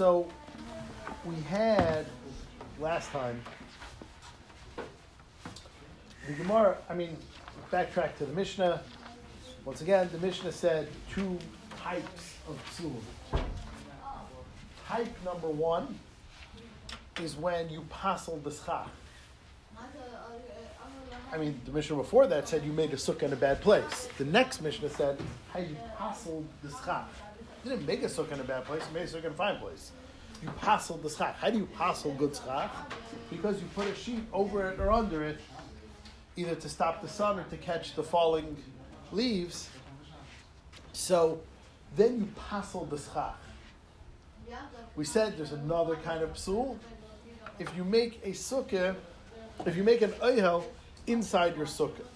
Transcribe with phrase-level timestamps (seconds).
[0.00, 0.26] So
[1.26, 2.06] we had
[2.80, 3.38] last time
[6.26, 6.78] the Gemara.
[6.88, 7.18] I mean,
[7.70, 8.82] backtrack to the Mishnah.
[9.66, 11.38] Once again, the Mishnah said two
[11.76, 12.94] types of psul.
[14.88, 15.98] Type number one
[17.22, 18.88] is when you passel the schach.
[21.30, 24.08] I mean, the Mishnah before that said you made a sukkah in a bad place.
[24.16, 25.20] The next Mishnah said
[25.52, 27.06] how you passel the schach.
[27.64, 29.58] Didn't make a sukkah in a bad place, you made a sukkah in a fine
[29.58, 29.92] place.
[30.42, 31.36] You passel the schach.
[31.36, 32.70] How do you passel good schach?
[33.28, 35.38] Because you put a sheet over it or under it,
[36.36, 38.56] either to stop the sun or to catch the falling
[39.12, 39.68] leaves.
[40.92, 41.40] So
[41.96, 43.36] then you passel the schach.
[44.96, 46.78] We said there's another kind of psul.
[47.58, 48.96] If you make a sukkah,
[49.66, 50.64] if you make an oihel
[51.06, 52.06] inside your sukkah,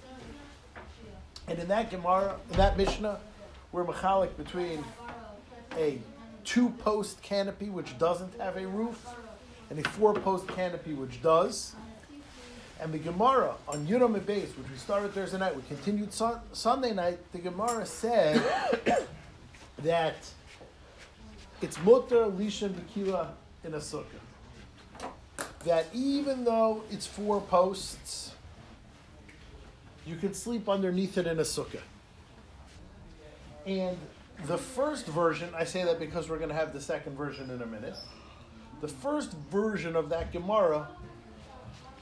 [1.46, 3.20] and in that Gemara, in that Mishnah,
[3.70, 4.82] we're mechalik between
[5.76, 5.98] a
[6.44, 9.06] two-post canopy which doesn't have a roof
[9.70, 11.74] and a four-post canopy which does.
[12.80, 16.92] And the Gemara on Yudam Beis, which we started Thursday night, we continued sun- Sunday
[16.92, 17.18] night.
[17.32, 18.42] The Gemara said
[19.78, 20.16] that
[21.62, 23.28] it's mutter lishan b'kila
[23.62, 24.04] in a sukkah.
[25.64, 28.32] That even though it's four posts,
[30.06, 31.80] you can sleep underneath it in a sukkah.
[33.66, 33.96] And
[34.46, 37.62] the first version, I say that because we're going to have the second version in
[37.62, 37.96] a minute.
[38.80, 40.88] The first version of that Gemara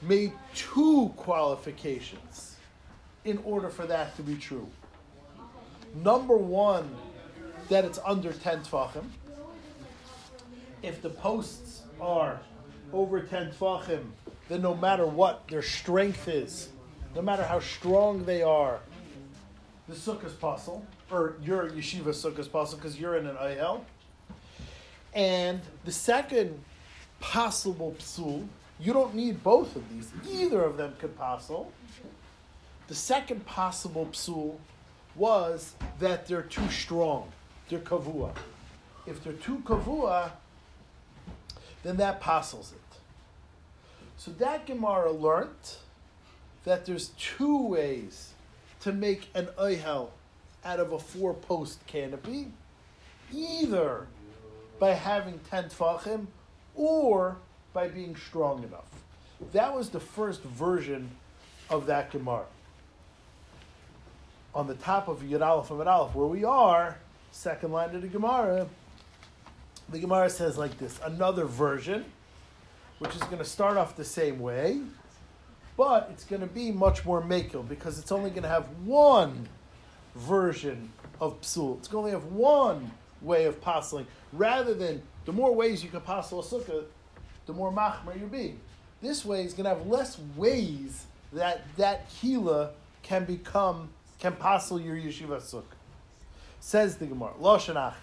[0.01, 2.57] made two qualifications
[3.23, 4.67] in order for that to be true.
[5.95, 6.93] Number one,
[7.69, 9.05] that it's under 10 tfachim.
[10.81, 12.41] If the posts are
[12.91, 14.03] over 10 tfachim,
[14.49, 16.69] then no matter what their strength is,
[17.15, 18.79] no matter how strong they are,
[19.87, 23.81] the sukkah's puzzle, or your yeshiva sukkah's possible because you're in an oihel.
[25.13, 26.59] And the second
[27.19, 28.47] possible psul,
[28.79, 30.11] you don't need both of these.
[30.29, 31.71] Either of them could passel.
[32.87, 34.57] The second possible psul
[35.15, 37.31] was that they're too strong.
[37.69, 38.35] They're kavua.
[39.05, 40.31] If they're too kavua,
[41.83, 42.79] then that passels it.
[44.17, 45.77] So that Gemara learnt
[46.63, 48.33] that there's two ways
[48.79, 50.09] to make an oihel
[50.65, 52.47] out of a four-post canopy,
[53.33, 54.07] either
[54.79, 56.27] by having ten tfachim
[56.75, 57.37] or
[57.73, 58.89] by being strong enough.
[59.51, 61.09] That was the first version
[61.69, 62.45] of that Gemara.
[64.55, 66.97] On the top of Yud Aleph and Aleph, where we are,
[67.31, 68.67] second line of the Gemara,
[69.89, 72.05] the Gemara says like this: another version,
[72.99, 74.79] which is going to start off the same way,
[75.75, 79.49] but it's going to be much more makil because it's only going to have one
[80.15, 81.77] version of psul.
[81.79, 82.91] It's going to have one
[83.21, 86.83] way of passing, rather than the more ways you can passel a sukkah,
[87.45, 88.55] the more machmer you be.
[89.01, 94.79] This way is going to have less ways that that kila can become can passel
[94.79, 95.63] your yeshiva sukkah.
[96.61, 97.95] Says the Gemara, Lo shenach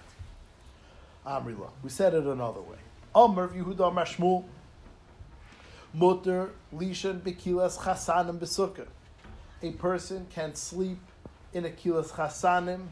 [1.27, 1.71] Amrila.
[1.83, 2.77] We said it another way.
[3.15, 4.45] Amr Yehuda Mashmul
[5.95, 8.87] Mutter lishan bekilas chasanim besukah.
[9.63, 10.99] A person can sleep
[11.53, 12.87] in a kilas chasanim.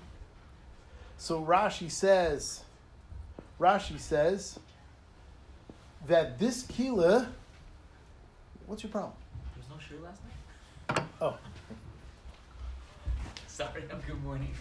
[1.16, 2.62] So Rashi says,
[3.60, 4.58] Rashi says
[6.06, 7.28] that this kila.
[8.66, 9.12] What's your problem?
[9.54, 10.34] There was no shoe last night?
[11.20, 11.36] Oh,
[13.46, 14.54] Sorry, I'm good morning.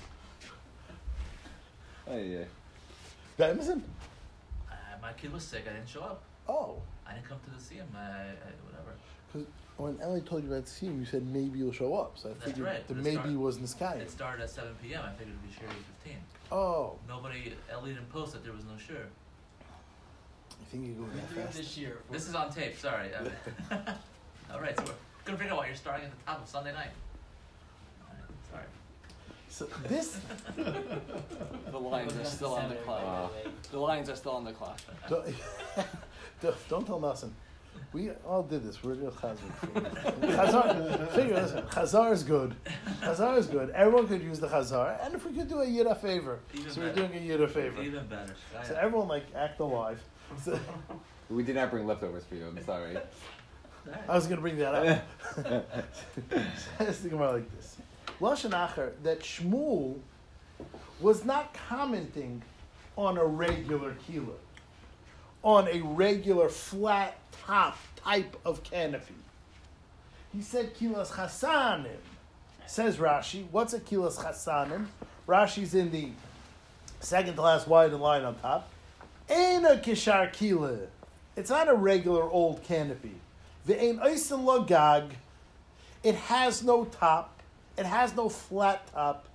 [2.07, 2.45] Oh yeah.
[3.37, 3.83] that Emerson?
[4.71, 5.65] Uh, my kid was sick.
[5.69, 6.23] I didn't show up.
[6.47, 7.87] Oh, I didn't come to the see him.
[7.93, 8.31] I, I,
[8.65, 8.95] whatever.
[9.31, 12.17] Because when Ellie told you about to see him, you said maybe you'll show up.
[12.17, 13.93] So I That's figured right, the but it maybe started- was in the sky.
[14.01, 15.03] It started at 7 p.m.
[15.05, 15.69] I figured it'd be sure
[16.03, 16.17] 15.
[16.51, 19.05] Oh, Nobody, Ellie didn't post that there was no sure.
[20.59, 21.77] I think you're go that fast.
[21.77, 21.97] year.
[22.11, 22.77] This is on tape.
[22.77, 23.09] Sorry.
[23.13, 23.29] Uh,
[24.53, 24.91] all right, so we're
[25.25, 26.89] gonna figure out why you're starting at the top of Sunday night.
[28.01, 28.65] All right, sorry.
[29.49, 30.19] So this
[31.71, 33.31] The lines are still on the clock.
[33.71, 34.79] The lines are still on the clock.
[35.09, 35.25] don't,
[36.41, 37.33] don't- don't tell nothing.
[37.93, 38.83] We all did this.
[38.83, 39.37] We're real chazar.
[40.21, 41.61] Chazar, figure listen.
[41.63, 42.55] Chazar is good.
[43.01, 43.69] Chazar is good.
[43.71, 46.71] Everyone could use the chazar, and if we could do a yid a favor, Even
[46.71, 47.81] so we're doing a yid a favor.
[47.81, 48.35] Even better.
[48.67, 50.01] So everyone like act alive.
[50.43, 50.59] So,
[51.29, 52.45] We did not bring leftovers for you.
[52.47, 52.97] I'm sorry.
[54.07, 55.03] I was going to bring that up.
[56.79, 57.77] Let's think about it like this.
[58.19, 59.97] Lashon Acher, that Shmuel
[60.99, 62.41] was not commenting
[62.97, 64.33] on a regular kila,
[65.43, 69.15] on a regular flat top type of canopy.
[70.33, 71.87] He said kilas chasanim.
[72.67, 74.87] Says Rashi, what's a kilas chasanim?
[75.25, 76.09] Rashi's in the
[76.99, 78.69] second to last wide line on top.
[79.29, 80.79] Eina kishar kila.
[81.37, 83.15] It's not a regular old canopy.
[83.67, 85.11] Ve'ein oisin lagag.
[86.03, 87.41] It has no top.
[87.77, 89.25] It has no flat top.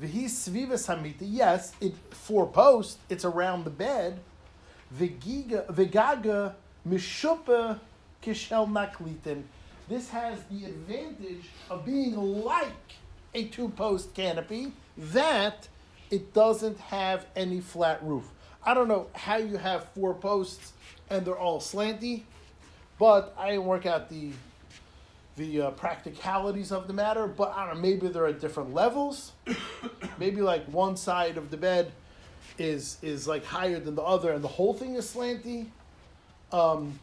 [0.00, 1.16] V'hi svivas hamita.
[1.20, 2.98] Yes, it four posts.
[3.08, 4.20] It's around the bed.
[4.96, 6.54] V'giga v'gaga
[6.88, 7.78] mishupa
[8.22, 9.42] kishel naklitin.
[9.88, 12.72] This has the advantage of being like
[13.34, 15.68] a two-post canopy that
[16.10, 18.28] it doesn't have any flat roof.
[18.64, 20.72] I don't know how you have four posts
[21.10, 22.22] and they're all slanty,
[22.98, 24.32] but I didn't work out the
[25.36, 27.26] the uh, practicalities of the matter.
[27.26, 29.32] But I don't know, maybe they're at different levels.
[30.18, 31.92] maybe like one side of the bed
[32.58, 35.66] is is like higher than the other, and the whole thing is slanty.
[36.52, 36.98] Um,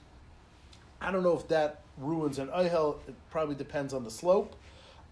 [1.02, 2.98] I don't know if that ruins an ohel.
[3.08, 4.56] It probably depends on the slope.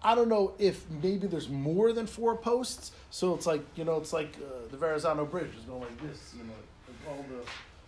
[0.03, 3.97] I don't know if maybe there's more than four posts, so it's like you know,
[3.97, 7.45] it's like uh, the Verrazano Bridge is going like this, you know, all the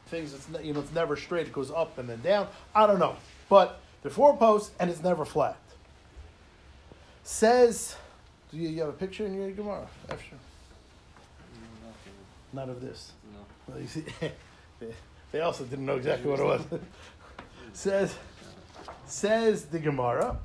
[0.09, 0.33] things.
[0.33, 2.47] It's ne- you know, it's never straight; it goes up and then down.
[2.73, 3.17] I don't know,
[3.49, 5.57] but there are four posts and it's never flat.
[7.23, 7.95] Says,
[8.51, 9.87] do you, you have a picture in your Gemara?
[10.07, 10.35] After.
[12.53, 13.11] Not of this.
[13.33, 13.39] No.
[13.67, 14.05] Well, you see,
[15.35, 16.61] they- also didn't know exactly what it was.
[17.73, 18.15] says,
[19.05, 20.37] says the Gemara.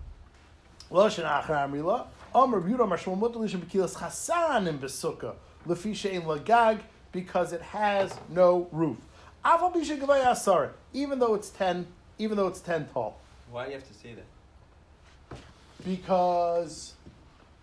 [0.90, 2.06] Lashon achar amrila.
[2.34, 5.34] Amr Yehuda Mashmon Mutalishin Bekilas Chasanim Besukkah
[5.66, 6.81] Lefi Shein Lagag
[7.12, 8.98] because it has no roof.
[9.44, 11.86] Aval Bisha Gavay even though it's ten,
[12.19, 13.20] even though it's ten tall,
[13.50, 15.36] Why do you have to say that?
[15.84, 16.94] because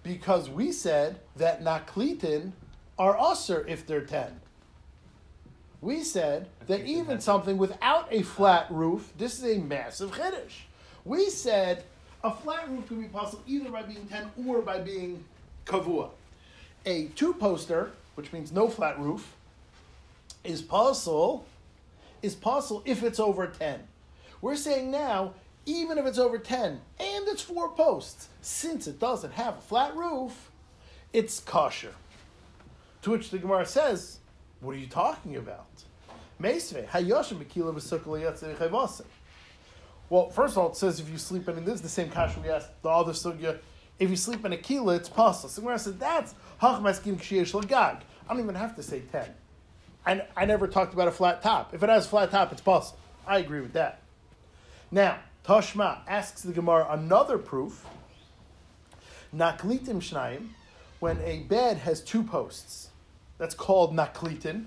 [0.02, 2.52] because we said that naklitin
[2.98, 4.40] are usher if they're ten.
[5.82, 10.64] We said that even something without a flat roof, this is a massive chiddush.
[11.06, 11.84] We said
[12.24, 15.24] a flat roof can be possible either by being ten or by being
[15.66, 16.10] kavua.
[16.86, 19.36] A two poster, which means no flat roof,
[20.44, 21.46] is possible.
[22.24, 23.82] Is possible if it's over ten.
[24.42, 25.34] We're saying now,
[25.68, 29.96] even if it's over 10 and it's four posts, since it doesn't have a flat
[29.96, 30.50] roof,
[31.12, 31.94] it's kosher.
[33.02, 34.17] To which the Gemara says,
[34.60, 35.68] What are you talking about?
[40.10, 42.40] Well, first of all, it says if you sleep in, this is the same kasha
[42.40, 43.58] we asked the other sugya,
[44.00, 45.50] if you sleep in a kila, it's possible.
[45.50, 48.02] So Gemara says, that's hachmaskin kshiyesh lagag.
[48.30, 49.30] I don't even have to say 10.
[50.06, 51.74] I, I never talked about a flat top.
[51.74, 53.00] If it has a flat top, it's possible.
[53.26, 54.02] I agree with that.
[54.92, 57.86] Now, Tashma asks the Gemara another proof.
[59.36, 60.50] Naklitim shnayim,
[61.00, 62.87] when a bed has two posts,
[63.38, 64.66] that's called naklitin.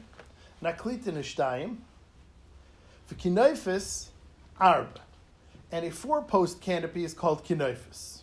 [0.62, 1.78] Naklitin is shtayim.
[3.10, 4.08] V'kinoifis
[4.58, 5.00] arba,
[5.72, 8.22] and a four-post canopy is called kinoifis.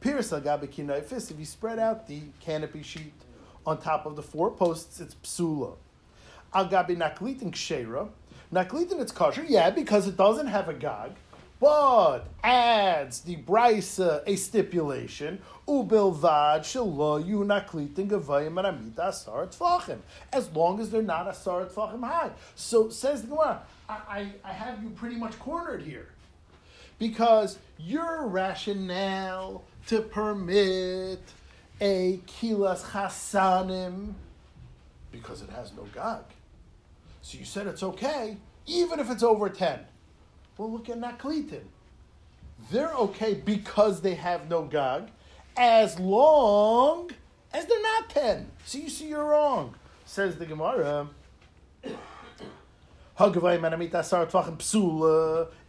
[0.00, 1.30] Piris agabe kinoifis.
[1.30, 3.14] If you spread out the canopy sheet
[3.66, 5.76] on top of the four posts, it's psula.
[6.54, 8.08] Agabe naklitin kshera.
[8.52, 11.12] Naklitin it's kosher, yeah, because it doesn't have a gag,
[11.60, 15.38] but adds the brisa a stipulation.
[15.68, 19.98] Ubilvad shelo yu naklitin gavayim aramita asar tfachim.
[20.32, 22.30] As long as they're not asar tfachim high.
[22.56, 26.08] So says the Gemara, I, I, I have you pretty much cornered here.
[26.98, 31.20] Because your rationale to permit
[31.80, 34.14] a kilas chasanim,
[35.12, 36.22] because it has no gag.
[37.22, 38.36] So you said it's okay,
[38.66, 39.80] even if it's over 10.
[40.56, 41.62] Well, look at Naklitin.
[42.70, 45.08] They're okay because they have no gag,
[45.56, 47.10] as long
[47.52, 48.50] as they're not 10.
[48.64, 49.74] So you see, you're wrong.
[50.04, 51.08] Says the Gemara.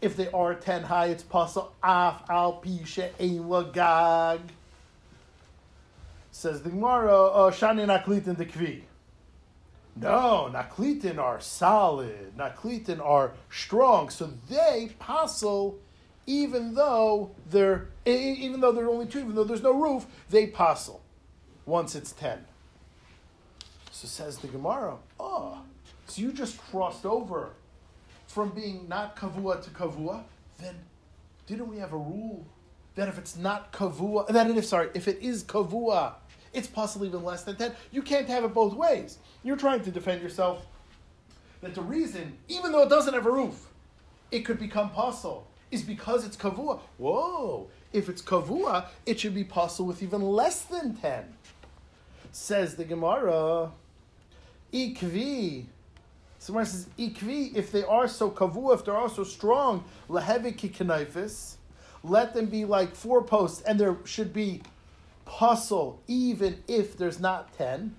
[0.01, 1.73] If they are 10 high, it's possible.
[1.83, 4.39] Af al pisha ein lagag.
[6.31, 8.83] Says the Gemara, uh, shani naklitin dekvi.
[9.95, 12.37] No, naklitin are solid.
[12.37, 15.77] Naklitin are strong, so they passel,
[16.25, 21.01] even though they're even though they're only two, even though there's no roof, they passel
[21.65, 22.45] once it's ten.
[23.91, 24.95] So says the Gemara.
[25.19, 25.61] Oh,
[26.07, 27.49] so you just crossed over
[28.27, 30.23] from being not kavua to kavua.
[30.57, 30.75] Then
[31.47, 32.45] didn't we have a rule
[32.95, 36.13] that if it's not kavua, that if sorry, if it is kavua,
[36.53, 37.73] it's possibly even less than ten.
[37.91, 39.17] You can't have it both ways.
[39.43, 40.65] You're trying to defend yourself.
[41.61, 43.67] That the reason, even though it doesn't have a roof,
[44.31, 46.79] it could become possible is because it's kavua.
[46.97, 47.67] Whoa!
[47.93, 51.25] If it's kavua, it should be possible with even less than ten.
[52.31, 53.71] Says the Gemara,
[54.73, 55.65] ikvi.
[56.39, 57.55] Someone says ikvi.
[57.55, 61.55] If they are so kavua, if they are so strong, lehevi
[62.03, 64.61] let them be like four posts, and there should be
[65.31, 67.95] puzzle even if there's not ten.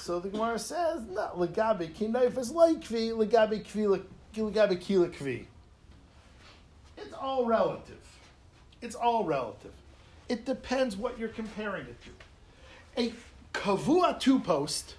[0.00, 4.02] So the Gemara says, no, legabe kinayfus like kvi, legabe kvi,
[4.34, 5.44] legabe kila kvi.
[6.96, 8.00] It's all relative.
[8.80, 9.72] It's all relative.
[10.30, 12.10] It depends what you're comparing it to.
[13.02, 13.12] A
[13.52, 14.94] kavua two post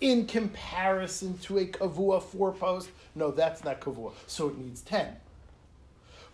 [0.00, 4.12] in comparison to a kavua four post, no, that's not kavua.
[4.28, 5.16] So it needs ten.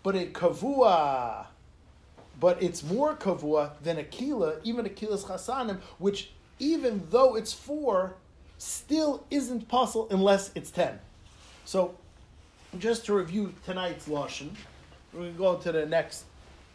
[0.03, 1.47] But a kavua,
[2.39, 7.53] but it's more kavua than a kila, even a kila's chasanim, which even though it's
[7.53, 8.17] four,
[8.59, 10.99] still isn't possible unless it's ten.
[11.65, 11.95] So,
[12.79, 14.51] just to review tonight's lashon,
[15.13, 16.25] we're going to go to the next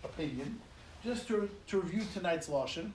[0.03, 0.59] opinion.
[1.03, 2.91] Just to, to review tonight's lashon,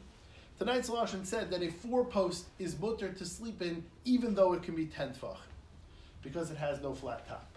[0.59, 4.63] tonight's lashon said that a four post is mutter to sleep in, even though it
[4.63, 5.37] can be ten tfach,
[6.23, 7.49] because it has no flat top.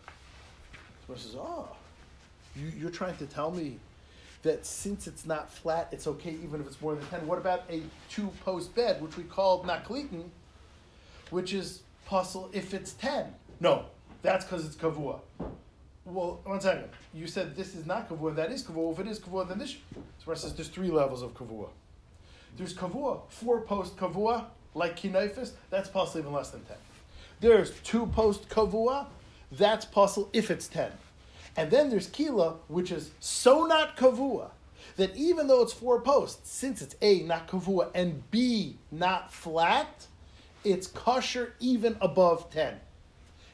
[1.07, 1.69] So I says, oh,
[2.55, 3.77] you, you're trying to tell me
[4.41, 7.27] that since it's not flat, it's okay even if it's more than 10.
[7.27, 10.29] What about a two post bed, which we called naklitin,
[11.29, 13.33] which is puzzle if it's 10?
[13.59, 13.85] No,
[14.21, 15.19] that's because it's kavua.
[16.05, 16.89] Well, one second.
[17.13, 18.93] You said this is not kavua, that is kavua.
[18.93, 19.75] If it is kavua, then this.
[20.25, 21.69] So says there's three levels of kavua.
[22.57, 26.77] There's kavua, four post kavua, like kinaifis, that's possible even less than 10.
[27.41, 29.07] There's two post kavua,
[29.51, 30.91] that's possible if it's 10.
[31.59, 34.51] And then there's Kila, which is so not Kavua,
[34.95, 40.07] that even though it's four posts, since it's A, not Kavua, and B, not flat,
[40.63, 42.79] it's kosher even above 10.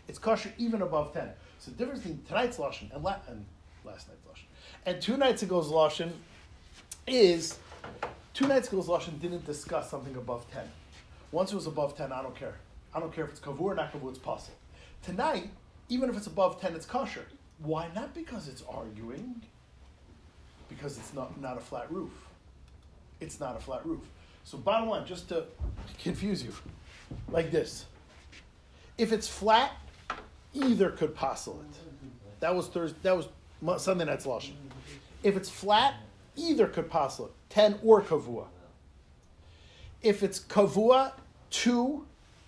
[0.08, 1.30] It's kosher even above 10.
[1.58, 3.44] So the difference between tonight's Lashon and, la- and
[3.84, 4.46] last night's Lashon
[4.86, 6.12] and two nights ago's Lashon
[7.08, 7.58] is
[8.36, 10.64] two nights ago's Lashon didn't discuss something above 10.
[11.32, 12.54] Once it was above 10, I don't care.
[12.94, 14.58] I don't care if it's Kavua or not Kavua, it's possible.
[15.02, 15.50] Tonight,
[15.90, 17.26] even if it's above 10, it's kosher.
[17.60, 17.90] Why?
[17.96, 19.42] Not because it's arguing,
[20.70, 22.12] because it's not, not a flat roof.
[23.20, 24.02] It's not a flat roof.
[24.44, 25.46] So, bottom line, just to
[26.04, 26.54] confuse you,
[27.30, 27.86] like this
[28.98, 29.72] if it's flat,
[30.54, 31.78] either could passel it.
[32.40, 34.54] That was Thursday, that was Sunday night's Lashon.
[35.24, 35.96] If it's flat,
[36.36, 38.46] either could passel it, 10 or kavua.
[40.02, 41.14] If it's kavua,
[41.50, 42.06] 2,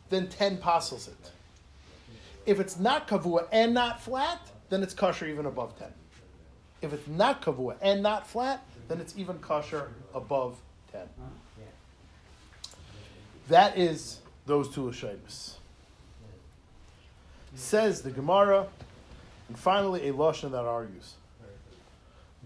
[0.09, 1.31] then 10 passels it.
[2.45, 5.88] If it's not kavua and not flat, then it's kosher even above 10.
[6.81, 10.59] If it's not kavua and not flat, then it's even kosher above
[10.91, 11.01] 10.
[13.50, 15.53] That is those two Lashimus.
[17.55, 18.67] Says the Gemara,
[19.47, 21.13] and finally a Lashon that argues.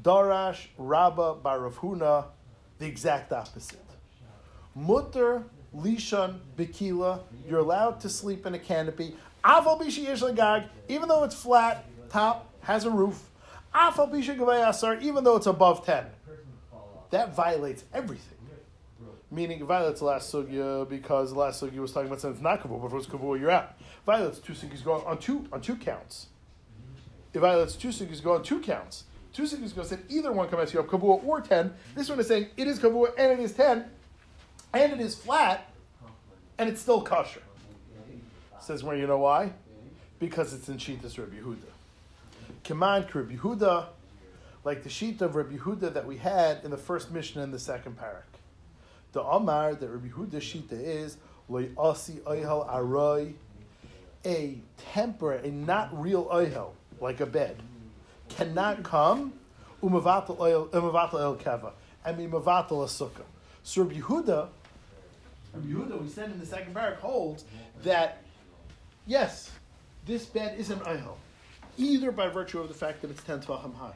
[0.01, 2.25] Darash Rabba bar Rav Huna,
[2.80, 3.80] the exact opposite.
[4.75, 5.44] Mutter
[5.75, 9.16] Lishan Bikila, you're allowed to sleep in a canopy.
[9.44, 13.30] Bishi Gag, even though it's flat, top, has a roof.
[13.74, 16.06] Even though it's above 10.
[17.12, 18.38] That violates everything.
[19.34, 22.44] Meaning it violates the last sugya because the last sugya was talking about something it's
[22.44, 23.77] not kavua, but if it was kavua, you're out.
[24.06, 26.27] Violates two sugyas going on two on two counts.
[27.34, 29.06] It violates two sugyas go on two counts.
[29.32, 31.74] Two sugyas go said either one comes you up kavua or ten.
[31.96, 33.86] This one is saying it is kavua and it is ten,
[34.74, 35.72] and it is flat,
[36.58, 37.41] and it's still kosher.
[38.60, 39.53] Says where you know why?
[40.20, 41.71] Because it's in Shitas Rabbi Yehuda.
[42.63, 43.88] Command Rabbi Yehuda,
[44.63, 47.60] like the sheet of Rabbi Yehuda that we had in the first mission in the
[47.60, 48.24] second parak.
[49.13, 51.18] The Amar that Rabbi Yehuda shita is
[51.50, 53.34] loy asi oihel aroy,
[54.25, 54.58] a
[54.94, 57.58] temporary, a not real oihel, like a bed,
[58.30, 59.34] cannot come
[59.82, 61.72] umavatal el keva
[62.06, 63.24] and be mavatal a sukkah.
[63.63, 64.50] So Rabbi Yehuda,
[65.53, 67.44] Rabbi Yehuda, we said in the second parak holds
[67.84, 68.24] that
[69.06, 69.51] yes,
[70.06, 71.15] this bed is an oihel,
[71.78, 73.94] either by virtue of the fact that it's ten tvachim high,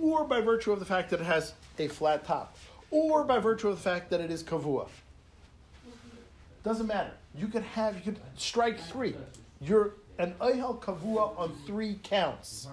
[0.00, 2.56] or by virtue of the fact that it has a flat top
[2.90, 4.88] or by virtue of the fact that it is kavua.
[6.62, 7.12] Doesn't matter.
[7.34, 9.14] You could have, you could strike three.
[9.60, 12.68] You're an oihel kavua on three counts.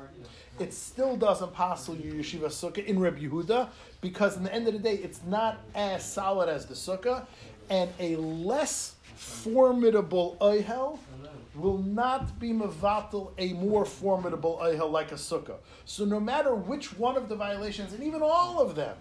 [0.59, 3.69] It still doesn't pass your yeshiva sukkah in Reb Yehuda
[4.01, 7.25] because, in the end of the day, it's not as solid as the sukkah,
[7.69, 10.99] and a less formidable oihel
[11.57, 15.57] will not be mevatel a more formidable oihel like a sukkah.
[15.85, 18.95] So, no matter which one of the violations, and even all of them,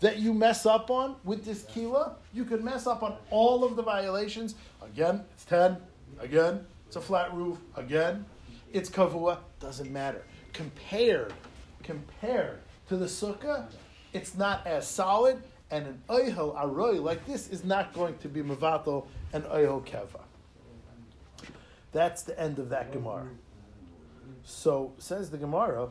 [0.00, 3.76] that you mess up on with this kila, you could mess up on all of
[3.76, 4.54] the violations.
[4.82, 5.76] Again, it's 10.
[6.20, 7.58] Again, it's a flat roof.
[7.76, 8.24] Again,
[8.72, 9.38] it's kavua.
[9.60, 10.22] Doesn't matter.
[10.52, 11.32] Compared,
[11.82, 13.66] compared to the sukkah,
[14.12, 15.42] it's not as solid.
[15.70, 20.25] And an oihel aroy like this is not going to be mavato and oihel keva.
[21.96, 23.26] That's the end of that Gemara.
[24.44, 25.88] So says the Gemara,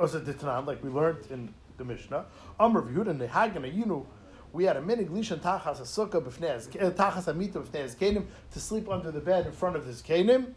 [0.00, 2.24] also the Tanan, like we learned in the Mishnah.
[2.58, 4.06] Amr Yehuda Nehagana, know,
[4.54, 9.10] we had a minig lishan tachas b'fnei uh, tachas amita b'fnei kenim to sleep under
[9.10, 10.54] the bed in front of his kenim.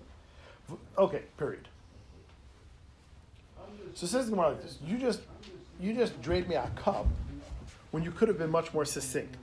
[0.97, 1.67] Okay, period.
[3.95, 5.19] So says the Gemara like this: You just
[5.77, 7.05] you just drained me a cup
[7.91, 9.35] when you could have been much more succinct.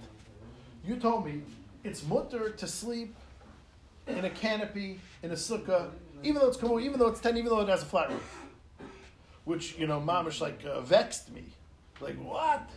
[0.82, 1.42] You told me
[1.82, 3.14] it's mutter to sleep
[4.06, 5.90] in a canopy in a sukkah,
[6.22, 8.44] even though it's cool, even though it's ten, even though it has a flat roof,
[9.44, 11.44] which you know, mamish like uh, vexed me.
[12.00, 12.68] Like what?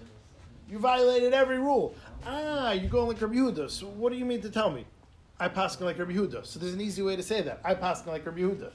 [0.69, 1.96] You violated every rule.
[2.25, 3.69] Ah, you're going like Rabbi Yehuda.
[3.69, 4.86] So what do you mean to tell me?
[5.39, 6.46] I pass like Rabbi Yehuda.
[6.46, 7.62] So there's an easy way to say that.
[7.63, 8.72] I pass like Rabbi Yehuda.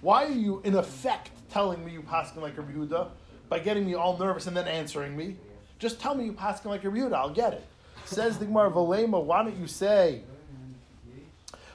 [0.00, 3.10] Why are you, in effect, telling me you pass like Rabbi Yehuda
[3.48, 5.36] by getting me all nervous and then answering me?
[5.78, 7.14] Just tell me you pass like Rabbi Yehuda.
[7.14, 7.66] I'll get it.
[8.04, 9.22] Says the Gemara Valema.
[9.22, 10.22] Why don't you say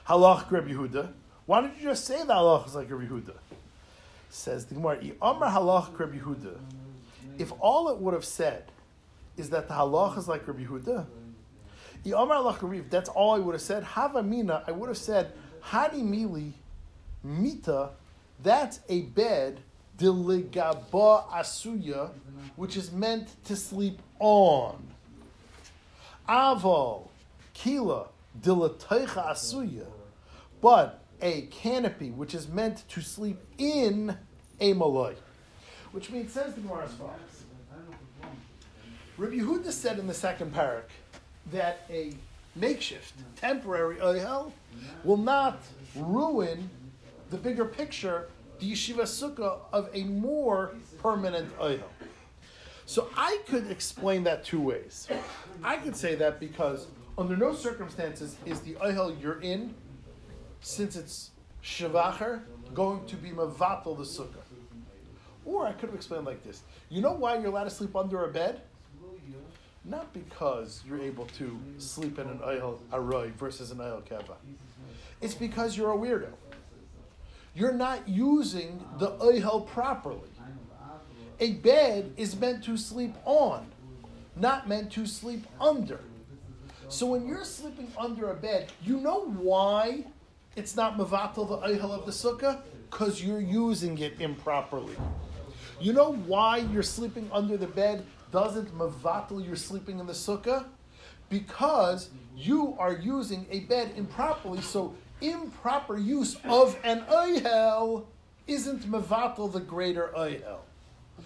[0.08, 1.12] halach Rabbi Yehuda?
[1.46, 3.34] Why don't you just say the halach is like Rabbi Yehuda?
[4.30, 4.98] Says the Gemara.
[4.98, 6.58] Halach Yehuda.
[7.38, 8.64] If all it would have said
[9.36, 11.06] is that the halach is like Rabbi Yehuda,
[12.04, 16.52] if that's all I would have said, Havamina, I would have said, Hani Mili
[17.22, 17.90] Mita,
[18.42, 19.60] that's a bed,
[19.98, 22.10] Diligaba Asuya,
[22.56, 24.76] which is meant to sleep on.
[26.28, 27.08] Avo,
[27.52, 28.06] Kila,
[28.40, 29.86] Dilataicha Asuya,
[30.60, 34.16] but a canopy, which is meant to sleep in
[34.60, 35.14] a malay.
[35.92, 37.14] Which means, says the Gemara as follows.
[39.16, 40.84] Rabbi Yehuda said in the second parak
[41.50, 42.12] that a
[42.54, 44.52] makeshift, temporary ohel
[45.04, 45.60] will not
[45.96, 46.70] ruin
[47.30, 48.28] the bigger picture,
[48.60, 51.82] the yeshiva sukkah of a more permanent ohel.
[52.86, 55.08] So I could explain that two ways.
[55.62, 56.86] I could say that because
[57.18, 59.74] under no circumstances is the ohel you're in,
[60.60, 62.42] since it's shavacher,
[62.74, 64.42] going to be mavatal the sukkah.
[65.44, 66.62] Or I could have explained like this.
[66.90, 68.60] You know why you're allowed to sleep under a bed?
[69.84, 74.34] Not because you're able to sleep in an oil aroy versus an oil keva.
[75.22, 76.32] It's because you're a weirdo.
[77.54, 80.28] You're not using the oil properly.
[81.40, 83.66] A bed is meant to sleep on,
[84.36, 86.00] not meant to sleep under.
[86.88, 90.04] So when you're sleeping under a bed, you know why
[90.58, 92.60] it's not mavatal the oil of the sukkah?
[92.90, 94.96] Because you're using it improperly.
[95.80, 100.66] You know why you're sleeping under the bed doesn't mavatal you're sleeping in the sukkah?
[101.30, 108.06] Because you are using a bed improperly, so improper use of an oihel
[108.46, 110.58] isn't mavatal the greater oihel.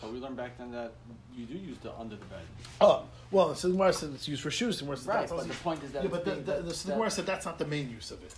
[0.00, 0.92] But we learned back then that
[1.34, 2.40] you do use the under the bed.
[2.80, 4.78] Oh, well, so the Gemara said it's used for shoes.
[4.78, 6.62] The Gemara said Right, that's but the point is that yeah, but the, the, the,
[6.62, 8.34] the Gemara said that's not the main use of it.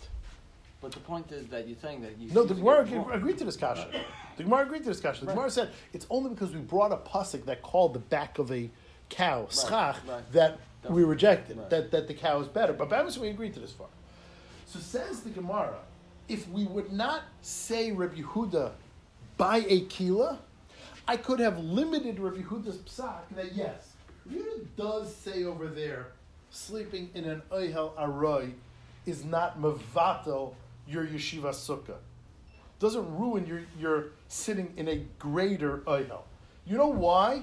[0.85, 2.31] But the point is that you're saying that you.
[2.31, 3.11] No, the Gemara wrong.
[3.11, 3.89] agreed to this kasha.
[4.37, 5.23] The Gemara agreed to this kasha.
[5.23, 5.35] The Right.
[5.35, 8.69] Gemara said it's only because we brought a pasuk that called the back of a
[9.09, 10.33] cow schach right.
[10.33, 10.59] that
[10.91, 11.71] we rejected right.
[11.71, 12.75] that, that the cow is better.
[12.75, 13.87] But Babas we agreed to this far.
[14.67, 15.79] So says the Gemara,
[16.29, 18.73] if we would not say Rabbi Yehuda
[19.39, 20.39] by a kila,
[21.09, 23.95] I could have limited Rabbi Yehuda's psak that yes,
[24.27, 26.09] Rabbi Yehuda does say over there,
[26.51, 28.51] sleeping in an oihel aroy
[29.07, 30.53] is not mavato
[30.89, 31.97] your yeshiva sukkah.
[32.79, 36.23] Doesn't ruin your, your sitting in a greater oihel.
[36.67, 37.43] You know why?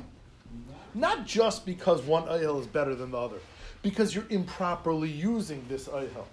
[0.93, 3.37] Not just because one oihel is better than the other,
[3.81, 6.25] because you're improperly using this oihel.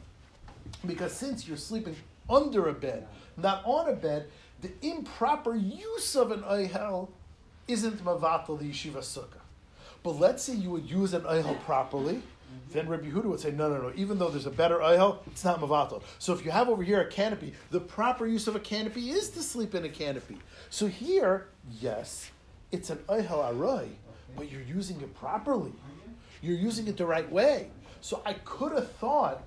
[0.87, 1.97] Because since you're sleeping
[2.29, 4.27] under a bed, not on a bed,
[4.61, 7.09] the improper use of an oihel
[7.69, 9.43] isn't mavatal the yeshiva sukkah.
[10.03, 12.73] But let's say you would use an oihel properly, Mm-hmm.
[12.73, 13.93] then Rabbi Yehuda would say, no, no, no.
[13.95, 16.03] Even though there's a better oihel, it's not mavatal.
[16.19, 19.31] So if you have over here a canopy, the proper use of a canopy is
[19.31, 20.39] to sleep in a canopy.
[20.71, 21.49] So here,
[21.81, 22.31] yes,
[22.73, 23.89] it's an oihel aroy,
[24.37, 25.73] but you're using it properly.
[26.41, 27.71] You're using it the right way.
[28.01, 29.43] So I could have thought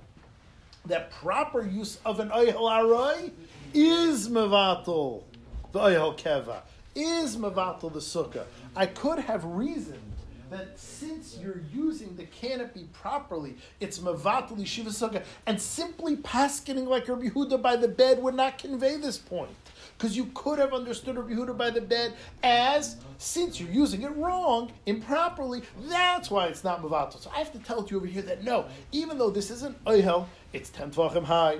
[0.85, 3.31] that proper use of an oihel aroy
[3.73, 5.23] is mevatel
[5.71, 6.61] the oihel keva,
[6.95, 8.45] is mevatel the sukkah.
[8.75, 10.10] I could have reasoned
[10.51, 17.07] that since you're using the canopy properly, it's mevatel yeshiva sukkah, and simply paskening like
[17.07, 19.49] Rabbi Yehuda by the bed would not convey this point.
[19.97, 24.13] Because you could have understood Rabbi Yehuda by the bed as, since you're using it
[24.17, 27.21] wrong, improperly, that's why it's not mevatel.
[27.21, 30.27] So I have to tell you over here that no, even though this isn't oihel,
[30.51, 31.59] it's ten tvachim high,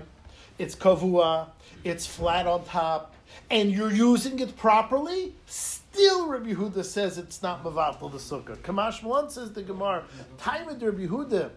[0.57, 1.47] it's kavua,
[1.85, 3.15] it's flat on top,
[3.51, 8.55] and you're using it properly, still Rabbi Yehuda says it's not mevatel the sukkah.
[8.57, 10.05] Kamash Malon says the Gemara,
[10.37, 11.49] time of Rabbi Yehuda,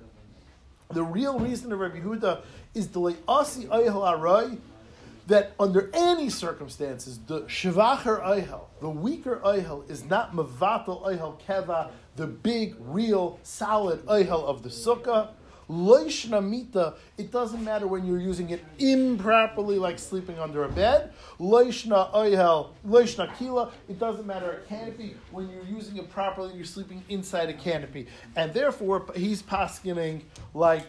[0.90, 2.40] the real reason of Rabbi Yehuda
[2.74, 4.58] is the le'asi oihel aray,
[5.28, 11.90] that under any circumstances, the shivacher oihel, the weaker oihel, is not mevatel oihel keva,
[12.16, 15.28] the big, real, solid oihel of the sukkah.
[15.68, 21.12] Loishna mita, it doesn't matter when you're using it improperly, like sleeping under a bed.
[21.38, 26.64] Loishna oihel, loishna kila, it doesn't matter a canopy when you're using it properly, you're
[26.64, 28.06] sleeping inside a canopy.
[28.36, 30.22] And therefore, he's paskening
[30.52, 30.86] like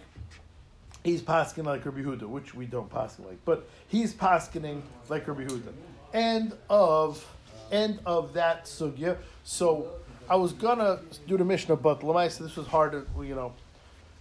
[1.03, 5.45] he's pasking like Rabbi Huda, which we don't paskin like, but he's paskening like Rabbi
[5.45, 5.71] Huda.
[6.13, 7.25] End of
[7.71, 9.17] end of that sugya.
[9.43, 9.88] So
[10.29, 13.53] I was gonna do the Mishnah, but Lamaisa, this was hard to you know,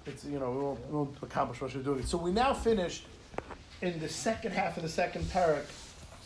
[0.06, 2.04] it's you know we won't, we won't accomplish what we're doing.
[2.04, 3.06] So we now finished
[3.82, 5.64] in the second half of the second parak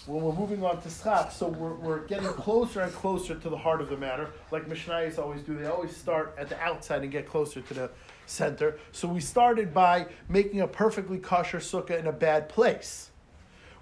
[0.09, 3.57] when we're moving on to schach, so we're, we're getting closer and closer to the
[3.57, 5.55] heart of the matter, like Mishnayos always do.
[5.55, 7.91] They always start at the outside and get closer to the
[8.25, 8.79] center.
[8.93, 13.11] So we started by making a perfectly kosher sukkah in a bad place.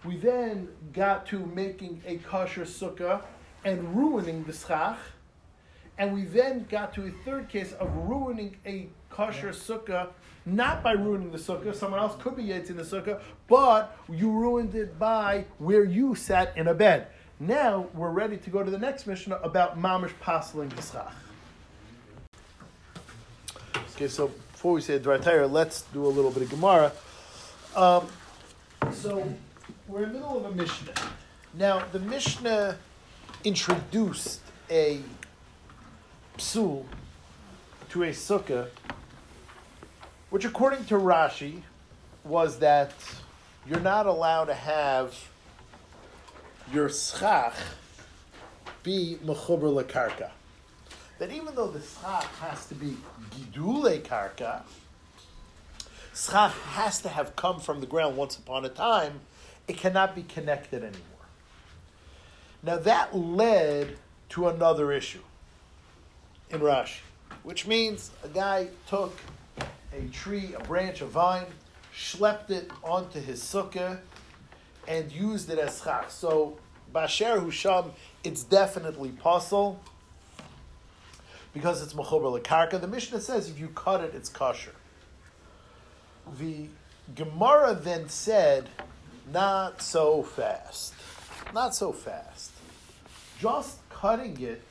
[0.05, 3.23] We then got to making a kosher sukkah
[3.65, 4.99] and ruining the schach.
[5.99, 10.09] And we then got to a third case of ruining a kosher sukkah,
[10.45, 14.75] not by ruining the sukkah, someone else could be in the sukkah, but you ruined
[14.75, 17.07] it by where you sat in a bed.
[17.41, 21.13] Now we're ready to go to the next mission about mamish pasling the schach.
[23.95, 26.93] Okay, so before we say Dvar let's do a little bit of Gemara.
[27.75, 28.07] Um,
[28.93, 29.27] so
[29.89, 30.95] we're in the middle of a Mishnah.
[31.55, 32.77] Now, the Mishnah
[33.45, 35.01] introduced a
[36.37, 36.85] psul
[37.91, 38.69] to a sukkah,
[40.31, 41.63] which according to Rashi
[42.25, 42.93] was that
[43.69, 45.29] you're not allowed to have
[46.73, 47.55] your schach
[48.83, 50.31] be mechuber lekarka
[51.19, 52.97] that even though the schach has to be
[53.31, 54.63] gidule karka,
[56.15, 59.21] schach has to have come from the ground once upon a time,
[59.67, 61.03] it cannot be connected anymore.
[62.63, 63.97] Now that led
[64.31, 65.23] to another issue
[66.51, 67.01] in Rashi,
[67.43, 69.17] which means a guy took
[69.93, 71.47] a tree, a branch, a vine,
[71.95, 73.99] schlepped it onto his sukkah,
[74.87, 76.11] and used it as schach.
[76.11, 76.59] So,
[76.93, 77.91] Basher Husham,
[78.23, 79.81] it's definitely possible
[81.53, 82.81] because it's mechober lekarka.
[82.81, 84.75] The Mishnah says if you cut it, it's kosher.
[86.39, 86.67] The
[87.15, 88.69] Gemara then said,
[89.33, 90.95] not so fast,
[91.55, 92.53] not so fast.
[93.41, 94.63] Just cutting it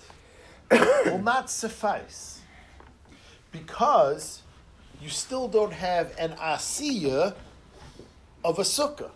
[1.06, 2.42] will not suffice
[3.52, 4.42] because
[5.02, 7.36] you still don't have an asiya
[8.44, 9.12] of a sukkah.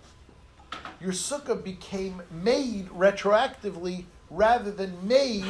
[1.01, 5.45] Your sukkah became made retroactively rather than made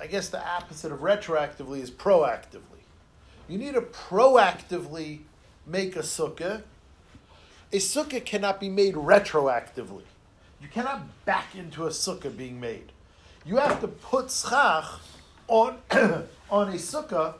[0.00, 2.82] I guess the opposite of retroactively is proactively.
[3.48, 5.20] You need to proactively
[5.66, 6.62] make a sukkah.
[7.72, 10.02] A sukkah cannot be made retroactively.
[10.62, 12.92] You cannot back into a sukkah being made.
[13.44, 15.00] You have to put schach
[15.48, 15.78] on,
[16.50, 17.34] on a sukkah.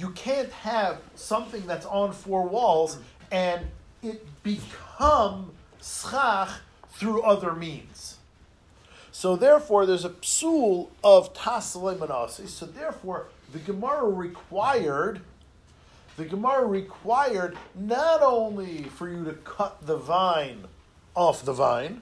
[0.00, 2.96] You can't have something that's on four walls
[3.30, 3.66] and
[4.02, 6.48] it become schach
[6.88, 8.16] through other means.
[9.12, 12.48] So therefore, there's a psul of tasalei.
[12.48, 15.20] So therefore, the Gemara required,
[16.16, 20.64] the Gemara required not only for you to cut the vine
[21.14, 22.00] off the vine,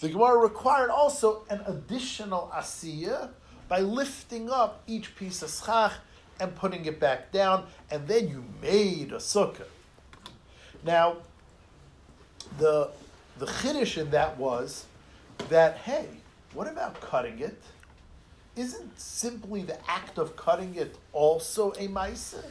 [0.00, 3.28] the Gemara required also an additional asiya
[3.68, 5.92] by lifting up each piece of schach
[6.42, 9.70] and putting it back down, and then you made a sukkah.
[10.84, 11.18] Now,
[12.58, 12.90] the
[13.38, 14.86] the chiddush in that was
[15.48, 16.06] that hey,
[16.52, 17.62] what about cutting it?
[18.56, 22.44] Isn't simply the act of cutting it also a maisa?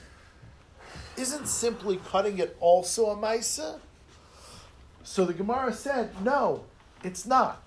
[1.17, 3.79] Isn't simply cutting it also a maisa?
[5.03, 6.63] So the Gemara said, no,
[7.03, 7.61] it's not.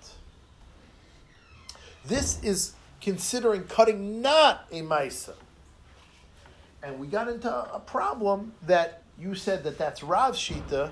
[2.03, 5.35] This is considering cutting not a maisa.
[6.85, 10.91] And we got into a problem that you said that that's Rav Shita.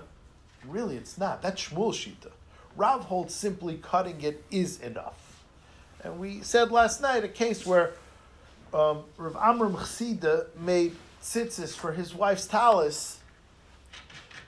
[0.66, 1.44] Really, it's not.
[1.44, 2.32] That's Shmuel Shita.
[2.76, 5.44] Rav holds simply cutting it is enough.
[6.04, 7.92] And we said last night a case where
[8.74, 13.20] um, Rav Amram Chasida made tzitzis for his wife's talis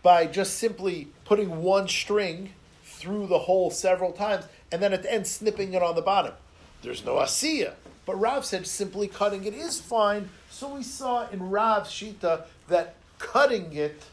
[0.02, 2.54] by just simply putting one string
[2.84, 6.34] through the hole several times and then at the end snipping it on the bottom.
[6.82, 7.74] There's no asiya.
[8.08, 10.30] But Rav said simply cutting it is fine.
[10.56, 14.06] So we saw in Rav's Shita that cutting it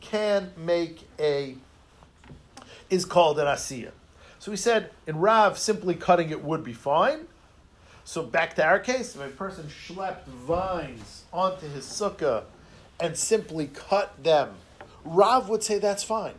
[0.00, 1.54] can make a
[2.90, 3.92] is called an asiya.
[4.40, 7.28] So we said in Rav, simply cutting it would be fine.
[8.02, 12.42] So back to our case, if a person schlepped vines onto his sukkah
[12.98, 14.56] and simply cut them,
[15.04, 16.34] Rav would say that's fine.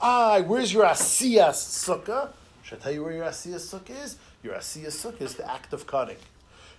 [0.00, 2.30] Ah, where's your asiyas sukkah?
[2.64, 4.16] Should I tell you where your asiyas sukkah is?
[4.42, 6.16] Your asiyas sukkah is the act of cutting.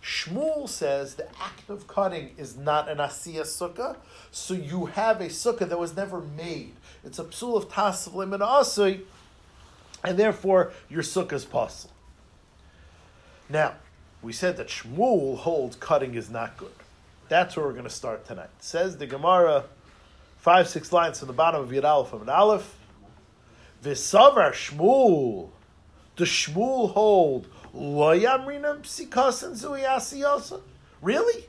[0.03, 3.97] Shmuel says the act of cutting is not an asiyas sukkah,
[4.31, 6.73] so you have a sukkah that was never made.
[7.03, 9.01] It's a psul of tasav limit asui,
[10.03, 11.93] and therefore your sukkah is possible.
[13.49, 13.73] Now,
[14.21, 16.71] we said that Shmuel holds cutting is not good.
[17.29, 18.49] That's where we're going to start tonight.
[18.59, 19.65] Says the Gemara,
[20.37, 22.75] five, six lines from the bottom of Yud Aleph of an Aleph.
[23.83, 25.49] Shmuel.
[26.15, 27.47] Does Shmuel hold
[31.01, 31.45] Really?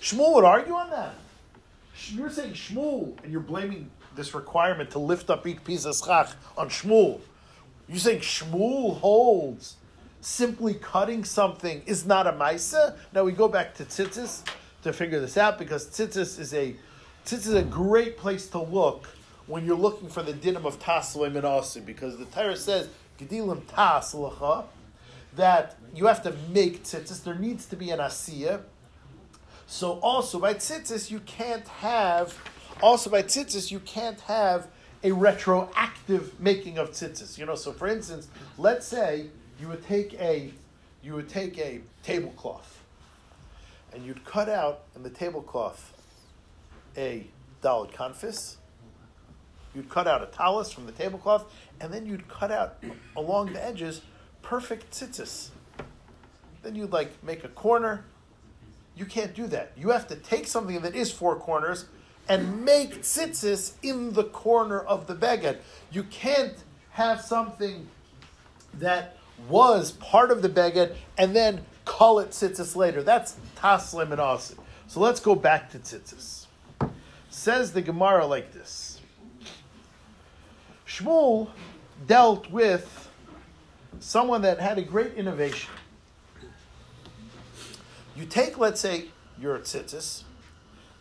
[0.00, 1.14] Shmuel would argue on that.
[2.08, 6.32] You're saying Shmuel, and you're blaming this requirement to lift up each piece of schach
[6.56, 7.20] on Shmuel.
[7.88, 9.76] You're saying Shmuel holds
[10.20, 12.96] simply cutting something is not a maisa.
[13.12, 14.42] Now we go back to tzitzis
[14.82, 16.74] to figure this out because tzitzis is a
[17.24, 19.06] tzitzis is a great place to look
[19.46, 22.88] when you're looking for the dinim of taslim and because the Torah says
[23.20, 24.14] gedilim tas
[25.36, 27.22] that you have to make tzitzis.
[27.22, 28.62] There needs to be an asiyah.
[29.66, 32.38] So also by tzitzis you can't have
[32.82, 34.68] also by tzitzis you can't have
[35.02, 37.38] a retroactive making of tzitzis.
[37.38, 39.26] You know, so for instance, let's say
[39.60, 40.52] you would take a
[41.02, 42.82] you would take a tablecloth
[43.92, 45.92] and you'd cut out in the tablecloth
[46.96, 47.26] a
[47.62, 48.56] dalad confis.
[49.74, 52.82] You'd cut out a talus from the tablecloth, and then you'd cut out
[53.14, 54.00] along the edges
[54.48, 55.48] perfect tzitzis.
[56.62, 58.04] Then you'd like make a corner.
[58.94, 59.72] You can't do that.
[59.76, 61.86] You have to take something that is four corners
[62.28, 65.58] and make tzitzis in the corner of the beged.
[65.90, 66.54] You can't
[66.90, 67.88] have something
[68.74, 69.16] that
[69.48, 73.02] was part of the beged and then call it tzitzis later.
[73.02, 74.58] That's taslim and asim.
[74.86, 76.46] So let's go back to tzitzis.
[77.30, 79.00] Says the Gemara like this.
[80.86, 81.50] Shmuel
[82.06, 83.05] dealt with
[84.00, 85.70] someone that had a great innovation.
[88.14, 89.06] You take, let's say,
[89.38, 90.22] your tzitzis,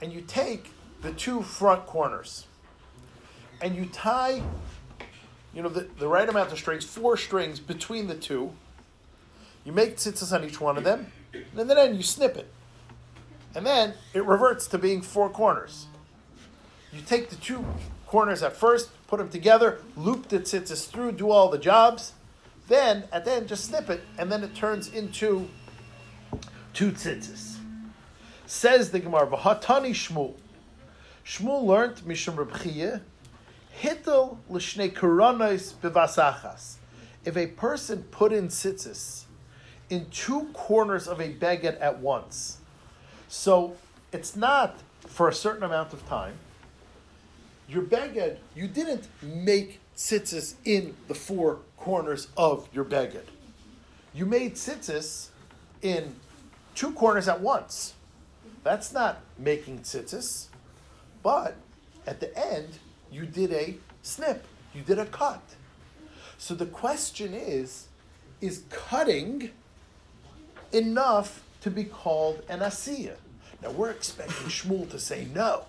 [0.01, 2.45] and you take the two front corners,
[3.61, 4.41] and you tie,
[5.53, 8.51] you know, the, the right amount of strings, four strings between the two.
[9.63, 12.51] You make tzitzis on each one of them, and then you snip it.
[13.55, 15.87] And then it reverts to being four corners.
[16.91, 17.65] You take the two
[18.05, 22.13] corners at first, put them together, loop the tzitzis through, do all the jobs.
[22.67, 25.47] Then, at the end, just snip it, and then it turns into
[26.73, 27.57] two tzitzis.
[28.47, 30.33] Says the Gemara, V'hatani Shmuel.
[31.25, 32.51] Shmuel learned Mishum Reb
[33.81, 36.75] Hittel l'shnei koronos bevasachas.
[37.23, 39.23] If a person put in tzitzis
[39.89, 42.59] in two corners of a beged at once,
[43.27, 43.75] so
[44.11, 46.35] it's not for a certain amount of time.
[47.67, 53.25] Your beged, you didn't make tzitzis in the four corners of your beged.
[54.13, 55.29] You made tzitzis
[55.81, 56.15] in
[56.73, 57.93] two corners at once.
[58.63, 60.47] That's not making tzitzis.
[61.23, 61.55] But
[62.05, 62.79] at the end,
[63.11, 65.41] you did a snip, you did a cut.
[66.37, 67.87] So the question is
[68.41, 69.51] is cutting
[70.71, 73.15] enough to be called an asiyah?
[73.61, 75.65] Now we're expecting Shmuel to say no.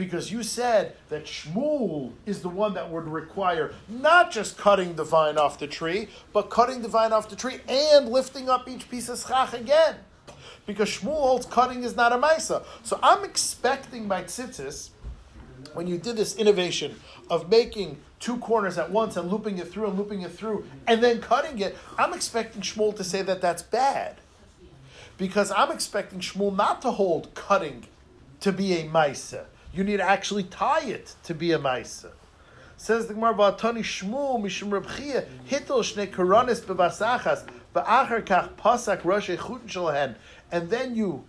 [0.00, 5.04] Because you said that Shmuel is the one that would require not just cutting the
[5.04, 8.90] vine off the tree, but cutting the vine off the tree and lifting up each
[8.90, 9.96] piece of schach again
[10.64, 12.64] because Shmuel holds cutting is not a maisa.
[12.82, 14.88] So I'm expecting by tzitzis,
[15.74, 19.88] when you did this innovation of making two corners at once and looping it through
[19.88, 23.62] and looping it through and then cutting it, I'm expecting Shmuel to say that that's
[23.62, 24.16] bad.
[25.18, 27.84] Because I'm expecting Shmuel not to hold cutting
[28.40, 29.44] to be a maisa.
[29.72, 32.12] You need to actually tie it to be a maisa.
[32.76, 39.04] Says the Gemara, "Vatani Shmuel mishum Reb Chiya hitel shnei koronis bebasachas ba'achar kach pasak
[39.04, 40.16] rosh echut shalahen."
[40.52, 41.24] and then you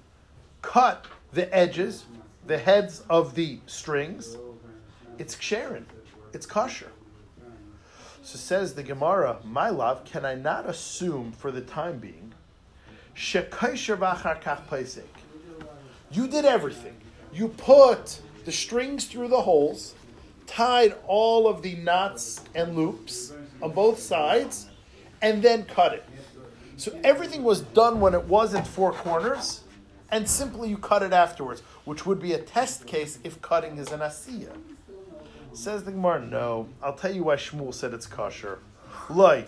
[0.62, 2.06] cut the edges,
[2.48, 4.38] the heads of the strings,
[5.18, 5.84] it's ksherin,
[6.34, 6.92] it's kosher.
[8.24, 12.34] So says the Gemara, my love, can I not assume for the time being,
[16.12, 16.98] you did everything.
[17.34, 19.96] You put the strings through the holes,
[20.48, 24.68] tied all of the knots and loops on both sides,
[25.22, 26.04] and then cut it.
[26.78, 29.64] So everything was done when it wasn't four corners,
[30.10, 33.92] and simply you cut it afterwards, which would be a test case if cutting is
[33.92, 34.52] an asiya.
[35.54, 36.70] Says the Gemara, no.
[36.82, 38.60] I'll tell you why Shmuel said it's kosher.
[39.10, 39.46] Loi,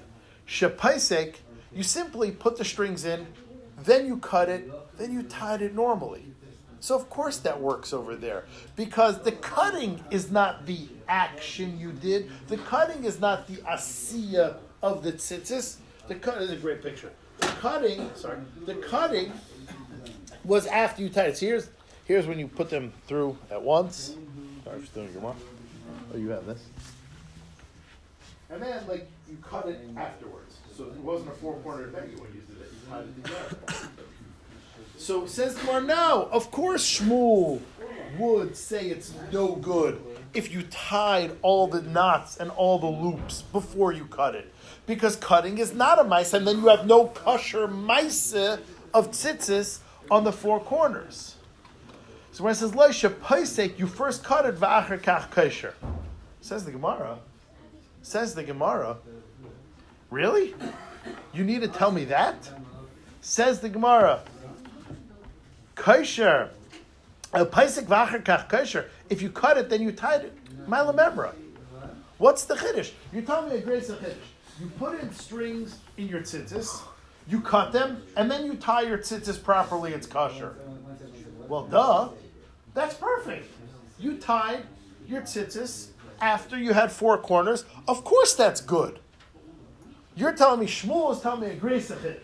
[0.48, 1.36] shepaisek,
[1.74, 3.26] you simply put the strings in,
[3.84, 6.33] then you cut it, then you tied it normally.
[6.84, 8.44] So of course that works over there
[8.76, 12.30] because the cutting is not the action you did.
[12.50, 15.78] The cutting is not the asiya of the tzitzis.
[16.10, 17.14] The cut is a great picture.
[17.40, 19.32] The cutting, sorry, the cutting
[20.44, 21.38] was after you tied it.
[21.38, 21.70] So here's
[22.04, 24.18] here's when you put them through at once.
[24.66, 25.38] Sorry for stealing your mom.
[26.14, 26.66] Oh, you have this.
[28.50, 30.58] And then like you cut it afterwards.
[30.76, 32.74] So it wasn't a four corner thing when you did it.
[32.74, 33.90] You tied it together.
[35.04, 37.60] So says Gemara, no, of course Shmuel
[38.18, 40.02] would say it's no good
[40.34, 44.54] if you tied all the knots and all the loops before you cut it.
[44.86, 49.80] Because cutting is not a mice, and then you have no kosher mice of tzitzis
[50.10, 51.36] on the four corners.
[52.32, 55.74] So when it says Leisha Paisek, you first cut it v'acher kach kosher.
[56.40, 57.20] Says the Gemara.
[58.04, 58.96] Says the Gemara.
[60.10, 60.56] Really?
[61.34, 62.50] You need to tell me that?
[63.20, 64.22] Says the Gemara
[65.76, 66.50] kosher.
[67.34, 68.90] Paisik vacher kach kosher.
[69.10, 70.68] If you cut it, then you tied it.
[70.68, 71.34] Malamemra.
[72.18, 72.92] What's the chiddush?
[73.12, 74.16] You tell me a great chiddush.
[74.60, 76.82] You put in strings in your tzitzis,
[77.28, 79.94] you cut them, and then you tie your tzitzis properly.
[79.94, 80.56] It's kosher.
[81.48, 82.10] Well, duh.
[82.76, 83.52] That's perfect.
[84.00, 84.64] You tied
[85.08, 85.88] your tzitzis
[86.22, 87.66] after you had four corners.
[87.88, 89.00] Of course, that's good.
[90.16, 92.20] You're telling me Shmuel is telling me a great chiddush.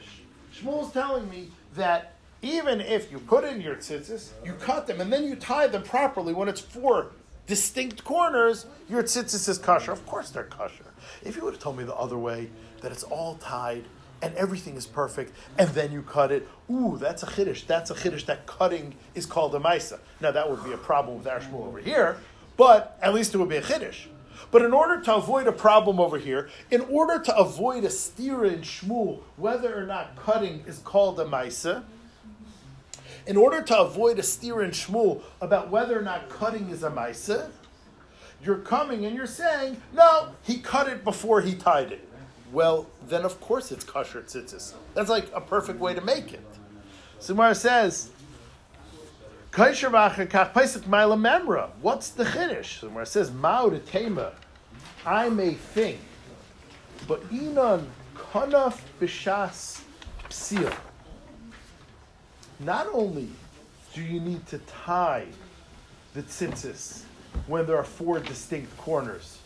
[0.56, 5.02] Shmuel is telling me that even if you put in your tzitzis, you cut them,
[5.02, 7.12] and then you tie them properly when it's four
[7.48, 9.92] distinct corners, your tzitzis is kosher.
[9.92, 10.86] Of course they're kosher.
[11.24, 12.50] If you would have told me the other way,
[12.82, 13.86] that it's all tied
[14.22, 17.66] and everything is perfect, and then you cut it, ooh, that's a chiddush.
[17.66, 18.26] That's a chiddush.
[18.26, 20.00] That cutting is called a maisa.
[20.20, 22.18] Now that would be a problem with our Shmuel over here,
[22.58, 24.08] but at least it would be a chiddush.
[24.52, 28.46] But in order to avoid a problem over here, in order to avoid a steer
[28.46, 31.84] in Shmuel, whether or not cutting is called a maisa,
[33.28, 36.90] in order to avoid a steer and Shmuel about whether or not cutting is a
[36.90, 37.50] maisa,
[38.44, 42.08] you're coming and you're saying, no, he cut it before he tied it.
[42.52, 44.74] Well, then of course it's kosher tzitzis.
[44.94, 46.42] That's like a perfect way to make it.
[47.20, 48.10] Sumar says,
[49.56, 49.90] What's the
[52.24, 52.82] chiddush?
[52.82, 54.32] Sumar says, Mao de.
[55.06, 56.00] I may think,
[57.08, 59.82] but inon kanaf b'shas
[60.30, 60.74] psil
[62.60, 63.30] not only
[63.94, 65.26] do you need to tie
[66.14, 67.04] the tzitzis
[67.48, 69.40] when there are four distinct corners,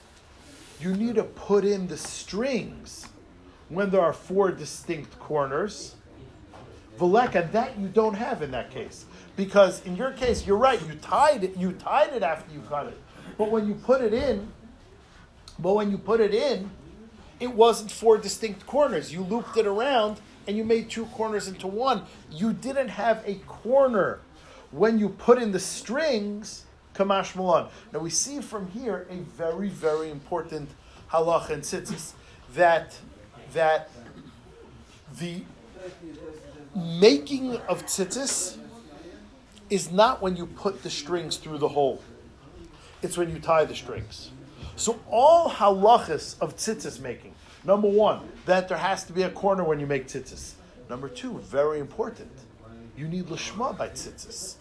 [0.80, 3.08] you need to put in the strings
[3.70, 5.96] when there are four distinct corners.
[7.00, 9.06] Velek, and that you don't have in that case.
[9.36, 12.88] Because in your case, you're right, you tied it, you tied it after you cut
[12.88, 13.00] it.
[13.38, 14.48] But when you put it in,
[15.58, 16.70] but when you put it in,
[17.40, 19.12] it wasn't four distinct corners.
[19.12, 22.04] You looped it around and you made two corners into one.
[22.32, 24.20] You didn't have a corner
[24.72, 27.70] when you put in the strings, Kamash Milan.
[27.92, 30.70] Now we see from here a very, very important
[31.12, 32.14] halach and tzitzis
[32.56, 32.98] that
[33.54, 33.90] that
[35.20, 35.44] the
[36.76, 38.58] making of tzitzis
[39.70, 42.02] is not when you put the strings through the hole.
[43.02, 44.32] It's when you tie the strings.
[44.76, 49.64] So all halachas of tzitzis making Number one, that there has to be a corner
[49.64, 50.54] when you make tzitzis.
[50.90, 52.32] Number two, very important,
[52.98, 54.56] you need lishma by tzitzis.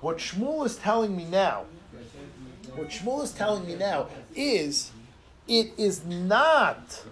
[0.00, 1.64] What Shmuel is telling me now,
[2.74, 4.90] what Shmuel is telling me now is,
[5.46, 7.02] it is not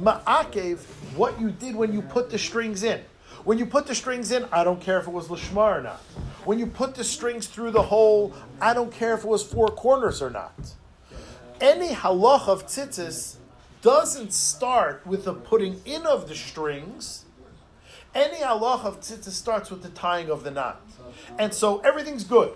[0.00, 0.78] ma'akev
[1.16, 3.00] what you did when you put the strings in.
[3.44, 6.00] When you put the strings in, I don't care if it was lishma or not.
[6.44, 9.68] When you put the strings through the hole, I don't care if it was four
[9.68, 10.54] corners or not.
[11.60, 13.36] Any halach of tzitzis
[13.82, 17.24] doesn't start with the putting in of the strings.
[18.14, 20.80] Any halach of tzitzis starts with the tying of the knot.
[21.38, 22.52] And so everything's good,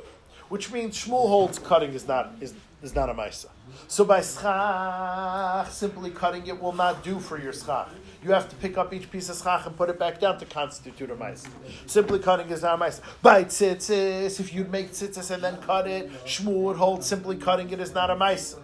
[0.48, 3.46] which means Shmuel holds cutting is not, is, is not a maisa.
[3.88, 7.88] So by schach, simply cutting it will not do for your schach.
[8.22, 10.46] You have to pick up each piece of schach and put it back down to
[10.46, 11.48] constitute a maisa.
[11.86, 13.00] Simply cutting is not a maisa.
[13.22, 17.70] By tzitzis, if you'd make tzitzis and then cut it, Shmuel would hold simply cutting
[17.70, 18.58] it is not a maisa.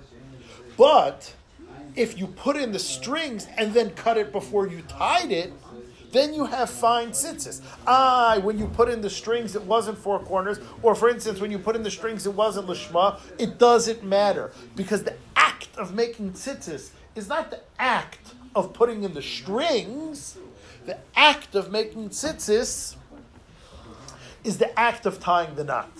[0.76, 1.34] But
[1.96, 5.52] if you put in the strings and then cut it before you tied it,
[6.12, 7.62] then you have fine tzitzis.
[7.86, 10.60] Ah, when you put in the strings, it wasn't four corners.
[10.82, 13.18] Or, for instance, when you put in the strings, it wasn't lishma.
[13.38, 19.04] It doesn't matter because the act of making tzitzis is not the act of putting
[19.04, 20.36] in the strings.
[20.84, 22.96] The act of making tzitzis
[24.44, 25.92] is the act of tying the knot.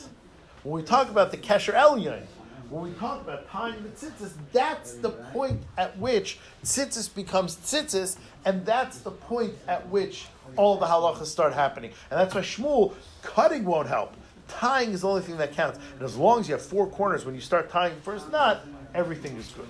[0.63, 2.25] When we talk about the kesher elyon,
[2.73, 8.17] when we talk about tying the tzitzis, that's the point at which tzitzis becomes tzitzis,
[8.47, 11.93] and that's the point at which all the halachas start happening.
[12.11, 14.15] And that's why Shmuel, cutting won't help.
[14.49, 15.79] tying is the only thing that counts.
[15.95, 18.67] And as long as you have four corners when you start tying the first knot,
[18.95, 19.69] everything is good.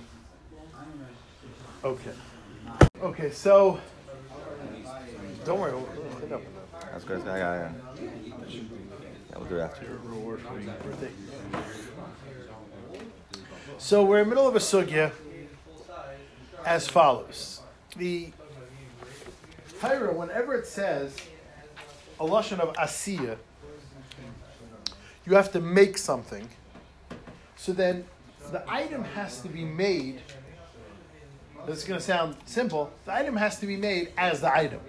[1.83, 2.11] Okay.
[3.01, 3.79] Okay, so
[5.43, 5.83] don't worry, we'll,
[6.19, 6.41] clean up.
[6.91, 7.21] That's good.
[7.25, 8.09] Yeah, yeah, yeah.
[9.29, 9.85] Yeah, we'll do it after.
[13.83, 15.11] So we're in the middle of a sugya
[16.65, 17.59] as follows.
[17.97, 18.31] The
[19.81, 21.13] Torah, whenever it says
[22.17, 23.35] a lashon of asiya,
[25.25, 26.47] you have to make something.
[27.57, 28.05] So then
[28.53, 30.21] the item has to be made.
[31.67, 32.89] This is going to sound simple.
[33.03, 34.79] The item has to be made as the item.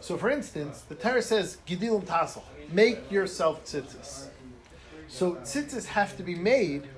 [0.00, 4.28] So, for instance, the Torah says gidilim tassel, make yourself tzitzis.
[5.08, 6.88] So tzitzis have to be made.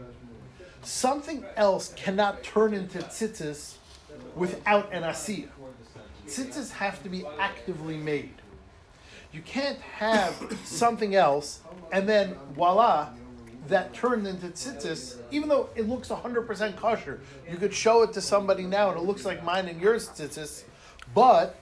[0.85, 3.75] Something else cannot turn into tzitzis
[4.37, 5.49] without an asiyah.
[6.27, 8.35] Tzitzis have to be actively made.
[9.33, 11.61] You can't have something else
[11.93, 13.11] and then voila,
[13.69, 17.21] that turned into tzitzis, even though it looks 100% kosher.
[17.51, 20.65] You could show it to somebody now and it looks like mine and yours tzitzis,
[21.15, 21.59] but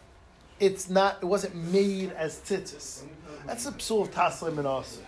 [0.58, 3.02] it's not, it wasn't made as tzitzis.
[3.46, 5.00] That's the psul of Taslim and Asa.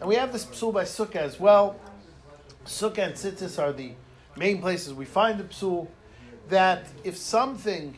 [0.00, 1.76] And we have this psul by Sukkah as well.
[2.66, 3.92] Sukkah and tzitzis are the
[4.36, 5.88] main places we find the psul.
[6.48, 7.96] That if something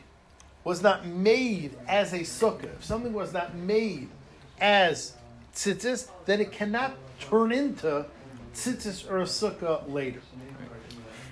[0.65, 4.09] was not made as a sukkah, if something was not made
[4.61, 5.15] as
[5.55, 8.07] tzitzis, then it cannot turn into
[8.55, 10.21] tzitzis or a sukkah later.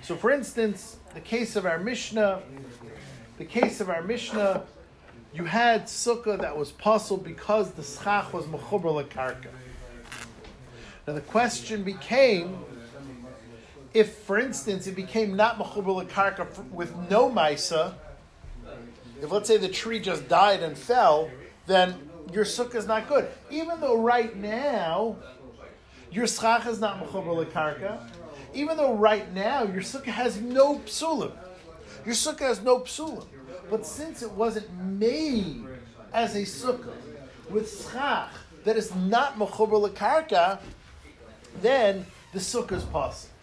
[0.01, 2.41] So, for instance, the case of our Mishnah,
[3.37, 4.63] the case of our Mishnah,
[5.33, 9.49] you had sukkah that was puzzled because the schach was mechuber lekarka.
[11.07, 12.57] Now the question became,
[13.97, 17.95] if, for instance, it became not mechuber lekarka with no maisa,
[19.19, 21.31] if let's say the tree just died and fell,
[21.65, 21.95] then
[22.31, 23.27] your sukkah is not good.
[23.49, 25.15] Even though right now
[26.11, 28.07] your schach is not mechuber lekarka,
[28.53, 31.31] even though right now your sukkah has no psulim,
[32.05, 33.25] your sukkah has no psulim.
[33.71, 35.65] But since it wasn't made
[36.13, 36.93] as a sukkah
[37.49, 38.29] with schach
[38.63, 40.59] that is not mechuber lekarka,
[41.63, 43.33] then the sukkah is possible.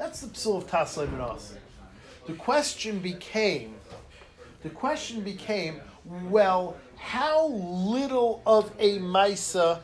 [0.00, 1.58] That's the psul of Taslay Menasa.
[2.26, 3.74] The question became,
[4.62, 5.82] the question became,
[6.30, 9.80] well, how little of a Misa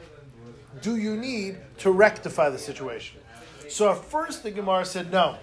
[0.80, 3.20] do you need to rectify the situation?
[3.68, 5.36] So at first the Gemara said, no,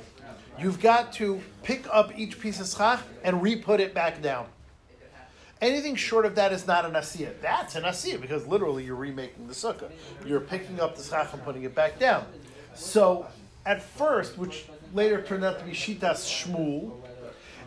[0.57, 4.47] you've got to pick up each piece of schach and re-put it back down.
[5.61, 7.39] Anything short of that is not an asiyah.
[7.41, 9.91] That's an asiyah because literally you're remaking the sukkah.
[10.25, 12.25] You're picking up the schach and putting it back down.
[12.73, 13.27] So
[13.65, 16.93] at first, which later turned out to be Shitas Shmuel,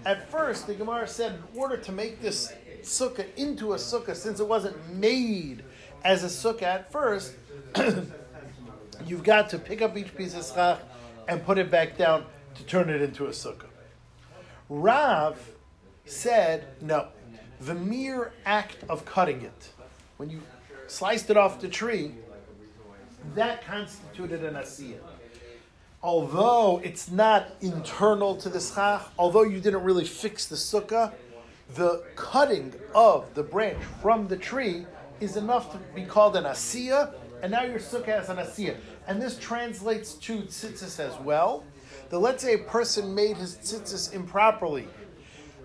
[0.04, 4.40] at first the Gemara said in order to make this sukkah into a sukkah, since
[4.40, 5.64] it wasn't made
[6.04, 7.34] as a sukkah at first,
[9.06, 10.80] you've got to pick up each piece of schach
[11.28, 12.24] and put it back down
[12.54, 13.66] to turn it into a sukkah.
[14.68, 15.38] Rav
[16.04, 17.08] said, no,
[17.60, 19.70] the mere act of cutting it,
[20.16, 20.40] when you
[20.86, 22.12] sliced it off the tree,
[23.34, 25.00] that constituted an asiyah.
[26.06, 31.12] Although it's not internal to the schach, although you didn't really fix the sukkah,
[31.74, 34.86] the cutting of the branch from the tree
[35.18, 38.76] is enough to be called an asiyah, and now your sukkah has an asiyah.
[39.08, 41.64] And this translates to tzitzis as well.
[42.10, 44.86] That let's say a person made his tzitzis improperly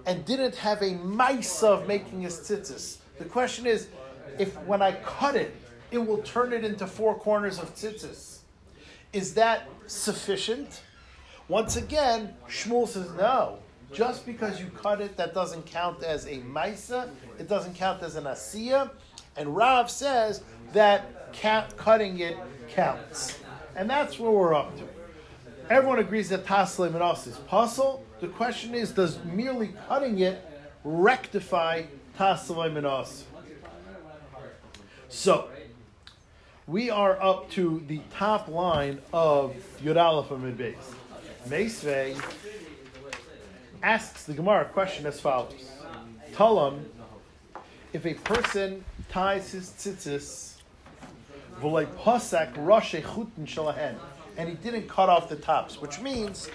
[0.07, 2.97] and didn't have a mice of making his tzitzis.
[3.19, 3.89] The question is,
[4.39, 5.55] if when I cut it,
[5.91, 8.39] it will turn it into four corners of tzitzis.
[9.13, 10.81] Is that sufficient?
[11.47, 13.59] Once again, Shmuel says no.
[13.91, 17.09] Just because you cut it, that doesn't count as a maisa.
[17.37, 18.89] It doesn't count as an asiya.
[19.35, 21.33] And Rav says that
[21.77, 22.37] cutting it
[22.69, 23.39] counts.
[23.75, 24.83] And that's where we're up to.
[25.69, 26.45] Everyone agrees that
[26.95, 28.05] and us is puzzle.
[28.21, 30.45] The question is, does merely cutting it
[30.83, 31.83] rectify
[32.77, 33.25] and us?
[35.09, 35.49] So,
[36.71, 39.53] we are up to the top line of
[39.83, 40.77] Yud Aleph Amid Beis.
[41.49, 42.17] Meisvei
[43.83, 45.69] asks the Gemara a question as follows:
[46.31, 46.85] Talam,
[47.91, 50.53] if a person ties his tzitzis,
[54.37, 56.49] and he didn't cut off the tops, which means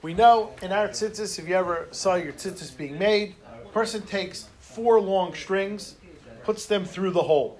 [0.00, 3.34] we know in our tzitzis, if you ever saw your tzitzis being made,
[3.74, 5.96] person takes four long strings,
[6.44, 7.59] puts them through the hole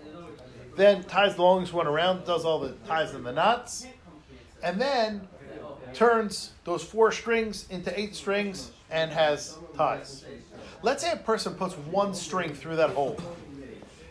[0.80, 3.86] then ties the longest one around, does all the ties and the knots,
[4.62, 5.28] and then
[5.94, 10.24] turns those four strings into eight strings and has ties.
[10.82, 13.18] Let's say a person puts one string through that hole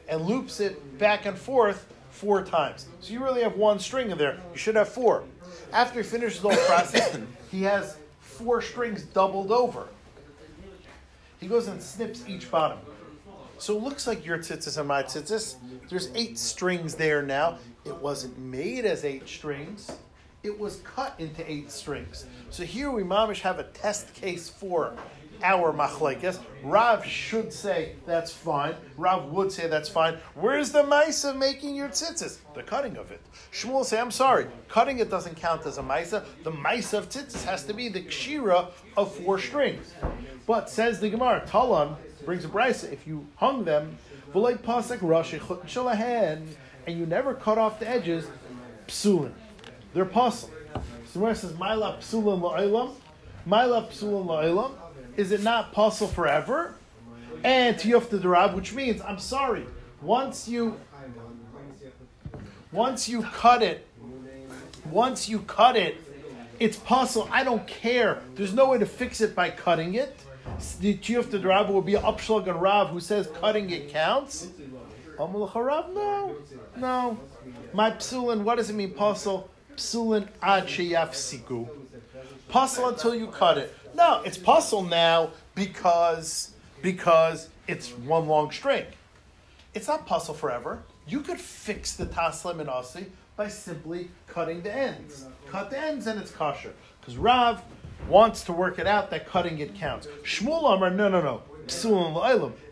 [0.08, 2.88] and loops it back and forth four times.
[3.00, 4.40] So you really have one string in there.
[4.52, 5.24] You should have four.
[5.72, 7.18] After he finishes the whole process,
[7.52, 9.88] he has four strings doubled over.
[11.40, 12.80] He goes and snips each bottom.
[13.60, 15.56] So it looks like your tzitzis and my tzitzis.
[15.90, 17.58] There's eight strings there now.
[17.86, 19.92] It wasn't made as eight strings.
[20.44, 22.26] It was cut into eight strings.
[22.50, 24.96] So here we mamish have a test case for
[25.44, 26.40] our machlekes.
[26.64, 28.76] Rav should say that's fine.
[28.98, 30.18] Rav would say that's fine.
[30.36, 32.38] Where's the maisa making your tzitzis?
[32.56, 33.22] The cutting of it.
[33.52, 36.24] Shmuel say, I'm sorry, cutting it doesn't count as a maisa.
[36.44, 39.94] The maisa of tzitzis has to be the kshira of four strings.
[40.48, 41.96] But says the Gemara, Talan
[42.26, 42.92] brings a brisa.
[42.92, 43.98] If you hung them,
[44.34, 46.48] v'lei pasek rashi shalahen,
[46.86, 48.28] and you never cut off the edges,
[48.88, 49.32] psulin.
[49.94, 50.52] They're puzzle.
[51.12, 52.94] So where it says Maila Psulin La'ilam,
[53.48, 54.72] Maila Psulin La'ilam,
[55.18, 56.76] is it not puzzle forever?
[57.44, 59.66] And Tiyuf the Darab, which means, I'm sorry,
[60.02, 60.78] once you
[62.72, 63.88] once you cut it,
[64.92, 65.98] once you cut it,
[66.60, 67.28] it's puzzle.
[67.32, 68.22] I don't care.
[68.36, 70.20] There's no way to fix it by cutting it.
[70.80, 74.48] The Tiyuf the Darab will be Upshlag and Rav who says cutting it counts.
[75.18, 76.36] Amalach Rav, no,
[76.78, 77.18] no.
[77.74, 79.50] My psulin, what does it mean, puzzle?
[79.80, 81.68] psulin ad sheyafsiku.
[82.50, 83.74] Puzzle until you cut it.
[83.96, 86.52] No, it's puzzle now because
[86.82, 88.86] because it's one long string.
[89.74, 90.84] It's not puzzle forever.
[91.08, 93.06] You could fix the taslim and asi
[93.36, 95.26] by simply cutting the ends.
[95.50, 96.74] Cut the ends and it's kosher.
[97.00, 97.62] Because Rav
[98.08, 100.08] wants to work it out that cutting it counts.
[100.24, 101.44] Shmuel Amar, no, no, no.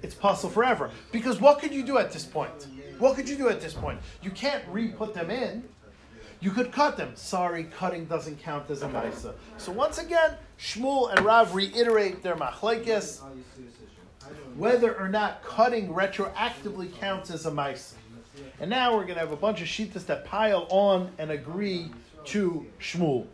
[0.01, 0.89] It's puzzle forever.
[1.11, 2.67] Because what could you do at this point?
[2.97, 3.99] What could you do at this point?
[4.23, 5.63] You can't re-put them in.
[6.39, 7.11] You could cut them.
[7.15, 9.34] Sorry, cutting doesn't count as a maisa.
[9.57, 13.21] So once again, Shmuel and Rav reiterate their machlekes
[14.55, 17.93] whether or not cutting retroactively counts as a maisa.
[18.59, 21.91] And now we're going to have a bunch of shitas that pile on and agree
[22.25, 23.28] to Shmuel.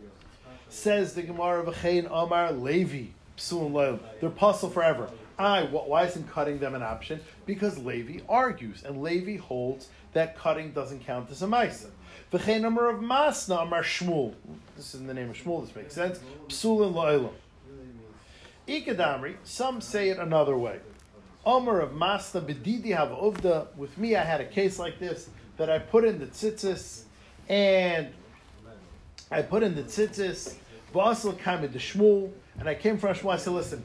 [0.74, 5.08] Says the Gemara of Achain Amar Levi Psul and They're puzzle forever.
[5.38, 7.20] I, why isn't cutting them an option?
[7.46, 11.90] Because Levi argues, and Levi holds that cutting doesn't count as a maisa.
[12.32, 14.34] V'chein number of masna amar Shmuel.
[14.76, 15.64] This is in the name of Shmuel.
[15.64, 16.18] This makes sense.
[16.48, 17.32] Psulin la'ilam.
[18.66, 19.36] Ikadamri.
[19.44, 20.80] Some say it another way.
[21.46, 23.68] Omer of masna bedidi have uvda.
[23.76, 27.04] With me, I had a case like this that I put in the tzitzis,
[27.48, 28.08] and
[29.30, 30.56] I put in the tzitzis.
[30.94, 33.32] Basel came the Shmuel, and I came from Shmuel.
[33.32, 33.84] I said, "Listen,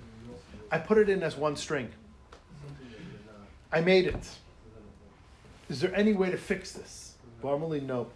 [0.72, 1.89] I put it in as one string.
[3.72, 4.30] I made it.
[5.70, 8.07] Is there any way to fix this?" Normally, no.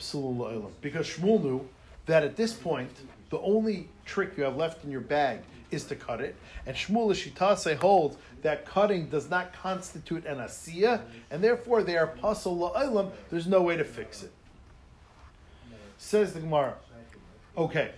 [0.81, 1.67] Because Shmuel knew
[2.05, 2.91] that at this point,
[3.29, 5.39] the only trick you have left in your bag
[5.71, 6.35] is to cut it.
[6.67, 12.07] And Shmuel Shitase holds that cutting does not constitute an asiya, and therefore they are
[12.07, 13.11] pasul la'ilam.
[13.31, 14.31] There's no way to fix it.
[15.97, 16.75] Says the Gemara.
[17.57, 17.91] Okay,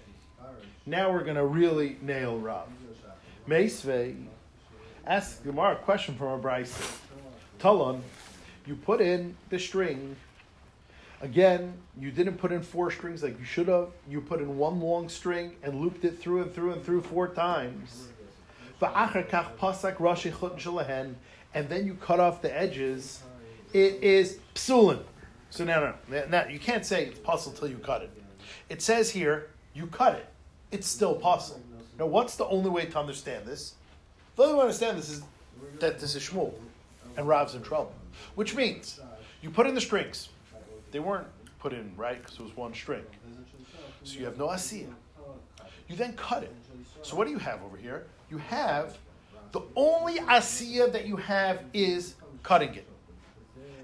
[0.85, 2.67] now we're going to really nail Rav.
[3.47, 4.15] Meisvei
[5.05, 6.99] asks Gemara a question from a Bryce.
[7.59, 8.03] Talon,
[8.65, 10.15] you put in the string
[11.21, 13.87] Again, you didn't put in four strings like you should have.
[14.07, 17.29] You put in one long string and looped it through and through and through four
[17.29, 18.09] times.
[21.53, 23.23] And then you cut off the edges.
[23.73, 25.01] It is psulin.
[25.49, 28.11] So now, no, now you can't say it's puzzle till you cut it.
[28.69, 30.27] It says here you cut it.
[30.75, 31.61] It's still possible.
[31.97, 33.75] Now, what's the only way to understand this?
[34.35, 35.23] The only way to understand this is
[35.79, 36.53] that this is Shmuel,
[37.15, 37.93] and Rav's in trouble.
[38.35, 38.99] Which means
[39.41, 40.27] you put in the strings.
[40.91, 41.27] They weren't
[41.59, 43.05] put in right because it was one string.
[44.03, 44.89] So you have no asiya.
[45.87, 46.53] You then cut it.
[47.01, 48.05] So what do you have over here?
[48.29, 48.97] You have
[49.53, 52.87] the only asiya that you have is cutting it.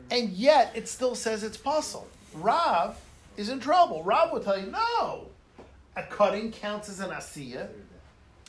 [0.09, 2.09] And yet it still says it's possible.
[2.33, 2.99] Rav
[3.37, 4.03] is in trouble.
[4.03, 5.30] Rav will tell you, no,
[5.95, 7.67] a cutting counts as an asiya.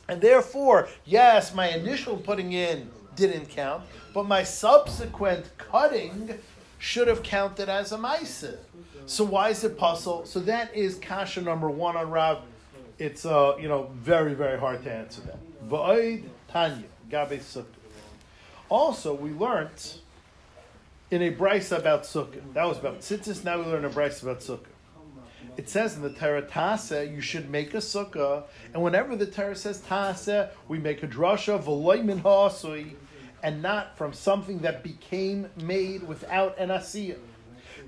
[0.08, 3.84] And therefore, yes, my initial putting in didn't count,
[4.14, 6.38] but my subsequent cutting
[6.78, 8.56] should have counted as a ma'isa.
[9.06, 10.26] So why is it puzzle?
[10.26, 12.42] So that is kasha number one on Rav.
[12.98, 15.38] It's uh, you know very very hard to answer that.
[15.68, 17.66] Va'id Tanya Gabe Sukkah.
[18.68, 19.94] Also, we learned
[21.10, 22.40] in a brisa about Sukkah.
[22.54, 23.44] That was about tzitzis.
[23.44, 24.71] Now we learn a brisa about Sukkah.
[25.56, 29.54] It says in the Torah Tase, you should make a sukkah, and whenever the Torah
[29.54, 32.94] says Tase, we make a drasha v'loy min ha'asui,
[33.42, 37.18] and not from something that became made without an asiyah.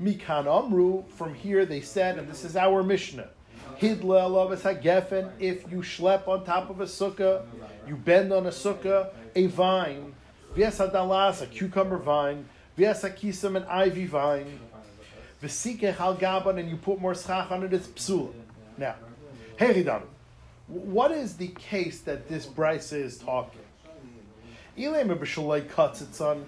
[0.01, 3.29] Mikan Amru, from here they said, and this is our Mishnah,
[3.81, 7.47] Hidla Alavis Hagefen, if you schlep on top of a sukkah,
[7.89, 10.15] you bend on a sukkah, a vine,
[10.55, 12.47] Hadalas, a cucumber vine,
[12.77, 14.59] Hakisam, an ivy vine,
[15.45, 18.33] V'sikech al gaban, and you put more schach on it, it's psula.
[18.79, 18.95] Now,
[19.59, 20.03] Heridam,
[20.67, 23.61] what is the case that this brisa is talking?
[24.79, 26.47] Ilay Mebishalai cuts its on.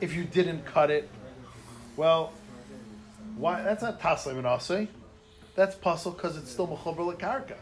[0.00, 1.08] If you didn't cut it,
[1.96, 2.32] well,
[3.36, 3.62] why?
[3.62, 4.88] That's not taslim and.
[5.54, 7.56] That's puzzle because it's still mechuber lekarka.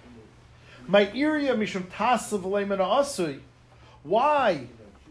[0.87, 3.41] My area mishum tasav leimen asay.
[4.03, 4.67] Why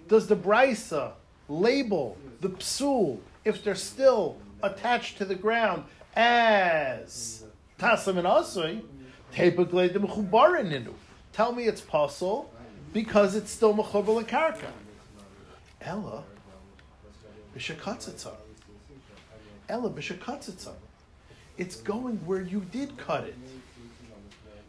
[0.07, 1.11] does the brisa
[1.47, 5.83] label the psul if they're still attached to the ground
[6.15, 7.43] as
[7.79, 8.81] taslim and?
[9.33, 10.93] Tepaglei de mechubarin inu.
[11.33, 12.53] Tell me it's puzzle
[12.93, 14.71] because it's still mechuber lekarka.
[15.81, 16.23] Ella
[17.57, 18.33] b'shakatzitza.
[19.69, 20.73] Ella b'shakatzitza.
[21.57, 23.35] It's going where you did cut it.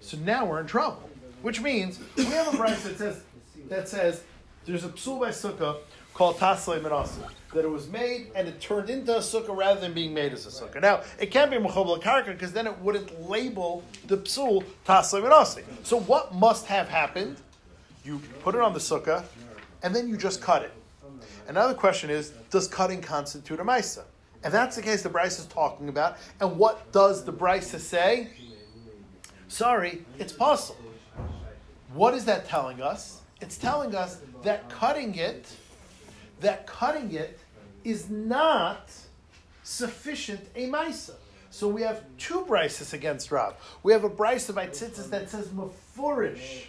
[0.01, 1.09] So now we're in trouble.
[1.43, 3.23] Which means we have a price that says
[3.69, 4.23] that says
[4.65, 5.79] there's a psul by sukkah
[6.15, 9.93] called taslei menasa that it was made and it turned into a sukkah rather than
[9.93, 10.81] being made as a sukkah.
[10.81, 15.63] Now it can't be mechobel karka because then it wouldn't label the psul menasa.
[15.83, 17.37] So what must have happened?
[18.05, 19.25] You put it on the sukkah
[19.83, 20.73] and then you just cut it.
[21.49, 24.05] Another question is, does cutting constitute a maisa?
[24.45, 26.17] If that's the case, the Bryce is talking about.
[26.41, 28.29] And what does the Bryce say?
[29.49, 30.81] Sorry, it's possible.
[31.95, 33.21] What is that telling us?
[33.41, 35.47] It's telling us that cutting it,
[36.41, 37.39] that cutting it
[37.85, 38.91] is not
[39.63, 41.15] sufficient a maisa.
[41.51, 43.55] So we have two Bryces against Rav.
[43.83, 46.65] We have a Bryce of Itzitzis that says mafurish.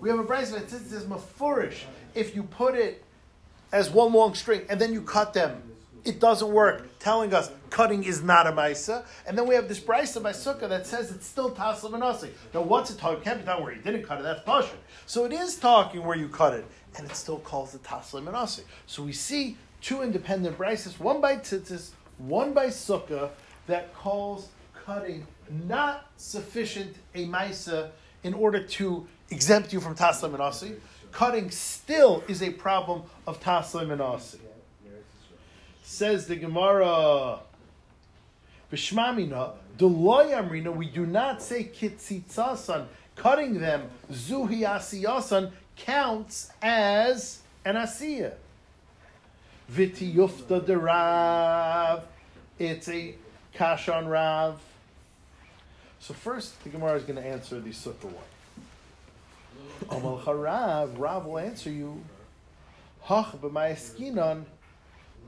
[0.00, 1.82] We have a Bryce of Itzitzis that says mafurish.
[2.14, 3.02] If you put it
[3.72, 5.62] as one long string and then you cut them
[6.06, 9.04] it doesn't work, telling us cutting is not a Maisa.
[9.26, 12.30] And then we have this Brisa by Sukkah that says it's still Taslim and Asi.
[12.54, 13.22] Now, what's it talking?
[13.22, 14.76] can't be talking where you didn't cut it, that's Pasha.
[15.06, 16.64] So it is talking where you cut it,
[16.96, 18.62] and it still calls it Taslim and Asi.
[18.86, 23.30] So we see two independent Brises, one by Tzitzis, one by Sukkah,
[23.66, 24.48] that calls
[24.84, 25.26] cutting
[25.66, 27.90] not sufficient a Maisa
[28.22, 30.74] in order to exempt you from Taslim and Asi.
[31.12, 34.38] Cutting still is a problem of Taslim and Asi.
[35.82, 37.40] Says the Gemara,
[38.72, 48.32] Bishmamina, Deloyamrina, we do not say kitzitzasan, cutting them, zuhi asiyasan, counts as an asiya.
[49.68, 52.04] Viti yufta de Rav,
[52.58, 53.14] it's a
[53.52, 54.60] kash on Rav.
[55.98, 58.14] So first, the Gemara is going to answer the sukkah one.
[59.90, 62.00] Amal Harav, Rav will answer you.
[63.04, 63.36] Hach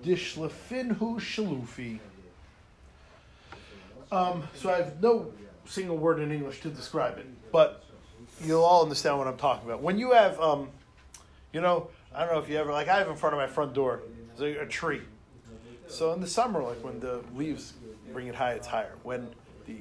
[0.05, 1.99] Dishlefinhu shalufi.
[4.12, 5.32] Um, so I have no
[5.64, 7.84] single word in English to describe it, but
[8.45, 9.82] you'll all understand what I'm talking about.
[9.82, 10.68] When you have, um,
[11.53, 13.49] you know, I don't know if you ever like I have in front of my
[13.49, 14.03] front door
[14.41, 15.03] a, tree.
[15.86, 17.74] So in the summer, like when the leaves
[18.12, 18.93] bring it high, it's higher.
[19.03, 19.28] When
[19.66, 19.76] the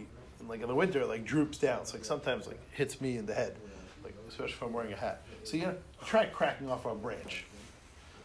[0.47, 1.81] like in the winter, it like droops down.
[1.81, 3.55] It's like sometimes like hits me in the head,
[4.03, 5.21] like especially if I'm wearing a hat.
[5.43, 7.45] So you know, try cracking off a branch.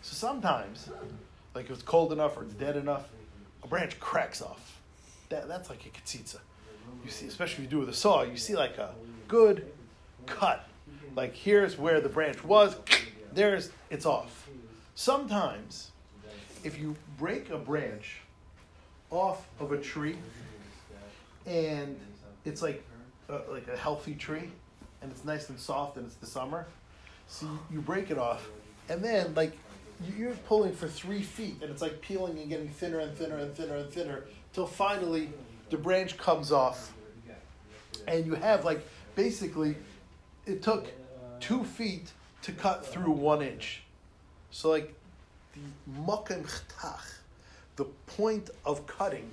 [0.03, 0.89] So sometimes
[1.55, 3.09] like if it's cold enough or it's dead enough,
[3.63, 4.81] a branch cracks off.
[5.29, 6.39] That, that's like a katsitsa.
[7.05, 8.95] You see, especially if you do with a saw, you see like a
[9.29, 9.73] good
[10.27, 10.69] cut.
[11.17, 12.77] Like here's where the branch was,
[13.33, 14.49] there's it's off.
[14.95, 15.92] Sometimes,
[16.65, 18.21] if you break a branch
[19.11, 20.17] off of a tree,
[21.47, 21.99] and
[22.45, 22.85] it's like
[23.29, 24.51] a, like a healthy tree,
[25.01, 26.67] and it's nice and soft, and it's the summer,
[27.29, 28.49] so you break it off,
[28.89, 29.57] and then like
[30.17, 33.55] you're pulling for three feet and it's like peeling and getting thinner and thinner and
[33.55, 35.31] thinner and thinner till finally
[35.71, 36.93] the branch comes off.
[38.09, 39.77] And you have like basically
[40.47, 40.89] it took
[41.41, 42.11] two feet
[42.43, 43.83] to cut through one inch.
[44.51, 44.93] So like
[45.55, 45.61] the
[46.03, 46.47] makam
[47.77, 49.31] the point of cutting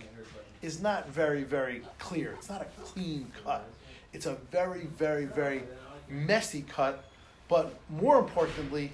[0.62, 3.66] is not very very clear it's not a clean cut
[4.14, 5.64] it's a very very very
[6.10, 7.06] messy cut
[7.48, 8.92] but more importantly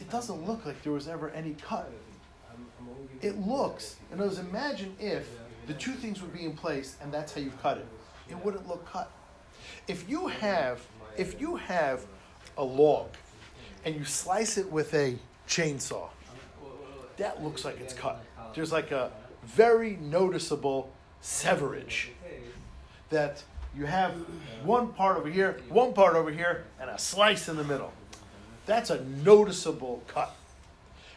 [0.00, 1.90] it doesn't look like there was ever any cut.
[3.20, 5.28] It looks, and other imagine if
[5.66, 7.86] the two things would be in place and that's how you cut it.
[8.30, 9.10] It wouldn't look cut.
[9.86, 12.06] If you have, if you have
[12.56, 13.08] a log
[13.84, 15.16] and you slice it with a
[15.48, 16.08] chainsaw,
[17.18, 18.24] that looks like it's cut.
[18.54, 19.12] There's like a
[19.44, 22.10] very noticeable severage
[23.10, 23.42] that
[23.76, 24.12] you have
[24.64, 27.92] one part over here, one part over here, and a slice in the middle.
[28.66, 30.34] That's a noticeable cut.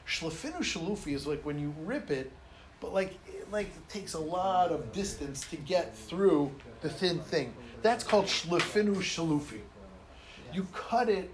[0.08, 2.32] Shlefinu shalufi is like when you rip it,
[2.80, 7.20] but like it, like it takes a lot of distance to get through the thin
[7.20, 7.54] thing.
[7.82, 9.60] That's called shlefinu shalufi.
[10.54, 11.32] You cut it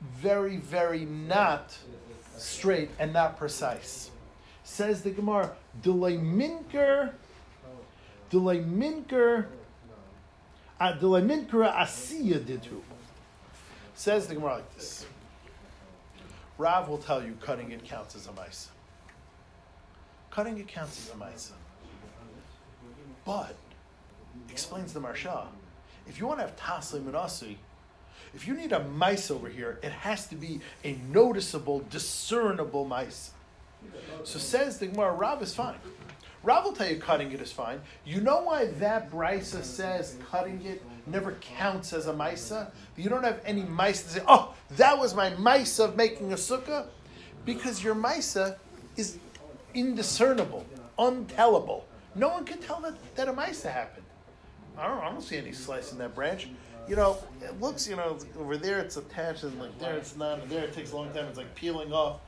[0.00, 1.76] very, very not
[2.38, 4.10] straight and not precise.
[4.64, 7.12] Says the Gemara, delay minker
[8.30, 9.46] Delay minker,
[10.78, 12.80] uh, delay minker asiya ditu.
[13.94, 15.06] Says the Gemara like this.
[16.58, 18.68] Rav will tell you cutting it counts as a mice.
[20.30, 21.52] Cutting it counts as a mice.
[23.24, 23.56] But,
[24.50, 25.46] explains the Marsha,
[26.06, 27.58] if you want to have taslim and asi,
[28.38, 33.32] if you need a mice over here, it has to be a noticeable, discernible mice.
[34.22, 35.74] So says the Gemara, Rav is fine.
[36.44, 37.80] Rav will tell you cutting it is fine.
[38.04, 42.70] You know why that brisa says cutting it never counts as a maisa?
[42.96, 46.36] You don't have any mice to say, oh, that was my mice of making a
[46.36, 46.86] sukkah?
[47.44, 48.56] Because your maisa
[48.96, 49.18] is
[49.74, 50.64] indiscernible,
[50.96, 51.82] untellable.
[52.14, 54.06] No one can tell that, that a maisa happened.
[54.78, 56.46] I don't, I don't see any slice in that branch.
[56.88, 60.40] You know, it looks, you know, over there it's attached, and like there it's not,
[60.40, 61.26] and there it takes a long time.
[61.26, 62.20] It's like peeling off.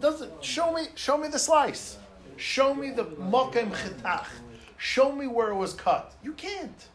[0.00, 1.98] Doesn't show me, show me the slice.
[2.36, 4.26] Show me the mokem chitach.
[4.76, 6.14] Show me where it was cut.
[6.24, 6.86] You can't.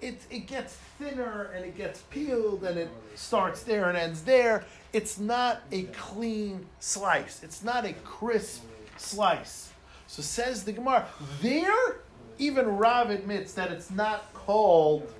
[0.00, 4.64] It, it gets thinner and it gets peeled and it starts there and ends there.
[4.92, 7.40] It's not a clean slice.
[7.44, 8.64] It's not a crisp
[8.96, 9.72] slice.
[10.08, 11.06] So says the Gemara,
[11.40, 12.00] there,
[12.38, 15.12] even Rav admits that it's not called,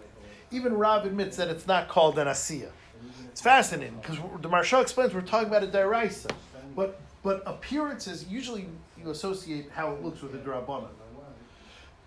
[0.53, 2.70] even Rav admits that it's not called an asiya.
[3.26, 6.30] It's fascinating because the Marsha explains we're talking about a deraisa,
[6.76, 8.66] but but appearances usually
[8.98, 10.88] you associate how it looks with a drabanan.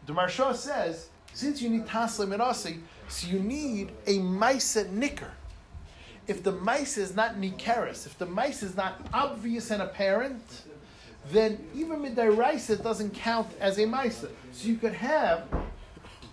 [0.05, 2.79] The Marsha says since you need taslim and asi,
[3.09, 5.31] so you need a maisa nicker.
[6.27, 10.41] If the mice is not nikeris, if the mice is not obvious and apparent,
[11.31, 14.29] then even midairaisa doesn't count as a maisa.
[14.51, 15.47] So you could have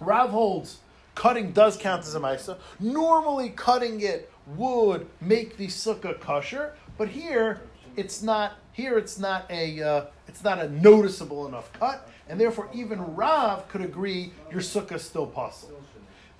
[0.01, 0.79] Rav holds
[1.15, 2.59] cutting does count as a maisa.
[2.81, 7.63] Normally, cutting it would make the sukkah kosher, but here
[7.97, 8.55] it's not.
[8.73, 9.83] Here it's not a.
[9.83, 14.93] Uh, it's not a noticeable enough cut, and therefore even Rav could agree your sukkah
[14.93, 15.81] is still possible.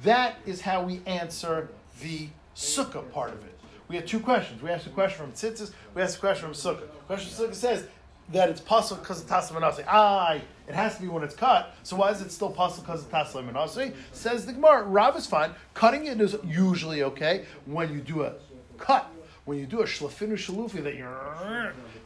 [0.03, 1.68] That is how we answer
[2.01, 3.59] the sukkah part of it.
[3.89, 4.62] We had two questions.
[4.62, 6.89] We asked a question from Tzitzis, we asked a question from Sukkah.
[7.07, 7.87] Question from Sukkah says
[8.33, 9.85] that it's possible because of Manasi.
[9.87, 10.39] Ah,
[10.73, 11.75] it has to be when it's cut.
[11.83, 13.95] So why is it still possible because of Taslim Manasi?
[14.12, 15.51] Says the Gemara, Rav is fine.
[15.75, 18.33] Cutting it is usually okay when you do a
[18.79, 19.07] cut.
[19.45, 21.07] When you do a shlafinu shalufi that you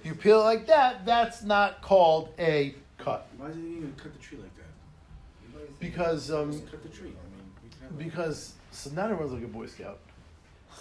[0.03, 3.29] you peel it like that, that's not called a cut.
[3.37, 5.79] Why did he even cut the tree like that?
[5.79, 7.13] Because um, cut the tree.
[7.13, 10.01] I mean, we can have because so not everyone's like a Boy Scout,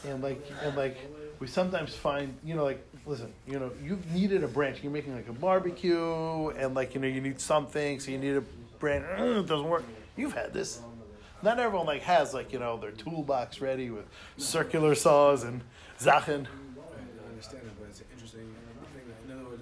[0.04, 0.98] and like and like
[1.39, 5.16] we sometimes find you know like listen you know you've needed a branch you're making
[5.16, 8.43] like a barbecue and like you know you need something so you need a
[8.80, 9.84] branch it doesn't work
[10.16, 10.80] you've had this
[11.43, 14.06] not everyone like has like you know their toolbox ready with
[14.38, 15.62] circular saws and
[16.00, 19.30] zachen I understand it, but it's an interesting thing.
[19.30, 19.62] In other words,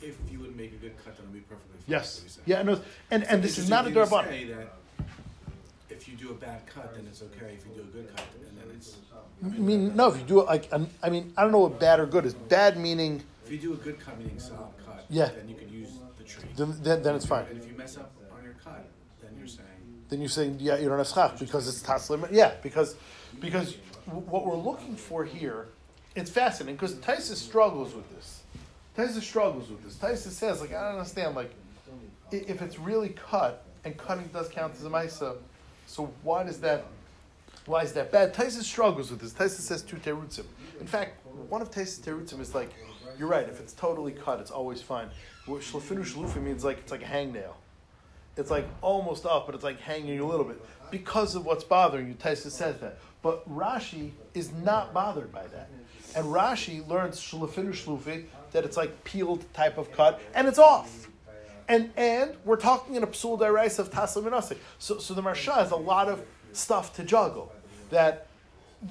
[0.00, 1.84] if you would make a good cut, then it'd be perfectly fine.
[1.86, 2.44] yes what you're saying.
[2.46, 4.76] yeah no and and this is not a Interesting darban thing to say that
[5.90, 7.54] if you do a bad cut, then it's okay.
[7.58, 8.96] If you do a good cut, and then it's.
[9.44, 11.78] I mean no if you do it like an- I mean I don't know what
[11.78, 15.04] bad or good is bad meaning If you do a good cut, meaning solid cut,
[15.10, 15.26] Yeah.
[15.36, 16.48] then you could use the tree.
[16.56, 18.86] then then, then it's fine And if you mess up on your cut,
[19.20, 19.68] then you're saying.
[20.08, 22.26] then you say yeah you don't have schach because it's taslim.
[22.32, 22.96] Yeah, because
[23.40, 25.66] because what we're looking for here,
[26.14, 28.42] it's fascinating because Tysus struggles with this.
[28.96, 29.94] Tysus struggles with this.
[29.96, 31.50] Tysus says like I don't understand like
[32.30, 35.36] if it's really cut and cutting does count as a ma'isa,
[35.94, 36.86] so why does that?
[37.66, 38.34] Why is that bad?
[38.34, 39.32] Tysus struggles with this.
[39.32, 40.44] Tysus says two terutzim.
[40.80, 42.70] In fact, one of Tysus terutzim is like,
[43.18, 43.48] you're right.
[43.48, 45.08] If it's totally cut, it's always fine.
[45.46, 47.54] What shlafinu shlufi means like it's like a hangnail
[48.36, 52.08] it's like almost up, but it's like hanging a little bit because of what's bothering
[52.08, 52.14] you.
[52.14, 55.70] Taisa says that, but Rashi is not bothered by that,
[56.16, 61.08] and Rashi learns shlufinu shlufi that it's like peeled type of cut, and it's off.
[61.68, 64.58] And and we're talking in a psul dairais of taslim and.
[64.78, 67.52] So so the marsha has a lot of stuff to juggle.
[67.90, 68.26] That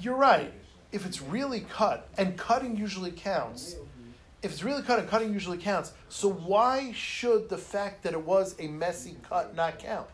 [0.00, 0.52] you're right.
[0.92, 3.74] If it's really cut, and cutting usually counts,
[4.42, 8.20] if it's really cut and cutting usually counts, so why should the fact that it
[8.20, 10.06] was a messy cut not count?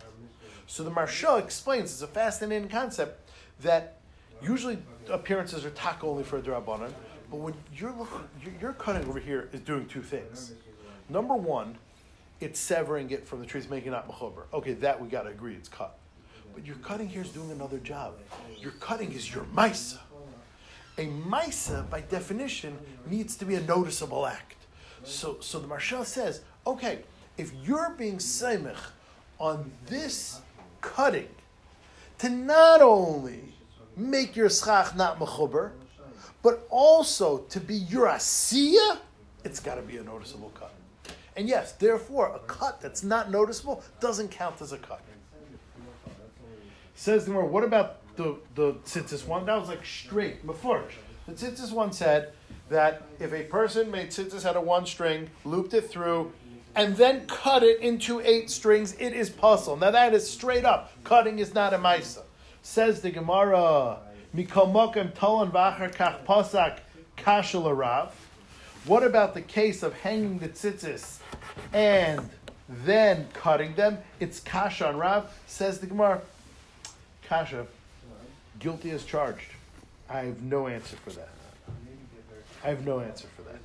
[0.66, 3.28] So the Marsha explains, it's a fascinating concept,
[3.61, 3.98] that
[4.40, 4.78] usually
[5.11, 6.92] appearances are taka only for a drabanan,
[7.30, 8.22] but when you're looking,
[8.61, 10.52] you're cutting over here is doing two things.
[11.08, 11.76] Number one,
[12.41, 14.45] it's severing it from the trees, making it not mechober.
[14.53, 15.99] Okay, that we got to agree, it's cut.
[16.55, 18.14] But your cutting here is doing another job.
[18.59, 19.99] Your cutting is your maisa
[21.01, 24.57] a Maisa, by definition, needs to be a noticeable act.
[25.03, 27.01] So, so the marshal says, okay,
[27.38, 28.76] if you're being Seimich
[29.38, 30.41] on this
[30.82, 31.28] cutting
[32.18, 33.55] to not only
[33.97, 35.70] make your schach not mechuber,
[36.43, 38.99] but also to be your asiya,
[39.43, 40.74] it's got to be a noticeable cut.
[41.41, 45.01] And yes, therefore, a cut that's not noticeable doesn't count as a cut.
[46.95, 47.47] Says the more.
[47.47, 49.47] What about the the tzitzis one?
[49.47, 50.93] That was like straight mafurish.
[51.26, 52.34] The tzitzis one said
[52.68, 56.30] that if a person made tzitzis out of one string, looped it through,
[56.74, 59.78] and then cut it into eight strings, it is puzzle.
[59.78, 60.93] Now that is straight up.
[61.05, 62.22] Cutting is not a maisa.
[62.61, 64.01] Says the Gemara,
[64.36, 66.80] Mikol mokem tolan v'achar kach pasak
[67.16, 68.11] kashel.
[68.84, 71.19] What about the case of hanging the tzitzis
[71.72, 72.28] and
[72.68, 73.99] then cutting them?
[74.20, 75.32] It's kasha on Rav.
[75.47, 76.20] Says the Gemara,
[77.22, 77.66] kasha,
[78.59, 79.53] guilty as charged.
[80.09, 81.28] I have no answer for that.
[82.64, 83.61] I have no answer for that.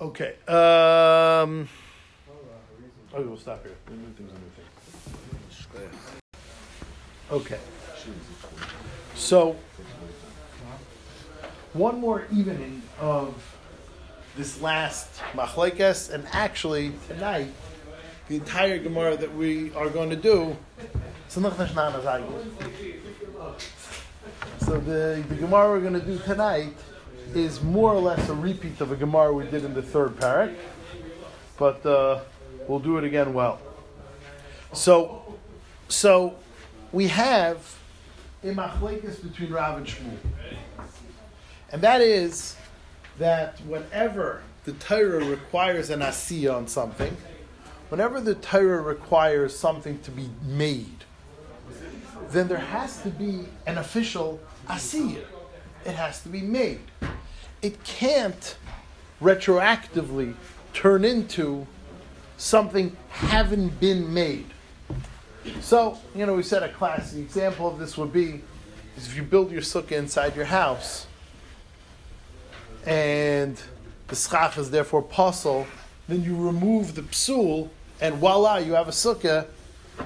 [0.00, 0.34] Okay.
[0.48, 1.68] Um,
[3.14, 3.76] oh, we'll stop here.
[7.30, 7.58] Okay.
[9.14, 9.56] So,
[11.72, 13.53] one more evening of
[14.36, 17.52] this last machlekes, and actually tonight,
[18.28, 20.56] the entire Gemara that we are going to do.
[21.28, 21.40] So
[24.60, 26.74] the, the Gemara we're going to do tonight
[27.34, 30.54] is more or less a repeat of a Gemara we did in the third parak,
[31.58, 32.20] but uh,
[32.66, 33.60] we'll do it again well.
[34.72, 35.36] So,
[35.88, 36.36] so
[36.92, 37.76] we have
[38.42, 40.18] a machlekes between Rav and Shmuel,
[41.70, 42.56] and that is
[43.18, 47.16] that whenever the Torah requires an asiya on something,
[47.88, 51.04] whenever the Torah requires something to be made,
[52.30, 55.24] then there has to be an official asiya.
[55.84, 56.80] It has to be made.
[57.62, 58.56] It can't
[59.20, 60.34] retroactively
[60.72, 61.66] turn into
[62.36, 64.46] something having been made.
[65.60, 68.42] So, you know, we said a classic example of this would be
[68.96, 71.06] is if you build your sukkah inside your house
[72.86, 73.60] and
[74.08, 75.66] the schach is therefore puzzle,
[76.08, 77.70] then you remove the psul
[78.00, 79.46] and voila, you have a sukkah.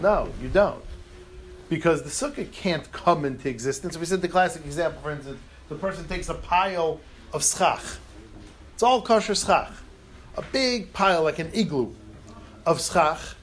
[0.00, 0.84] No, you don't.
[1.68, 3.96] Because the sukkah can't come into existence.
[3.98, 7.00] We said the classic example, for instance, the person takes a pile
[7.32, 7.82] of schach.
[8.74, 9.72] It's all kosher schach.
[10.36, 11.92] A big pile, like an igloo,
[12.64, 13.34] of schach,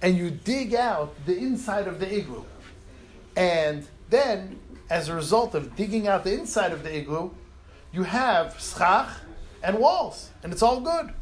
[0.00, 2.44] and you dig out the inside of the igloo.
[3.36, 4.58] And then,
[4.88, 7.30] as a result of digging out the inside of the igloo,
[7.92, 9.08] you have schach
[9.62, 11.12] and walls, and it's all good.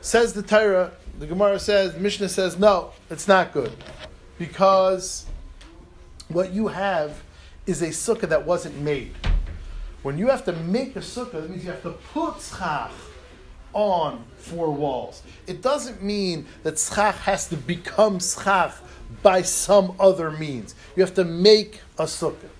[0.00, 3.72] Says the Torah, the Gemara says, Mishnah says, no, it's not good.
[4.38, 5.26] Because
[6.28, 7.22] what you have
[7.66, 9.12] is a sukkah that wasn't made.
[10.02, 12.90] When you have to make a sukkah, that means you have to put schach
[13.72, 15.22] on four walls.
[15.46, 18.74] It doesn't mean that schach has to become schach
[19.22, 20.74] by some other means.
[20.96, 22.50] You have to make a sukkah.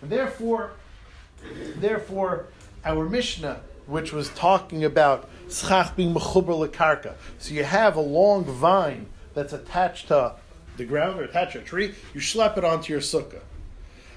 [0.00, 0.72] And therefore,
[1.76, 2.46] therefore,
[2.84, 8.44] our Mishnah, which was talking about schach being mechuber lekarka, so you have a long
[8.44, 10.34] vine that's attached to
[10.76, 13.42] the ground or attached to a tree, you slap it onto your sukkah.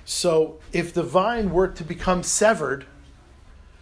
[0.06, 2.86] So if the vine were to become severed,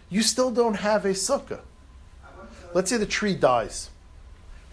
[0.08, 1.60] you still don't have a sukkah.
[2.72, 3.90] Let's say the tree dies,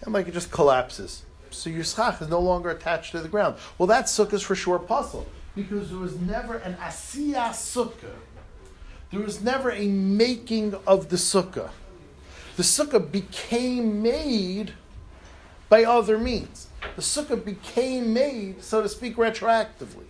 [0.01, 1.23] and like it just collapses.
[1.49, 3.55] So your schach is no longer attached to the ground.
[3.77, 8.13] Well, that sukkah is for sure puzzle because there was never an asiyah sukkah.
[9.11, 11.69] There was never a making of the sukkah.
[12.57, 14.73] The sukkah became made
[15.69, 16.67] by other means.
[16.95, 20.05] The sukkah became made, so to speak, retroactively.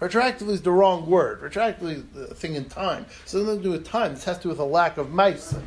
[0.00, 1.40] Retroactively is the wrong word.
[1.40, 3.06] Retroactively is a thing in time.
[3.24, 4.14] So it doesn't do with time.
[4.14, 5.62] This has to do with a lack of maisa.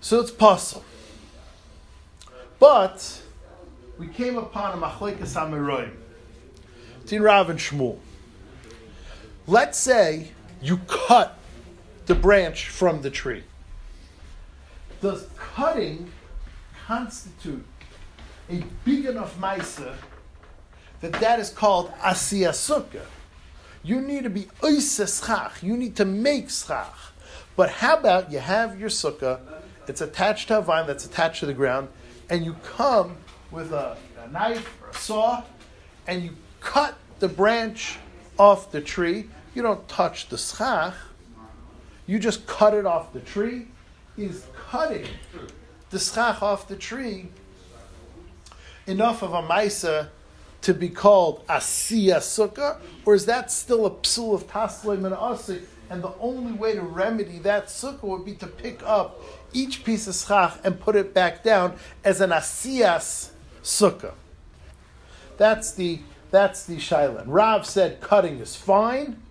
[0.00, 0.84] So it's possible.
[2.60, 3.20] But
[3.98, 5.92] we came upon a machlekes Amoraim.
[7.06, 7.98] Tin Rav and Shmuel.
[9.46, 11.37] Let's say you cut
[12.08, 13.44] the branch from the tree.
[15.02, 16.10] Does cutting
[16.86, 17.66] constitute
[18.50, 19.94] a big enough maisa
[21.02, 23.04] that that is called asiya sukkah?
[23.84, 24.48] You need to be
[24.80, 25.62] schach.
[25.62, 27.12] You need to make schach.
[27.56, 29.40] But how about you have your sukkah,
[29.86, 31.88] it's attached to a vine that's attached to the ground,
[32.30, 33.18] and you come
[33.50, 35.42] with a, a knife or a saw,
[36.06, 36.30] and you
[36.60, 37.98] cut the branch
[38.38, 39.28] off the tree.
[39.54, 40.94] You don't touch the schach.
[42.08, 43.68] You just cut it off the tree.
[44.16, 45.06] Is cutting
[45.90, 47.28] the schach off the tree
[48.88, 50.08] enough of a maisa
[50.62, 55.62] to be called asiya sukkah, or is that still a psul of taslei menasik?
[55.90, 59.20] And the only way to remedy that sukkah would be to pick up
[59.52, 63.30] each piece of schach and put it back down as an asiyas
[63.62, 64.14] sukkah.
[65.36, 66.00] That's the
[66.30, 67.24] that's the shailan.
[67.26, 69.22] Rav said cutting is fine,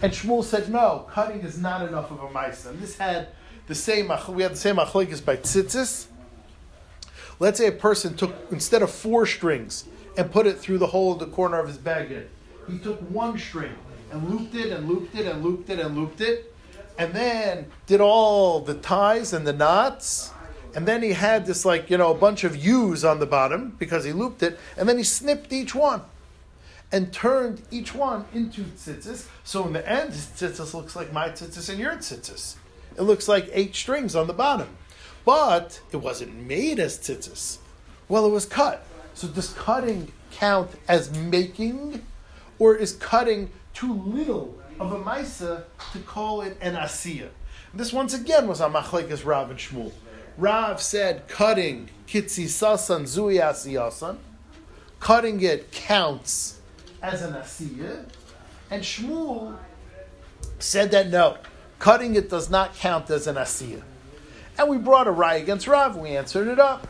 [0.00, 2.70] and Shmuel said no, cutting is not enough of a ma'isa.
[2.70, 3.28] And this had
[3.66, 6.06] the same we had the same machlekes by tzitzis.
[7.40, 9.84] Let's say a person took instead of four strings
[10.16, 12.26] and put it through the hole of the corner of his beged.
[12.68, 13.74] He took one string
[14.10, 16.54] and looped it and looped it and looped it and looped it,
[16.98, 20.32] and then did all the ties and the knots.
[20.74, 23.74] And then he had this like, you know, a bunch of U's on the bottom
[23.78, 26.02] because he looped it, and then he snipped each one
[26.90, 29.26] and turned each one into tzitzis.
[29.44, 32.56] So in the end, his tzitzis looks like my tzitzis and your tzitzis.
[32.96, 34.68] It looks like eight strings on the bottom.
[35.24, 37.58] But it wasn't made as tzitzis.
[38.08, 38.86] Well, it was cut.
[39.14, 42.04] So does cutting count as making,
[42.58, 47.28] or is cutting too little of a maisa to call it an asiya?
[47.74, 49.92] This once again was on Machlekes Rav and Shmuel.
[50.38, 54.16] Rav said cutting kitzi sasan zui asiyasan.
[55.00, 56.57] Cutting it counts
[57.02, 58.04] as an asiya,
[58.70, 59.56] and Shmuel
[60.58, 61.38] said that no,
[61.78, 63.82] cutting it does not count as an asiya.
[64.58, 65.96] And we brought a rai against Rav.
[65.96, 66.86] We answered it up.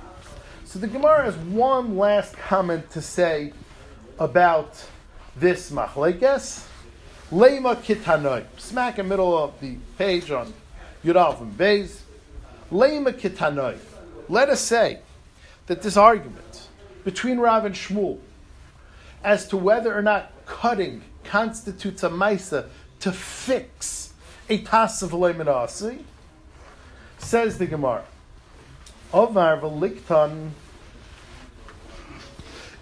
[0.64, 3.52] So the Gemara has one last comment to say
[4.18, 4.82] about
[5.36, 6.66] this machlekes.
[7.30, 8.46] Lema kitanoi.
[8.56, 10.52] Smack in the middle of the page on
[11.04, 12.00] and Beis.
[12.72, 13.78] Lema kitanoi.
[14.30, 15.00] Let us say
[15.66, 16.68] that this argument
[17.04, 18.18] between Rav and Shmuel
[19.22, 22.68] as to whether or not cutting constitutes a maisa
[23.00, 24.12] to fix
[24.48, 26.02] a tas of lemanasi,
[27.18, 28.04] says the Gemara.
[29.12, 30.50] Ovar v'liktan.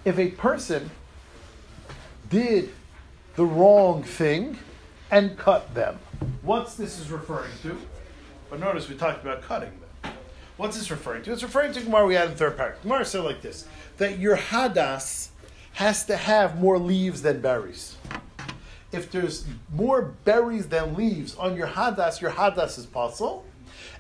[0.05, 0.91] If a person
[2.31, 2.73] did
[3.35, 4.59] the wrong thing
[5.11, 5.99] and cut them,
[6.43, 7.77] what's this is referring to?
[8.49, 10.13] But notice we talked about cutting them.
[10.57, 11.33] What's this referring to?
[11.33, 12.83] It's referring to Gemara we had in third paragraph.
[12.83, 13.67] Gemara said like this:
[13.99, 15.29] that your hadas
[15.77, 17.97] has to have more leaves than berries.
[18.93, 23.45] If there's more berries than leaves on your hadas, your hadas is possible.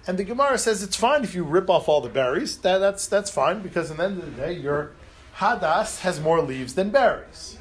[0.06, 2.56] And the Gemara says it's fine if you rip off all the berries.
[2.58, 4.92] That, that's, that's fine because at the end of the day, your
[5.36, 7.58] hadas has more leaves than berries.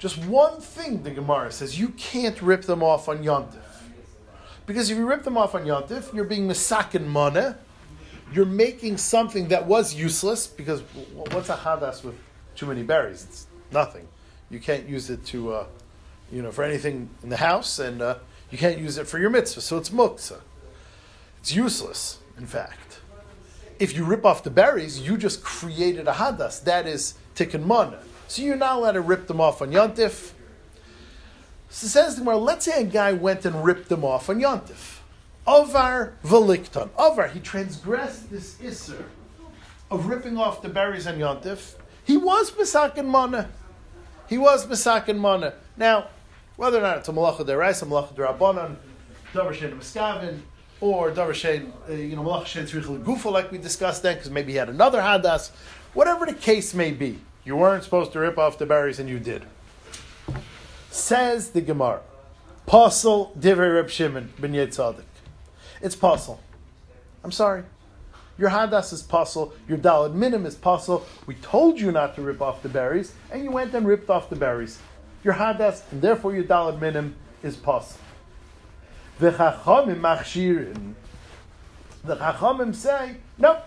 [0.00, 3.62] Just one thing the Gemara says you can't rip them off on Yontif.
[4.66, 7.58] Because if you rip them off on Yontif, you're being misakin mana.
[8.32, 10.80] You're making something that was useless because
[11.30, 12.16] what's a hadas with
[12.56, 13.24] too many berries?
[13.24, 14.08] It's nothing.
[14.50, 15.66] You can't use it to, uh,
[16.32, 18.16] you know, for anything in the house, and uh,
[18.50, 19.60] you can't use it for your mitzvah.
[19.60, 20.40] So it's muksa.
[21.40, 23.00] It's useless, in fact.
[23.78, 26.64] If you rip off the berries, you just created a hadas.
[26.64, 27.98] That is tikkun mana.
[28.28, 30.32] So you're not allowed to rip them off on yontif.
[31.68, 35.00] So says the Gemara, let's say a guy went and ripped them off on yontif.
[35.46, 36.88] Avar velikton.
[36.98, 39.04] Avar, he transgressed this isser
[39.90, 41.74] of ripping off the berries on yontif.
[42.06, 43.50] He was misakin mana.
[44.28, 45.54] He was misakin mana.
[45.76, 46.06] Now,
[46.56, 48.76] whether or not it's a malacha deraisa, malacha derabanan,
[49.32, 50.38] davar shen miskavin,
[50.80, 54.52] or davar shen, uh, you know, malacha tzrichel gufa, like we discussed then, because maybe
[54.52, 55.50] he had another hadas.
[55.94, 59.18] Whatever the case may be, you weren't supposed to rip off the berries, and you
[59.18, 59.44] did.
[60.90, 62.00] Says the Gemara,
[62.66, 65.04] Pasul divrei Reb Shimon ben Yetzadik.
[65.80, 66.38] It's pasul.
[67.22, 67.64] I'm sorry.
[68.38, 69.52] Your hadas is pasul.
[69.68, 71.02] Your dalad minim is pasul.
[71.26, 74.28] We told you not to rip off the berries, and you went and ripped off
[74.28, 74.78] the berries.
[75.24, 77.98] Your hadas, and therefore your dalad minim is pasul.
[79.18, 80.94] The chachamim machshirin.
[82.04, 83.64] The chachamim say, nope.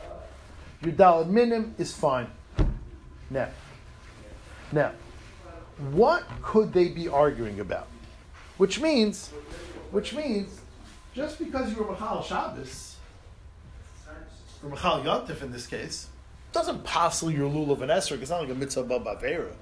[0.82, 2.28] Your dalad minim is fine.
[3.30, 3.50] Now,
[4.72, 4.92] now,
[5.92, 7.88] what could they be arguing about?
[8.58, 9.30] Which means,
[9.92, 10.62] which means,
[11.14, 12.89] just because you were Machal Shabbos,
[14.64, 16.08] or Machal Yontif in this case,
[16.52, 18.22] doesn't passel your lulav and esrog.
[18.22, 19.54] It's not like a mitzvah bavera.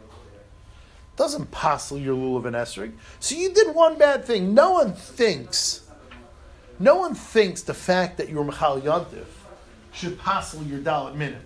[1.16, 2.94] Doesn't passel your lulav and esrog.
[3.20, 4.54] So you did one bad thing.
[4.54, 5.88] No one thinks,
[6.80, 9.26] no one thinks the fact that you're Machal Yontif
[9.92, 11.42] should passel your dalad minim.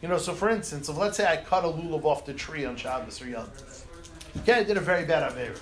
[0.00, 2.64] You know, so for instance, if let's say I cut a lulav off the tree
[2.64, 3.84] on Shabbos or Yontif,
[4.38, 5.58] okay, I did a very bad avera,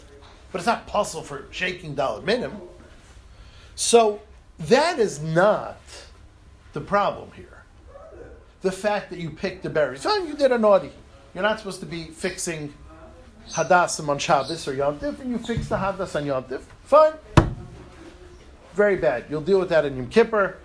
[0.50, 2.52] but it's not possible for shaking dalad minim.
[3.74, 4.20] So
[4.60, 5.78] that is not
[6.72, 7.62] the problem here.
[8.62, 10.02] The fact that you picked the berries.
[10.02, 10.92] Fine, you did a naughty.
[11.34, 12.74] You're not supposed to be fixing
[13.50, 16.62] hadassim on Shabbos or Yontif, and you fix the hadas on Yontif.
[16.84, 17.14] Fine.
[18.74, 19.24] Very bad.
[19.28, 20.56] You'll deal with that in Yom Kippur.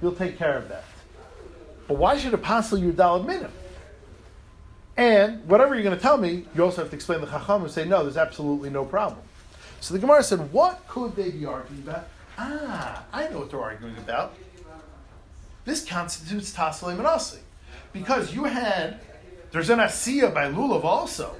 [0.00, 0.84] You'll take care of that.
[1.88, 3.52] But why should it passel your dalad minim?
[4.96, 7.70] And whatever you're going to tell me, you also have to explain the chacham and
[7.70, 9.20] say, no, there's absolutely no problem.
[9.80, 12.08] So the Gemara said, what could they be arguing about?
[12.38, 14.34] Ah, I know what they're arguing about.
[15.64, 17.40] This constitutes Taslim and.
[17.92, 19.00] Because you had,
[19.50, 21.34] there's an Asiya by Lulav also.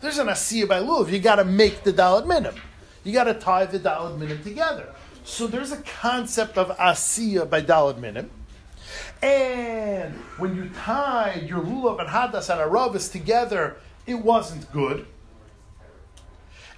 [0.00, 1.10] There's an Asiya by Lulav.
[1.10, 2.54] You got to make the Dalad Minim.
[3.04, 4.94] You got to tie the Dalad Minim together.
[5.24, 8.30] So there's a concept of Asiya by Dalad Minim.
[9.22, 13.76] And when you tied your lulav and hadas and aravis together,
[14.06, 15.06] it wasn't good.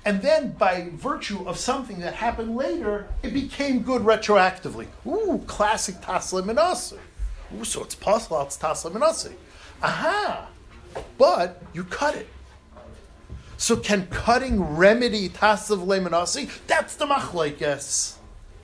[0.05, 4.87] And then, by virtue of something that happened later, it became good retroactively.
[5.07, 6.99] Ooh, classic taslim minasi.
[7.57, 9.33] Ooh, so it's possible it's taslim minasi.
[9.83, 10.49] Aha!
[11.19, 12.29] But you cut it.
[13.57, 16.49] So can cutting remedy tasav lemanasi?
[16.69, 18.15] That's the machlekes.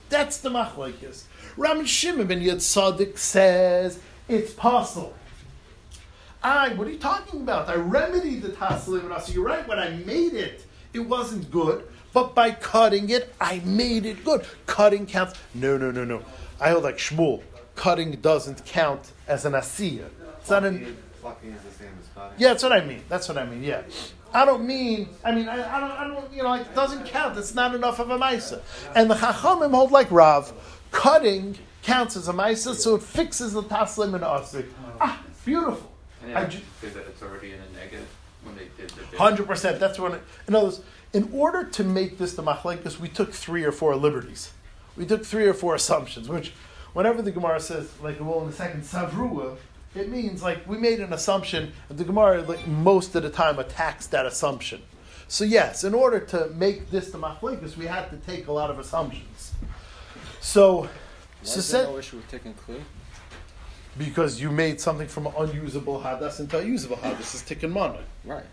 [0.07, 1.23] That's the machlekes.
[1.57, 5.13] Ram Shimon ben Yitzadik says it's possible.
[6.41, 7.67] I, what are you talking about?
[7.67, 9.33] I remedied the tasav lemanasi.
[9.33, 9.67] You're right.
[9.67, 10.65] When I made it,
[10.95, 11.87] it wasn't good.
[12.13, 14.45] But by cutting it, I made it good.
[14.65, 15.37] Cutting counts.
[15.53, 16.23] No, no, no, no.
[16.61, 17.43] I hold like Shmuel.
[17.75, 20.07] Cutting doesn't count as an asiyah.
[20.39, 20.95] It's not an.
[21.21, 22.35] Plucking is the same as cutting.
[22.37, 23.01] Yeah, that's what I mean.
[23.09, 23.63] That's what I mean.
[23.63, 23.81] Yeah,
[24.33, 25.09] I don't mean.
[25.25, 25.91] I mean, I, I don't.
[25.91, 26.33] I don't.
[26.33, 27.37] You know, it doesn't count.
[27.37, 28.61] It's not enough of a ma'isa.
[28.95, 30.53] And the chachamim hold like Rav.
[30.91, 34.67] Cutting counts as a ma'isa, so it fixes the taslim and asik.
[35.01, 35.91] Ah, beautiful.
[36.23, 38.07] And I yeah, ju- it's already in a negative
[38.45, 39.17] when they did the.
[39.17, 39.79] Hundred percent.
[39.79, 40.13] That's when.
[40.13, 40.81] It, in other words,
[41.13, 44.51] in order to make this the machlekes, we took three or four liberties.
[44.95, 46.29] We took three or four assumptions.
[46.29, 46.53] Which,
[46.93, 49.57] whenever the Gemara says, like well in the second savrua,
[49.95, 53.59] it means like we made an assumption, and the Gemara like most of the time
[53.59, 54.81] attacks that assumption.
[55.27, 58.69] So yes, in order to make this the machlekes, we had to take a lot
[58.69, 59.53] of assumptions.
[60.39, 60.89] So, Why
[61.41, 62.81] so is there said, no issue with taking clue?
[63.97, 67.99] Because you made something from unusable hadas into a usable hadas, this is tikkun mana.
[68.23, 68.43] Right.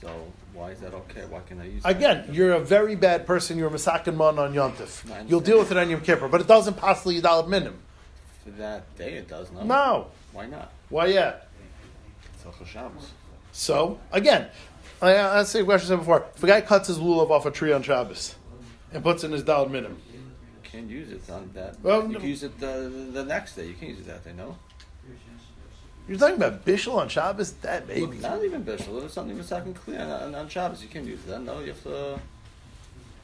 [0.00, 0.10] So
[0.52, 1.24] why is that okay?
[1.28, 3.58] Why can I use Again, you're a very bad person.
[3.58, 5.28] You're a masakin man on understand.
[5.28, 7.78] You'll deal with it on Yom Kippur, but it doesn't possibly yidalad minim.
[8.44, 9.66] For that day it does, not.
[9.66, 10.06] No.
[10.32, 10.72] Why not?
[10.90, 11.34] Why yeah?
[12.44, 12.76] Rosh
[13.52, 14.48] So again,
[15.00, 16.26] I I asked a question I said before.
[16.36, 18.34] If a guy cuts his lulav off a tree on Shabbos
[18.92, 20.20] and puts in his dalad minim, You
[20.62, 21.80] can't use it on that.
[21.80, 23.66] Well, you can use it the, the next day.
[23.68, 24.56] You can't use it that day, no?
[26.08, 27.52] You're talking about bishul on Shabbos.
[27.62, 28.18] That maybe.
[28.18, 29.04] Not even Bishul.
[29.04, 30.82] It's something even second clear on, on, on Shabbos.
[30.82, 31.40] You can't use that.
[31.42, 32.20] No, you have to.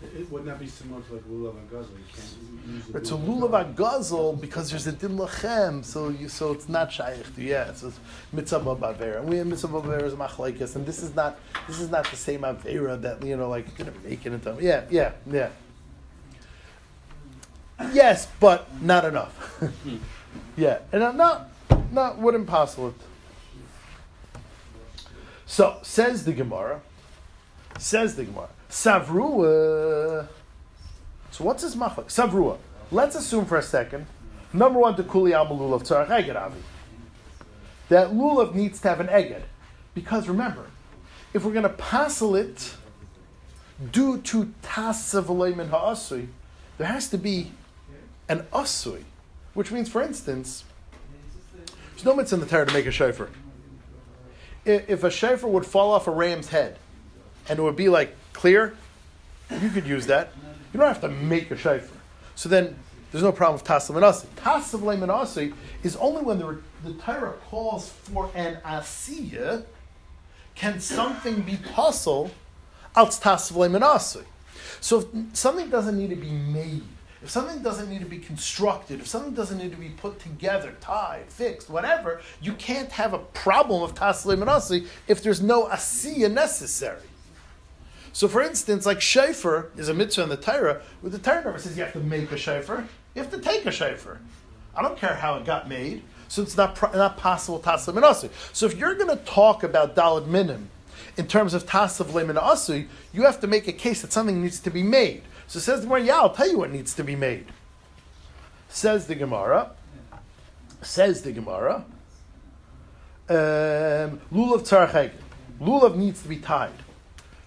[0.02, 1.90] It would not be similar to like lulav and gazel.
[1.90, 6.28] You can't use the It's a lulav agazel because there's a din lachem, so you
[6.30, 7.34] so it's not shaykh.
[7.36, 8.00] to- Yeah, so it's
[8.32, 11.90] mitzvah bavera, and we have mitzvah bavera is machlekes, and this is not this is
[11.90, 14.56] not the same avera that you know like didn't make it into.
[14.58, 15.50] Yeah, yeah, yeah.
[17.92, 19.36] Yes, but not enough.
[19.82, 19.96] Hmm.
[20.56, 21.49] yeah, and I'm not
[21.92, 22.94] not wouldn't possible it.
[25.46, 26.80] So says the Gemara.
[27.78, 28.48] Says the Gemara.
[28.68, 30.28] Savrua.
[31.30, 32.06] So what's his machlek?
[32.06, 32.58] Savrua.
[32.92, 34.06] Let's assume for a second.
[34.52, 36.60] Number one, the kuli lulav tzarach eged avi.
[37.88, 39.42] That lulav needs to have an eged,
[39.94, 40.66] because remember,
[41.32, 42.74] if we're going to passel it
[43.92, 45.26] due to tasav
[45.70, 46.28] ha'asui,
[46.78, 47.52] there has to be
[48.28, 49.04] an asui,
[49.54, 50.64] which means, for instance,
[52.00, 53.28] there's no mitzvah in the Torah to make a shofar.
[54.64, 56.78] If a shofar would fall off a ram's head,
[57.46, 58.74] and it would be like clear,
[59.60, 60.32] you could use that.
[60.72, 61.98] You don't have to make a shofar.
[62.36, 62.74] So then
[63.12, 64.28] there's no problem with Tasav and Asi.
[64.36, 69.64] Tasav and is only when the, the Torah calls for an Asiya,
[70.54, 72.30] can something be puzzle
[72.96, 74.24] als Tasav and.
[74.80, 76.82] So if something doesn't need to be made,
[77.22, 80.74] if something doesn't need to be constructed, if something doesn't need to be put together,
[80.80, 86.32] tied, fixed, whatever, you can't have a problem of Tasav and if there's no Asiya
[86.32, 87.02] necessary.
[88.12, 91.58] So, for instance, like shofar is a mitzvah in the Torah, where the Torah never
[91.58, 92.88] says you have to make a shofar.
[93.14, 94.18] You have to take a shofar.
[94.74, 98.30] I don't care how it got made, so it's not not possible tasav minasi.
[98.52, 100.70] So, if you're going to talk about dalad minim
[101.16, 104.58] in terms of tasav lemin asu, you have to make a case that something needs
[104.60, 105.22] to be made.
[105.50, 107.46] So, says the Gemara, yeah, I'll tell you what needs to be made.
[108.68, 109.72] Says the Gemara.
[110.80, 111.84] Says the Gemara.
[113.28, 115.10] Um, lulav tzarach
[115.60, 116.70] Lulav needs to be tied.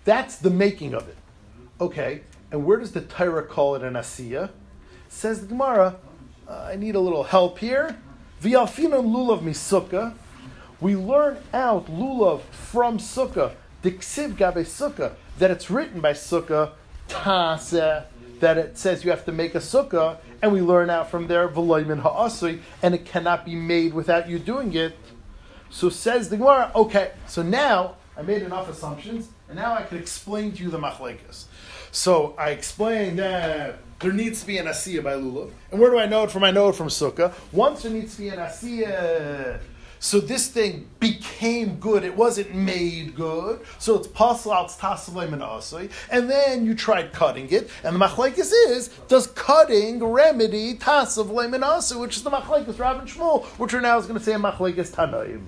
[0.03, 1.15] That's the making of it.
[1.79, 4.49] Okay, and where does the Torah call it an asiya?
[5.07, 5.95] Says the Gemara,
[6.45, 7.95] uh, I need a little help here.
[8.41, 10.13] V'yalfinam lulav misukah.
[10.81, 16.73] We learn out lulav from sukkah, diksiv gabe sukkah, that it's written by sukkah,
[17.07, 18.05] taseh,
[18.39, 21.47] that it says you have to make a sukkah, and we learn out from there
[21.47, 24.97] v'loimin ha'asui, and it cannot be made without you doing it.
[25.69, 29.97] So says the Gemara, okay, so now I made enough assumptions, and now I can
[29.97, 31.45] explain to you the machlekes.
[31.91, 35.97] So I explained that there needs to be an asiya by lulav, and where do
[35.97, 36.43] I know it from?
[36.43, 37.33] I know it from sukkah.
[37.51, 39.59] Once there needs to be an asiya,
[40.03, 42.03] So this thing became good.
[42.03, 43.61] It wasn't made good.
[43.79, 45.89] So it's possible it's tasavim and asui.
[46.11, 47.69] And then you tried cutting it.
[47.85, 52.99] And the machlekes is, does cutting remedy tasavim and asui, which is the machlekes Rav
[52.99, 55.45] and Shmuel, which are now going to say machlekes tanoim.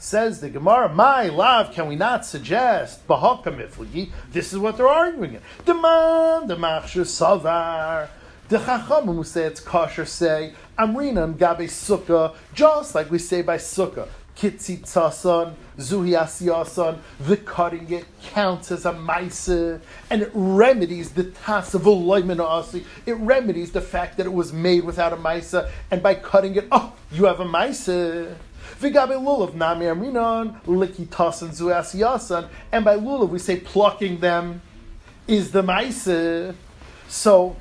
[0.00, 4.10] Says the Gemara, my love, can we not suggest bahaka?
[4.32, 5.38] This is what they're arguing.
[5.64, 8.08] Demand the machshir savar.
[8.50, 13.42] The Chachamim who say it's kosher say Amrina and Gabe Sukkah, just like we say
[13.42, 14.08] by Sukkah.
[14.36, 14.88] Zuhi
[15.78, 22.84] asiyason, the cutting it counts as a maisa, and it remedies the tas of asi.
[23.06, 26.66] It remedies the fact that it was made without a maisa, and by cutting it,
[26.72, 28.34] oh, you have a maisa.
[28.80, 34.60] Vigabe lulav nami amrinon liki tasan zu asiyason, and by lulav we say plucking them
[35.28, 36.52] is the maisa.
[37.06, 37.54] So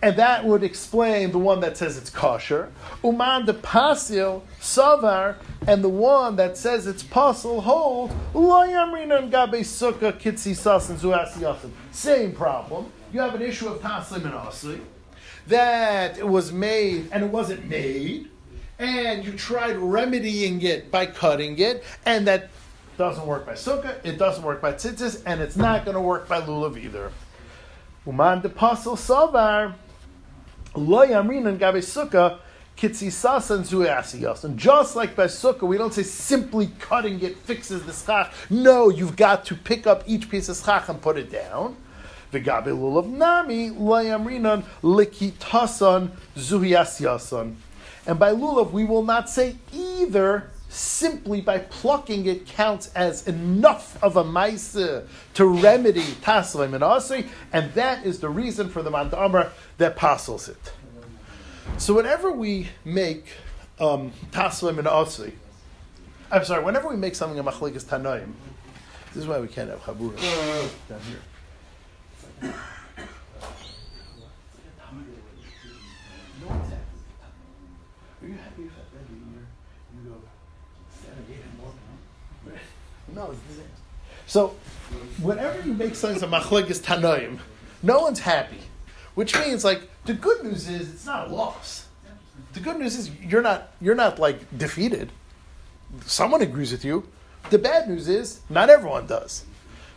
[0.00, 2.70] and that would explain the one that says it's kosher.
[3.02, 10.12] Uman de pasil savar, and the one that says it's pasul hold layamrinan gabe sukkah
[10.12, 12.86] kitzi sasin zuasi Same problem.
[13.12, 14.80] You have an issue of taslim and asli
[15.48, 18.30] that it was made and it wasn't made,
[18.78, 22.50] and you tried remedying it by cutting it, and that
[22.96, 26.28] doesn't work by sukkah, it doesn't work by tzitzis, and it's not going to work
[26.28, 27.10] by lulav either.
[28.06, 29.74] Uman de pasul savar.
[30.78, 32.38] Lo yamrinan gabe sukkah
[32.78, 34.44] and.
[34.44, 38.32] And just like by sukkah, we don't say simply cutting it fixes the schach.
[38.50, 41.76] No, you've got to pick up each piece of schach and put it down.
[42.30, 47.56] The gabe lulav nami lo yamrinan likitasan zuhiasyasan.
[48.06, 54.02] And by lulav, we will not say either simply by plucking it counts as enough
[54.02, 58.90] of a maisa to remedy taslim and asri, and that is the reason for the
[58.90, 60.72] mandamar that passes it.
[61.78, 63.26] So whenever we make
[63.80, 65.32] um, taslim and asri,
[66.30, 68.32] I'm sorry, whenever we make something a machlikas tanoim,
[69.14, 70.16] this is why we can't have chabura
[70.88, 71.00] down
[72.42, 72.54] here.
[83.18, 83.34] No,
[84.28, 84.54] so
[85.20, 87.40] whenever you make something a machlekes tanoim,
[87.82, 88.60] no one's happy,
[89.16, 91.88] which means like the good news is it's not a loss.
[92.52, 95.10] The good news is you're not you're not like defeated.
[96.06, 97.08] Someone agrees with you.
[97.50, 99.44] The bad news is not everyone does.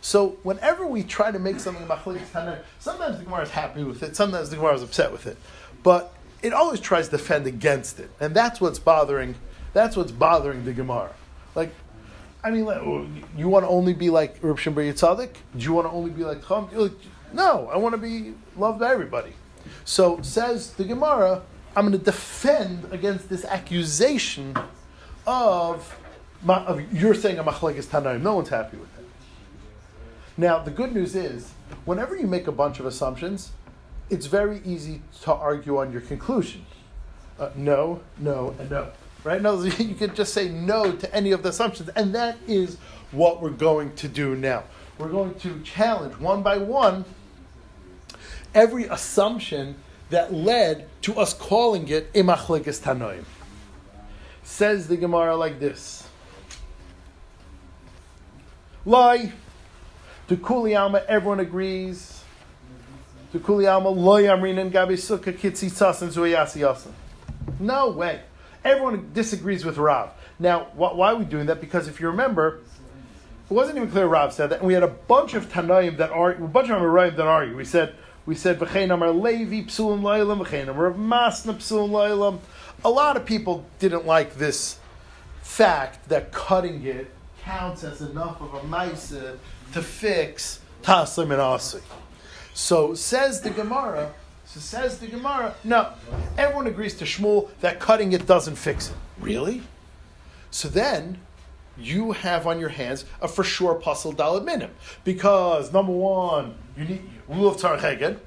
[0.00, 4.02] So whenever we try to make something machlekes tanoim, sometimes the Gemara is happy with
[4.02, 5.36] it, sometimes the Gemara is upset with it,
[5.84, 6.12] but
[6.42, 9.36] it always tries to defend against it, and that's what's bothering.
[9.74, 11.12] That's what's bothering the Gemara.
[11.54, 11.72] Like
[12.44, 15.34] I mean, you want to only be like Reb Shimber Yitzaddik?
[15.56, 16.68] Do you want to only be like Chum?
[17.32, 19.32] No, I want to be loved by everybody.
[19.84, 21.42] So says the Gemara,
[21.76, 24.56] I'm going to defend against this accusation
[25.24, 25.96] of,
[26.48, 28.22] of you're saying a machlekes tanaim.
[28.22, 29.06] No one's happy with it.
[30.36, 31.52] Now the good news is,
[31.84, 33.52] whenever you make a bunch of assumptions,
[34.10, 36.66] it's very easy to argue on your conclusion.
[37.38, 38.90] Uh, no, no, and no
[39.24, 39.40] right?
[39.40, 42.78] No, you can just say no to any of the assumptions, and that is
[43.10, 44.64] what we're going to do now.
[44.98, 47.04] We're going to challenge one by one
[48.54, 49.76] every assumption
[50.10, 53.24] that led to us calling it imachlikas tanoim.
[54.42, 56.06] Says the Gemara like this:
[58.84, 59.32] Lie.
[60.28, 62.22] To Kuli Alma, everyone agrees.
[63.32, 66.90] To Kuli Alma, Loy Amrin and Gabi Sukkah Kitzi Tzasin Zuyasi
[67.60, 68.20] No way.
[68.64, 70.10] Everyone disagrees with Rav.
[70.38, 71.60] Now, wh- why are we doing that?
[71.60, 72.60] Because if you remember,
[73.50, 76.10] it wasn't even clear Rav said that, and we had a bunch of Tanaim that
[76.10, 77.56] are a bunch of Amoraim that argue.
[77.56, 77.94] We said
[78.24, 80.40] we said v'chein Amar Levi psulim.
[82.84, 84.78] A lot of people didn't like this
[85.42, 87.10] fact that cutting it
[87.42, 89.36] counts as enough of a ma'isa
[89.72, 91.80] to fix taslim and asi.
[92.54, 94.12] So says the Gemara
[94.52, 95.94] so says the Gemara, no,
[96.36, 98.96] everyone agrees to Shmuel that cutting it doesn't fix it.
[99.18, 99.62] Really?
[100.50, 101.20] So then
[101.78, 104.70] you have on your hands a for sure puzzle dalad minim.
[105.04, 108.18] Because number one, you need rule of eged.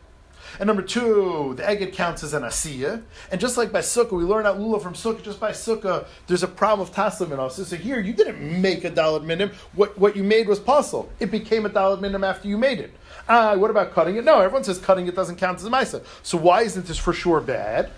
[0.60, 3.04] And number two, the eged counts as an asiyah.
[3.32, 5.22] And just like by sukkah, we learn out lula from sukkah.
[5.22, 7.58] Just by sukkah, there's a problem of taslim in us.
[7.58, 9.52] So here, you didn't make a dalad minim.
[9.74, 11.08] What, what you made was puzzle.
[11.20, 12.96] It became a dalad minim after you made it.
[13.28, 14.24] Ah, what about cutting it?
[14.24, 16.04] No, everyone says cutting it doesn't count as a Maisa.
[16.22, 17.90] So why isn't this for sure bad?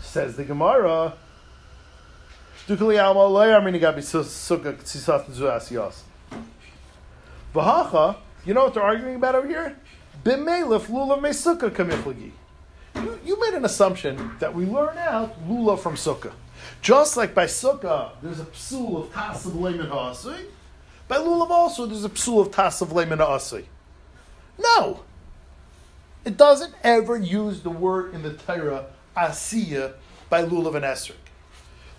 [0.00, 1.14] Says the Gemara.
[7.54, 9.76] Vahacha, you know what they're arguing about over here?
[10.24, 12.30] Bimelef lulav mesukkah kamiflagi.
[13.24, 16.32] You, made an assumption that we learn out lulav from sukkah.
[16.80, 20.44] Just like by sukkah, there's a psul of tasav leimin ha'asui.
[21.08, 23.64] By lulav also, there's a psul of tasav leimin ha'asui.
[24.60, 25.00] No.
[26.24, 29.94] It doesn't ever use the word in the Torah asiya
[30.28, 31.14] by lulav and esrog.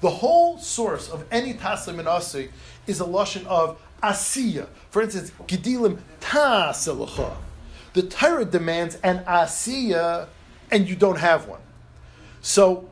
[0.01, 2.49] The whole source of any tasav and asui
[2.87, 4.67] is a lashon of asiya.
[4.89, 7.35] For instance, gedilim taselacha.
[7.93, 10.27] The Torah demands an asiya,
[10.71, 11.59] and you don't have one.
[12.41, 12.89] So,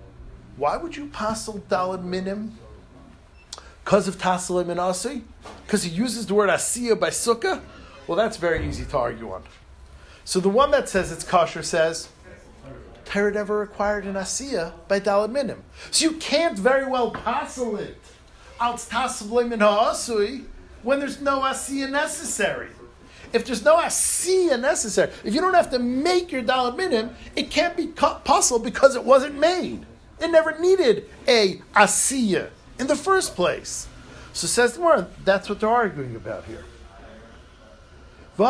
[0.57, 2.57] why would you pasel dalad minim?
[3.83, 5.23] Because of taselim and asi?
[5.65, 7.61] Because he uses the word asiya by sukkah?
[8.07, 9.43] Well, that's very easy to argue on.
[10.30, 12.07] So the one that says it's kosher says,
[13.03, 15.64] Torah never required an asiya by dalad minim.
[15.89, 17.97] So you can't very well pasel it.
[20.84, 22.69] When there's no asiya necessary.
[23.34, 27.49] If there's no asiya necessary, if you don't have to make your dalad minim, it
[27.49, 29.84] can't be possible because it wasn't made.
[30.22, 33.88] It never needed a asiya in the first place.
[34.34, 36.65] So says the Gemara, that's what they're arguing about here.
[38.40, 38.45] The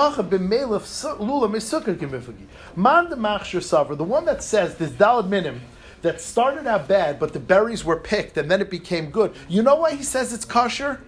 [4.08, 5.62] one that says this dalad minim
[6.04, 9.34] that started out bad, but the berries were picked and then it became good.
[9.48, 11.02] You know why he says it's kosher?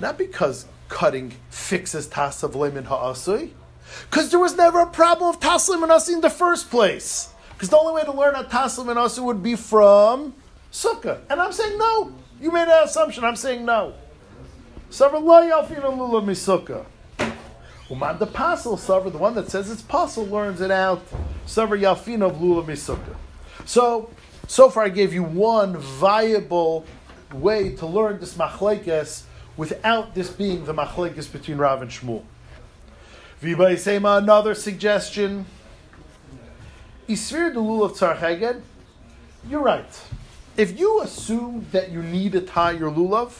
[0.00, 3.52] Not because cutting fixes tasav lemin ha'asui,
[4.10, 7.32] because there was never a problem of taslim lemin ha'asui in the first place.
[7.50, 10.34] Because the only way to learn how taslim lemin ha'asui would be from
[10.72, 11.20] sukkah.
[11.30, 12.12] And I'm saying no.
[12.40, 13.22] You made an assumption.
[13.22, 13.94] I'm saying no.
[17.90, 21.02] Uman the pasel savar, the one that says it's pasel, learns it out.
[21.46, 23.16] Savar yalfina of lula misukkah.
[23.64, 24.10] So,
[24.46, 26.84] so far I gave you one viable
[27.32, 29.22] way to learn this machlekes
[29.56, 32.22] without this being the machlekes between Rav and Shmuel.
[33.42, 35.46] Vibay Sema, another suggestion.
[37.08, 38.60] Isfir the lulav of Tzarcheged,
[39.48, 40.02] you're right.
[40.56, 43.32] If you assume that you need to tie your lulav,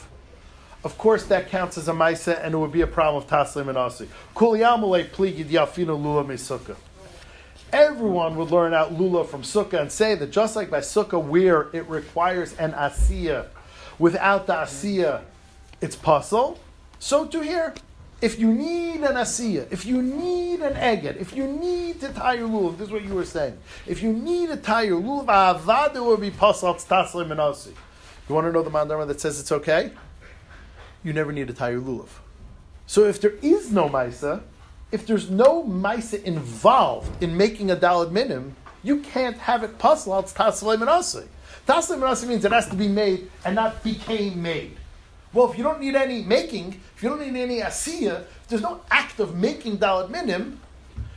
[0.83, 3.67] of course that counts as a maisa and it would be a problem of taslim
[3.67, 4.07] and asi.
[4.35, 6.75] Kuliyamale pligid yafina lulav mesukah.
[7.71, 11.69] Everyone would learn out lulav from sukkah and say that just like by sukkah where
[11.73, 13.47] it requires an asiya,
[13.99, 15.21] without the asiya
[15.81, 16.59] it's puzzle.
[16.99, 17.73] So to here,
[18.21, 22.33] if you need an asiya, if you need an eget, if you need to tie
[22.33, 23.57] your lulav, this is what you were saying.
[23.85, 27.75] If you need to tie your lulav, avada will be puzzle taslim and.
[28.27, 29.91] You want to know the mandama that says it's okay?
[31.03, 32.09] You never need tie your lulav.
[32.85, 34.41] So if there is no maisa,
[34.91, 40.17] if there's no maisa involved in making a dalad minim, you can't have it puzzle.
[40.19, 41.23] It's taslim and asi.
[41.67, 44.75] Taslim means it has to be made and not became made.
[45.31, 48.81] Well, if you don't need any making, if you don't need any asiya, there's no
[48.89, 50.59] act of making dalad minim,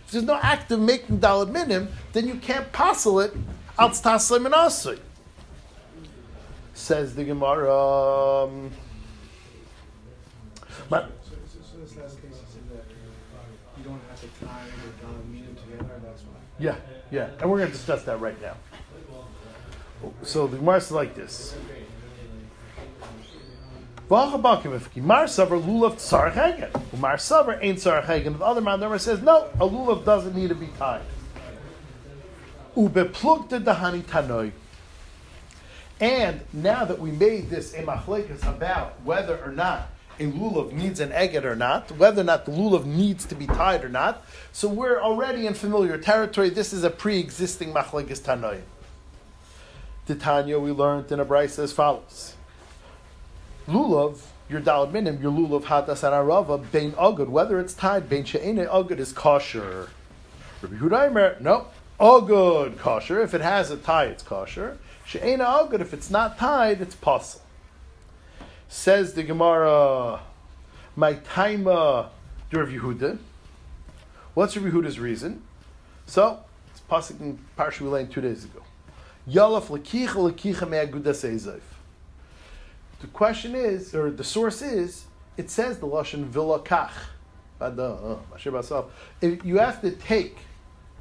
[0.05, 3.33] if there's no act of making dalad minim, then you can't passel it
[3.79, 5.01] al taslim and.
[6.75, 8.45] Says the Gemara.
[8.45, 8.71] Um,
[10.93, 12.85] but, So, so, so this last case, said that
[13.79, 16.35] you don't have to tie the dalad minim together, that's why.
[16.59, 16.77] yeah,
[17.11, 18.57] yeah, and we're going to discuss that right now.
[20.23, 21.55] So the Gemara is like this.
[24.11, 26.99] Mar savar lulav tsar chagen.
[26.99, 28.37] Mar savar ain't tsar chagen.
[28.37, 31.01] The other man says no, a lulav doesn't need to be tied.
[32.77, 34.53] Ubeplugta dahani tanoi.
[36.01, 41.01] And now that we made this a machlekas about whether or not a lulav needs
[41.01, 44.25] an eget or not, whether or not the lulav needs to be tied or not,
[44.53, 46.51] so we're already in familiar territory.
[46.51, 48.61] This is a pre-existing machlekas tanoi.
[50.07, 52.35] The Tanya we learned in a brisa as follows
[53.67, 54.19] lulav,
[54.49, 58.57] your dalad minim, your lulav hadas and arava, bein agud, whether it's tied, bein she'ene
[58.57, 59.89] agud is kosher.
[60.61, 61.69] Rabbi Hudaimer, no,
[61.99, 63.23] agud kosher.
[63.23, 64.79] If it has a tie, it's kosher.
[65.05, 67.45] She'ene agud, if it's not tied, it's possible.
[68.73, 70.21] Says the Gemara,
[70.97, 72.09] my taima, uh,
[72.51, 73.19] to Rabbi Yehuda.
[74.33, 75.43] What's Rabbi Yehuda's reason?
[76.07, 78.63] So, it's pasuk in Parsha we learned two days ago.
[79.29, 81.61] Yalaf lekicha lekicha me'agudas ezev.
[83.01, 85.05] The question is, or the source is,
[85.37, 86.93] it says the lashon vilakach.
[87.61, 88.85] Uh, uh,
[89.21, 90.39] if you have to take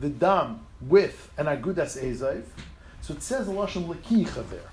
[0.01, 2.43] the dam with an agudas ezev,
[2.99, 4.70] so it says the lashon lekicha there.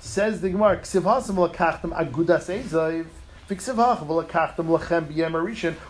[0.00, 3.06] Says the Gemara, ksiv lakachtem agudas ezev.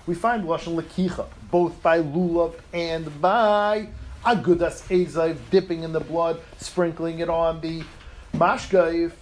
[0.07, 3.89] We find lashon lekicha both by lulav and by
[4.25, 7.83] agudas ezev, dipping in the blood, sprinkling it on the
[8.35, 9.13] mashgaif.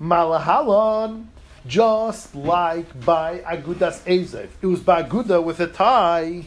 [0.00, 1.26] Malahalon,
[1.66, 4.48] just like by Agudas Ezev.
[4.62, 6.46] It was by Aguda with a tie.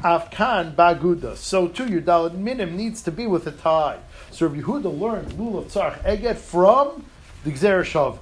[0.00, 1.36] Afkan baguda.
[1.36, 3.98] So too, your minim needs to be with a tie.
[4.36, 7.06] So Rabbi Yehuda learned lulav tzarch eget from
[7.42, 8.18] the gzer shav.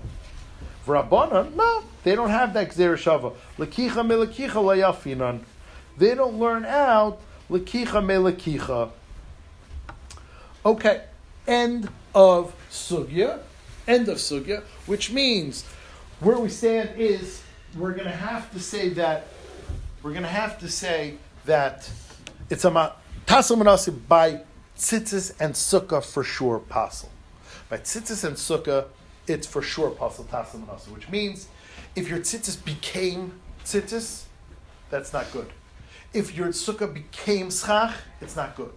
[0.87, 3.35] Rabbanan, no, they don't have that gzer shava.
[3.59, 5.41] Lakicha me lakicha layafinan.
[5.99, 7.21] They don't learn out
[7.51, 8.91] lakicha me lakicha.
[10.65, 11.03] Okay,
[11.49, 13.41] end of sugya.
[13.89, 15.65] End of sugya, which means
[16.21, 17.43] where we stand is
[17.77, 19.27] we're going to have to say that
[20.01, 21.17] we're going to have to say
[21.47, 21.91] that
[22.51, 24.43] it's a manasi by
[24.77, 27.09] tzitzis and sukkah for sure pasul.
[27.69, 28.87] By tzitzis and sukkah,
[29.27, 31.49] it's for sure pasul tasel manasi, which means
[31.97, 34.25] if your tzitzis became tzitzis,
[34.91, 35.53] that's not good.
[36.13, 38.73] If your sukkah became schach, it's not good.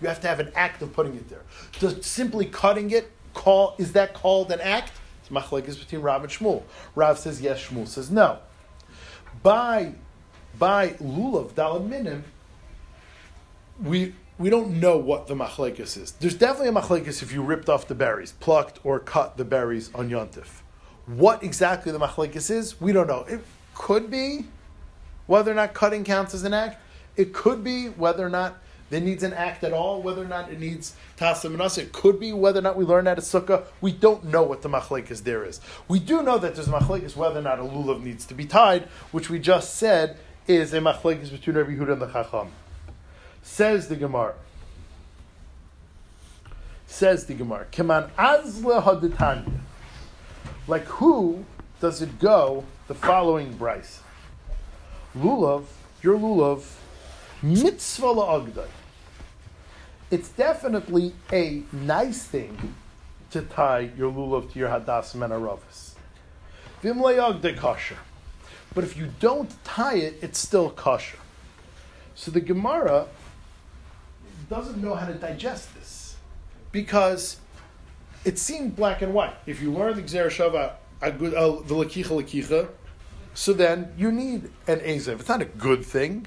[0.00, 1.42] You have to have an act of putting it there.
[1.72, 4.92] Just simply cutting it, call is that called an act?
[5.20, 6.62] It's machlekes between Rav and Shmuel.
[6.94, 8.38] Rav says yes, Shmuel says no.
[9.42, 9.94] By
[10.58, 12.24] by lulav dalad minim,
[13.82, 16.12] we we don't know what the machlekes is.
[16.12, 19.90] There's definitely a machlekes if you ripped off the berries, plucked or cut the berries
[19.94, 20.60] on yontif.
[21.06, 23.24] What exactly the machlekes is, we don't know.
[23.28, 23.40] It
[23.74, 24.46] could be
[25.26, 26.78] whether or not cutting counts as an act.
[27.16, 28.58] It could be whether or not
[28.90, 32.20] there needs an act at all, whether or not it needs tasim and It could
[32.20, 33.64] be whether or not we learn that a sukkah.
[33.80, 35.60] We don't know what the machlekes there is.
[35.88, 38.44] We do know that there's a machlekes whether or not a lulav needs to be
[38.44, 42.52] tied, which we just said is a machlekes between Rabbi Yehuda and the Chacham.
[43.46, 44.34] Says the Gemara.
[46.86, 47.66] Says the Gemara.
[47.72, 49.60] Keman azle haditanya.
[50.68, 51.44] Like who
[51.80, 52.64] does it go?
[52.88, 54.00] The following brisa.
[55.16, 55.64] Lulav,
[56.02, 56.64] your lulav,
[57.40, 58.68] mitzvah la'agdai.
[60.10, 62.74] It's definitely a nice thing
[63.30, 65.92] to tie your lulav to your hadas menaravis.
[66.82, 67.98] Vim le'agdai kosher.
[68.74, 71.18] But if you don't tie it, it's still kosher.
[72.14, 73.06] So the Gemara
[74.48, 76.16] doesn't know how to digest this
[76.72, 77.38] because
[78.24, 79.34] it seemed black and white.
[79.46, 82.68] If you learn the Gzer Shava, uh, the Lakicha Lakicha,
[83.34, 85.20] so then you need an Azev.
[85.20, 86.26] It's not a good thing.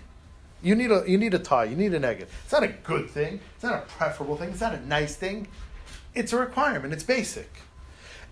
[0.61, 1.63] You need a you need a tie.
[1.63, 2.29] You need a negative.
[2.43, 3.39] It's not a good thing.
[3.55, 4.49] It's not a preferable thing.
[4.49, 5.47] It's not a nice thing.
[6.13, 6.93] It's a requirement.
[6.93, 7.49] It's basic.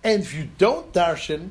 [0.04, 1.50] And if you don't darshan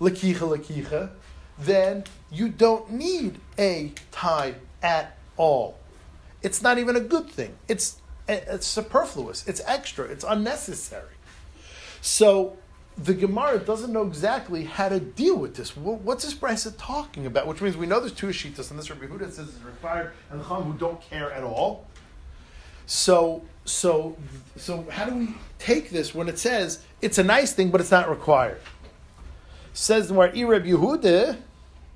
[0.00, 1.10] lakicha lakicha,
[1.58, 5.78] then you don't need a tie at all.
[6.42, 7.54] It's not even a good thing.
[7.68, 9.46] It's, it's superfluous.
[9.46, 10.06] It's extra.
[10.06, 11.14] It's unnecessary.
[12.00, 12.56] So
[12.98, 15.76] the Gemara doesn't know exactly how to deal with this.
[15.76, 17.46] What's this brisa talking about?
[17.46, 20.40] Which means we know there's two Ashitas, and this Rabbi Huda says it's required, and
[20.40, 21.86] the Chum who don't care at all.
[22.86, 24.16] So, so,
[24.56, 27.90] so how do we take this when it says it's a nice thing, but it's
[27.90, 28.60] not required?
[29.72, 31.38] Says the Rabbi Yehuda,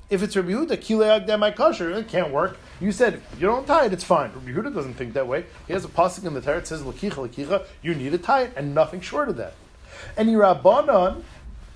[0.08, 2.58] if it's Rabbi Yehuda, kilei agdem kosher, it can't work.
[2.80, 4.30] You said you don't tie it, it's fine.
[4.32, 5.46] Rabbi doesn't think that way.
[5.66, 7.66] He has a pasuk in the Torah that says lakicha lakicha.
[7.82, 9.54] You need to tie it, and nothing short of that.
[10.16, 11.22] And rabbanon,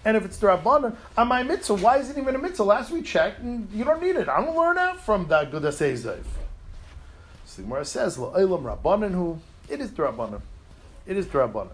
[0.05, 2.65] and if it's the rabbanon, on my mitzvah, why is it even a mitzvah?
[2.65, 4.29] Last we checked, you don't need it.
[4.29, 6.23] I don't learn out from that good asezev.
[7.47, 10.41] So the Gemara says la'olam rabbanon who it is the rabbanon.
[11.07, 11.71] It is the rabbanon.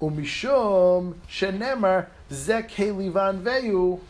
[0.00, 4.00] Umishum shenemar livan veyu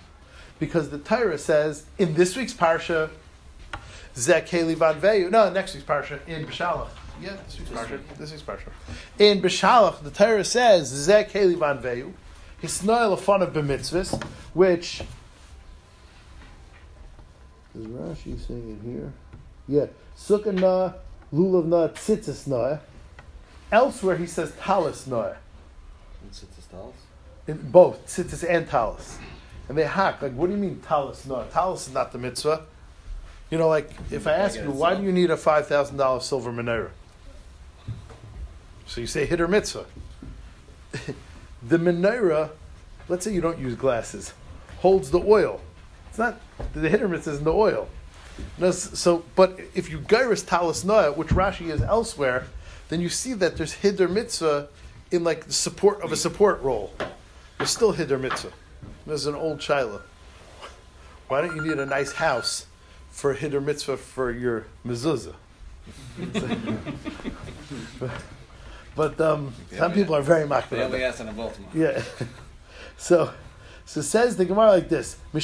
[0.59, 3.11] because the Torah says in this week's parsha,
[4.15, 5.31] Zekeli Van Veyu.
[5.31, 6.89] No, next week's parsha in Bishalach.
[7.21, 8.01] Yeah, this week's parsha.
[8.17, 8.71] This week's parsha.
[9.19, 12.13] In Beshalach, the Torah says Zekeli Van Veyu.
[12.63, 14.21] Hisnoel fun of b'mitzvahs,
[14.53, 15.03] which
[17.79, 19.13] is Rashi saying it here?
[19.69, 19.87] Yeah,
[20.17, 20.95] Sukkah na,
[21.33, 22.79] lulav na, tzitzis na.
[23.71, 25.35] Elsewhere he says talis na.
[26.33, 26.97] Tzitzis talis.
[27.47, 29.19] In both tzitzis and talis.
[29.69, 31.27] And they hack, like, what do you mean talis?
[31.27, 32.65] No, talis is not the mitzvah.
[33.51, 36.91] You know, like, if I ask you, why do you need a $5,000 silver menorah?
[38.87, 39.87] So you say hit or mitzvah.
[41.63, 42.51] the menorah,
[43.09, 44.33] let's say you don't use glasses,
[44.79, 45.61] holds the oil.
[46.09, 46.41] It's not,
[46.73, 47.89] the hitter mitzvah is in the oil.
[48.57, 52.47] No, so, but if you gyrus talis noah, which Rashi is elsewhere,
[52.89, 54.69] then you see that there's hiddur mitzvah
[55.11, 56.95] in like the support of a support role.
[57.59, 58.53] There's still hiddur mitzvah.
[59.09, 60.03] There's an old Shiloh.
[61.29, 62.67] Why don't you need a nice house
[63.11, 65.35] for a hiddur mitzvah for your mezuzah?
[68.95, 70.69] but, um, some people are very mocked.
[70.69, 71.71] They only ask in Baltimore.
[71.75, 72.03] Yeah.
[72.99, 73.33] so,
[73.87, 75.41] so says the Gemara like this: The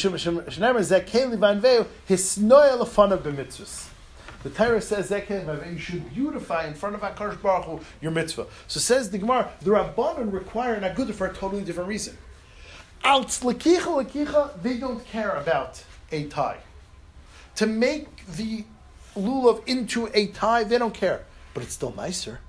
[4.51, 8.47] Torah says that you should beautify in front of Hakadosh Baruch Hu your mitzvah.
[8.69, 12.19] So says the Gemara, the Rabbanon require an agudah for a totally different reason.
[13.05, 16.59] Al tzlakicha lakicha, they don't care about a tie.
[17.57, 18.65] To make the
[19.15, 21.25] lulav into a tie, they don't care.
[21.53, 22.41] But it's still nicer.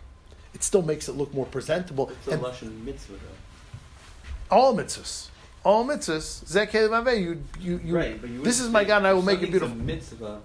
[0.53, 2.09] It still makes it look more presentable.
[2.09, 4.55] It's a And Lashon mitzvah, though.
[4.55, 5.27] all mitzvahs,
[5.65, 9.13] all mitzvahs, levaveh, you, you, you, right, but you this is my God and I
[9.13, 9.75] will make it beautiful.
[9.77, 10.41] A mitzvah.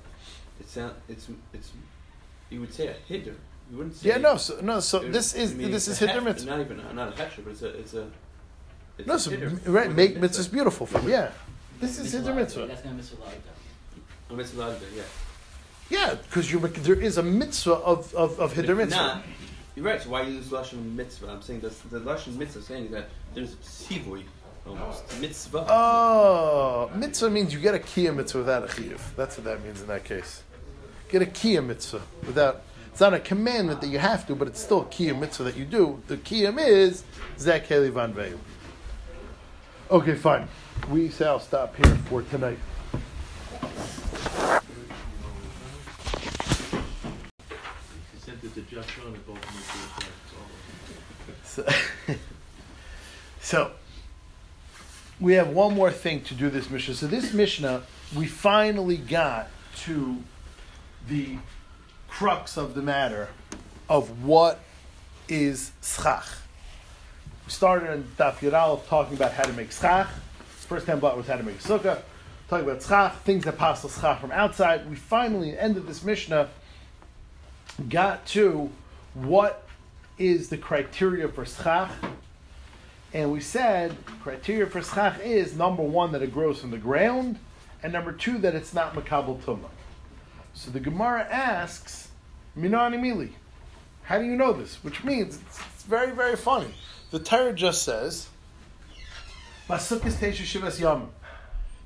[0.58, 0.96] It's not.
[1.08, 1.70] It's it's.
[2.50, 3.36] You would say a hiddur.
[3.70, 4.08] You wouldn't say.
[4.08, 6.50] Yeah, no, so, no, so it- this is, I mean, this is hiddur mitzvah.
[6.50, 8.10] Not even not a hechsher, but it's a it's a.
[9.00, 9.30] It's No, a so,
[9.66, 11.32] right, make mitzvahs beautiful for me, yeah.
[11.80, 12.66] This is hiddur mitzvah.
[12.66, 13.54] That's gonna miss a lot of time.
[14.30, 15.02] A mitzvah ladder, yeah.
[15.88, 18.96] Yeah, because you're there is a mitzvah of of, of hiddur mitzvah.
[18.96, 19.22] Not,
[19.74, 20.00] you're right.
[20.00, 21.30] So why use lashon mitzvah?
[21.30, 24.24] I'm saying that the lashon mitzvah saying that there's sivui
[24.66, 25.66] almost mitzvah.
[25.68, 29.00] Oh, mitzvah means you get a kiyah mitzvah without a chiyuv.
[29.16, 30.42] That's what that means in that case.
[31.08, 32.62] Get a kiyah mitzvah without.
[32.92, 35.56] It's not a commandment that you have to, but it's still a kiyah mitzvah that
[35.56, 36.02] you do.
[36.08, 37.04] The kiyam is
[37.38, 38.38] zek heli van veyu.
[39.90, 40.46] Okay, fine.
[40.88, 42.58] We shall stop here for tonight.
[51.42, 51.66] So,
[53.40, 53.72] so
[55.18, 56.94] we have one more thing to do this Mishnah.
[56.94, 57.80] So this Mishnah, uh,
[58.16, 59.48] we finally got
[59.78, 60.22] to
[61.08, 61.38] the
[62.06, 63.30] crux of the matter
[63.88, 64.60] of what
[65.28, 66.28] is schach.
[67.50, 70.06] We started in Daf talking about how to make schach.
[70.68, 72.00] First time was how to make sukkah.
[72.48, 74.88] Talking about schach, things that pass the schach from outside.
[74.88, 76.48] We finally ended this Mishnah,
[77.88, 78.70] got to
[79.14, 79.66] what
[80.16, 81.90] is the criteria for schach.
[83.12, 87.36] And we said criteria for schach is number one that it grows from the ground,
[87.82, 89.70] and number two that it's not makabel tumah.
[90.54, 92.10] So the Gemara asks,
[92.56, 93.30] Minani Mili,
[94.04, 94.76] how do you know this?
[94.84, 96.72] Which means it's, it's very very funny.
[97.10, 98.28] The Torah just says,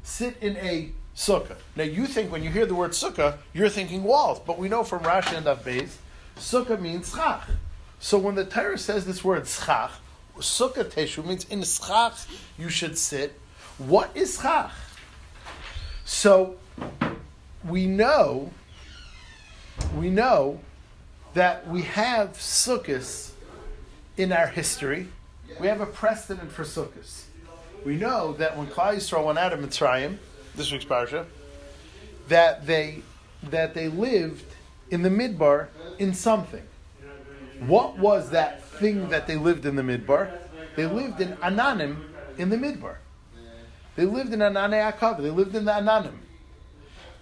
[0.03, 1.57] sit in a sukkah.
[1.77, 4.85] Now you think when you hear the word sukkah, you're thinking walls, but we know
[4.85, 5.97] from Rashi and Beis,
[6.37, 7.49] sukkah means schach.
[8.01, 9.93] So when the Torah says this word schach,
[10.39, 12.27] sukkah teshu means in schach
[12.59, 13.41] you should sit.
[13.79, 14.73] What is schach?
[16.05, 16.57] So
[17.67, 18.51] we know,
[19.97, 20.61] we know
[21.33, 23.31] that we have sukkahs
[24.17, 25.09] in our history.
[25.61, 27.25] We have a precedent for sukkahs.
[27.85, 30.17] We know that when Klal Yisrael went out of Mitzrayim,
[30.55, 31.27] this week's parsha,
[32.29, 33.03] that they
[33.43, 34.45] that they lived
[34.91, 35.69] in the midbar
[35.99, 36.63] in something.
[37.61, 40.39] What was that thing that they lived in the midbar?
[40.77, 42.05] They lived in Ananim
[42.39, 42.97] in the midbar.
[43.97, 45.23] They lived in Anane Akav.
[45.23, 46.17] They lived in the Ananim.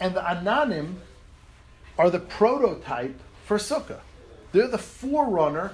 [0.01, 0.94] And the Ananim
[1.98, 4.01] are the prototype for Sukkah.
[4.52, 5.73] They're the forerunner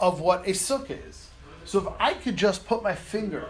[0.00, 1.28] of what a Sukkah is.
[1.64, 3.48] So if I could just put my finger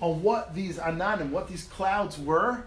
[0.00, 2.64] on what these Ananim, what these clouds were,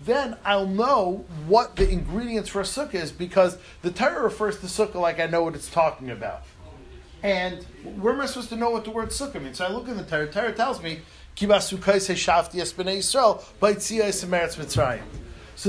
[0.00, 4.66] then I'll know what the ingredients for a sukkah is because the Torah refers to
[4.66, 6.42] sukkah like I know what it's talking about.
[7.22, 7.62] And
[7.98, 9.58] where am I supposed to know what the word sukkah means?
[9.58, 10.30] So I look in the Torah.
[10.30, 11.00] Torah tells me,
[11.36, 11.46] So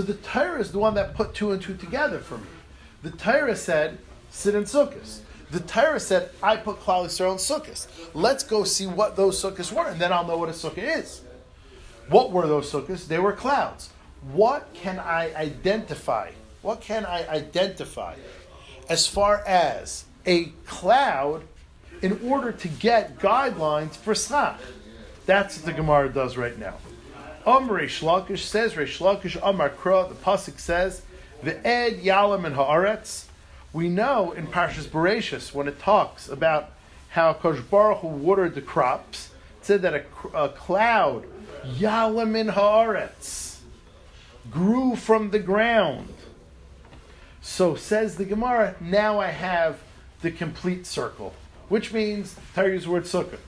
[0.02, 2.48] the Torah is the one that put two and two together for me.
[3.04, 4.00] The Torah said,
[4.30, 5.20] sit in sukkahs.
[5.56, 7.88] The Torah said, I put Klal Yisrael in sukkahs.
[8.14, 11.22] Let's go see what those sukkahs were, and then I'll know what a sukkah is.
[12.10, 13.08] What were those sukkahs?
[13.08, 13.90] They were clouds.
[14.34, 16.32] What can I identify?
[16.62, 18.16] What can I identify
[18.90, 21.44] as far as a cloud
[22.02, 24.60] in order to get guidelines for schach?
[25.26, 26.76] That's what the Gemara does right now.
[27.46, 31.04] Um Reish Lakish says, Reish Lakish Amar Kra, the Pasuk says,
[31.42, 33.28] the Ed Yalam and Haaretz.
[33.76, 36.72] We know in Parshas Bereshis when it talks about
[37.10, 41.26] how Kosh Baruch Hu watered the crops, it said that a, a cloud,
[41.66, 43.58] Yalam in Haaretz,
[44.50, 46.14] grew from the ground.
[47.42, 49.80] So says the Gemara, now I have
[50.22, 51.34] the complete circle,
[51.68, 53.40] which means Torah word sukkah.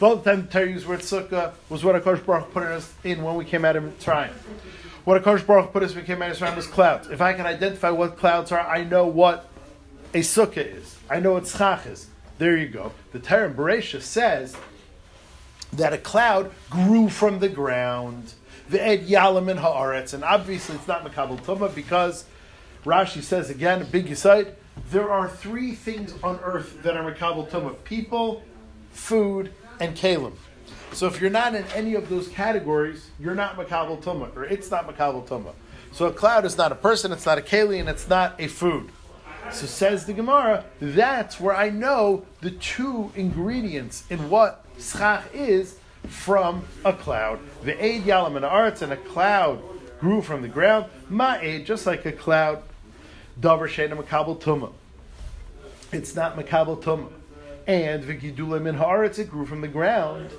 [0.00, 3.64] The time Torah word sukkah was what Akash Baruch put us in when we came
[3.64, 4.32] out of Mitzrayim.
[5.04, 7.08] What Akash Baruch put us when we came out of Mitzrayim was clouds.
[7.10, 9.50] If I can identify what clouds are, I know what
[10.14, 10.98] a sukkah is.
[11.08, 12.08] I know what schach is.
[12.38, 12.92] There you go.
[13.12, 14.56] The Torah in Bereishah says
[15.72, 18.34] that a cloud grew from the ground.
[18.68, 20.14] The Ed Yalam and Haaretz.
[20.14, 22.24] And obviously it's not Makabal Tumah because
[22.84, 24.56] Rashi says again, big aside,
[24.90, 28.42] there are three things on earth that are Makabal Tumah people,
[28.90, 30.32] food, and Kalim.
[30.92, 34.70] So if you're not in any of those categories, you're not Makabal Tumah, or it's
[34.70, 35.54] not Makabal Tumah.
[35.92, 38.48] So a cloud is not a person, it's not a Kali, and it's not a
[38.48, 38.90] food.
[39.50, 45.76] So says the Gemara, that's where I know the two ingredients in what schach is
[46.06, 47.38] from a cloud.
[47.62, 49.62] The aid yalam and arts and a cloud
[50.00, 50.86] grew from the ground.
[51.10, 52.62] Ma'ed, just like a cloud.
[53.40, 54.72] Davar sheina makabel tuma.
[55.92, 57.08] It's not makabel tuma.
[57.66, 60.30] And v'gidule min haaretz, it grew from the ground.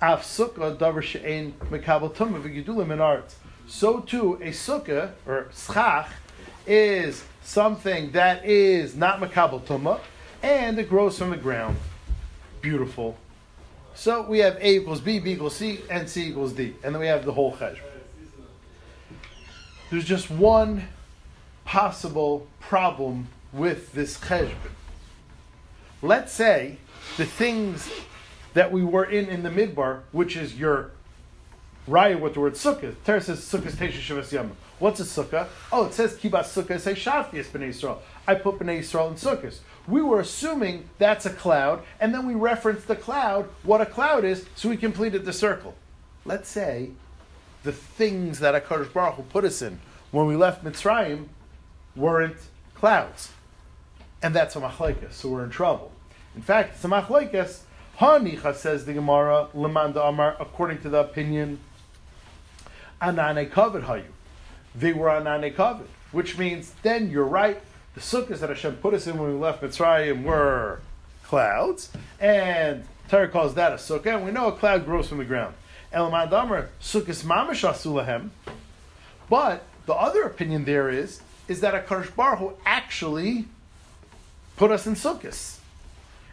[0.00, 3.34] Af sukkah davar she'ein makabel tuma v'gidule min haaretz.
[3.66, 6.10] So too, a sukkah or schach
[6.66, 10.00] is something that is not makabel tuma,
[10.42, 11.76] and it grows from the ground.
[12.60, 13.16] Beautiful.
[13.94, 16.74] So we have A equals B, B equals C, and C equals D.
[16.82, 17.80] And then we have the whole cheshbon.
[19.90, 20.88] There's just one
[21.64, 24.72] possible problem with this cheshbon.
[26.02, 26.78] Let's say
[27.16, 27.88] the things
[28.54, 30.90] that we were in in the midbar, which is your
[31.88, 32.94] raya with the word sukkah.
[33.04, 34.50] Torah says sukkah teisha shavas yama.
[34.78, 35.48] What's a sukkah?
[35.72, 36.78] Oh, it says kibas sukkah.
[36.78, 37.98] Say shaftias b'nei Yisrael.
[38.26, 39.60] I put b'nei Yisrael in sukkahs.
[39.88, 44.24] We were assuming that's a cloud, and then we referenced the cloud, what a cloud
[44.24, 45.74] is, so we completed the circle.
[46.24, 46.90] Let's say
[47.62, 49.80] the things that HaKadosh Baruch Hu put us in
[50.10, 51.26] when we left Mitzrayim
[51.94, 52.36] weren't
[52.74, 53.30] clouds.
[54.22, 55.92] And that's a machlaikas, so we're in trouble.
[56.34, 57.60] In fact, it's a machlaikas.
[57.98, 61.60] Hanicha says the Gemara, Lemanda Amar, according to the opinion,
[63.00, 64.04] Anane Kavod Hayu.
[64.78, 67.60] They were on Anane Kavod, which means then you're right.
[67.94, 70.80] The sukkahs that Hashem put us in when we left Mitzrayim were
[71.24, 71.90] clouds,
[72.20, 75.54] and Torah calls that a sukkah, and we know a cloud grows from the ground.
[75.92, 78.28] Elamad Amar, sukkahs mamash asulahem.
[79.30, 83.46] But the other opinion there is, is that a Baruch Hu actually
[84.56, 85.58] put us in sukkahs.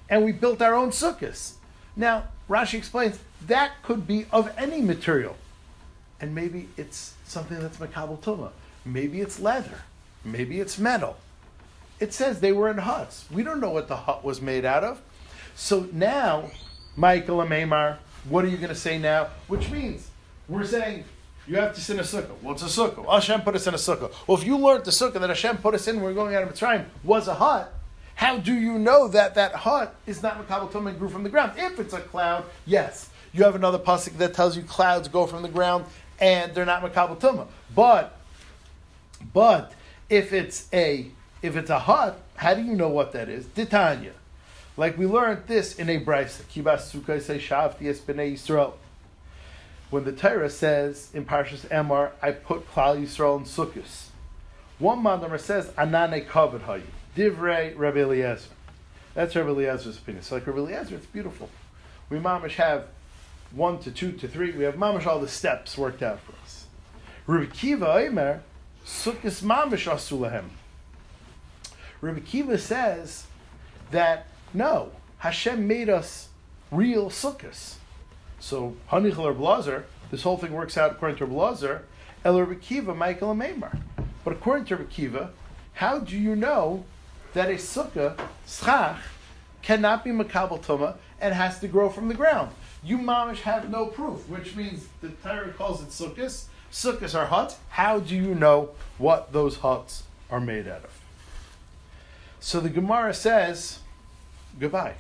[0.10, 1.54] And we built our own sukkahs.
[1.96, 5.38] Now, Rashi explains that could be of any material.
[6.20, 8.52] And maybe it's something that's makabel tuma.
[8.86, 9.82] Maybe it's leather.
[10.26, 11.18] Maybe it's metal.
[12.00, 13.26] It says they were in huts.
[13.32, 15.02] We don't know what the hut was made out of.
[15.56, 16.52] So now,
[16.96, 17.98] Michael and Maymar,
[18.28, 19.28] what are you going to say now?
[19.48, 20.10] Which means
[20.48, 21.06] we're saying
[21.48, 22.36] you have to sit in a sukkah.
[22.42, 23.06] What's a sukkah?
[23.12, 24.12] Hashem put us in a sukkah.
[24.28, 26.44] Well, if you learned the sukkah that Hashem put us in we are going out
[26.44, 27.74] of Mitzrayim was a hut,
[28.16, 31.30] how do you know that that hut is not Makabal Tum and grew from the
[31.30, 31.54] ground?
[31.58, 33.10] If it's a cloud, yes.
[33.34, 35.86] You have another pasuk that tells you clouds go from the ground
[36.20, 37.48] and they're not Makabal Tumah.
[37.76, 38.18] But,
[39.34, 39.74] but
[40.10, 41.08] if it's a
[41.42, 43.46] if it's a hut, how do you know what that is?
[43.48, 44.14] Titania.
[44.78, 46.44] Like we learned this in a brisa.
[46.44, 48.74] Kibas say shavti es b'nei Yisrael.
[49.90, 54.08] When the Torah says in Parshas Emor, I put Klal Yisrael in sukkahs.
[54.80, 56.82] One Mandamer says, Anane kavod hayu.
[57.16, 58.50] Divrei Rabbi Eliezer.
[59.14, 60.24] That's Rabbi Eliezer's opinion.
[60.24, 61.50] So like Rabbi Eliezer, it's beautiful.
[62.10, 62.88] We mamish have
[63.54, 64.52] one to two to three.
[64.52, 66.66] We have mamish all the steps worked out for us.
[67.28, 68.42] Rabbi Akiva Omer,
[68.86, 70.46] sukkahs mamish asulahem.
[72.02, 73.26] Rabbi Akiva says
[73.92, 76.30] that no, Hashem made us
[76.72, 77.76] real sukkahs.
[78.40, 81.84] So Hanichel or Blazer, this whole thing works out according to Blazer,
[82.26, 83.80] El Rabbi Akiva, Michael and Maimar.
[84.24, 85.30] But according to Rabbi Akiva,
[85.74, 86.86] how do you know
[87.34, 88.98] that a sukkah, schach,
[89.62, 92.52] cannot be makabel tuma and has to grow from the ground?
[92.86, 96.46] You mamish have no proof, which means the Torah calls it sukkahs.
[96.72, 97.56] Sukkahs are huts.
[97.70, 101.00] How do you know what those huts are made out of?
[102.40, 103.80] So the Gemara says,
[104.60, 104.96] goodbye.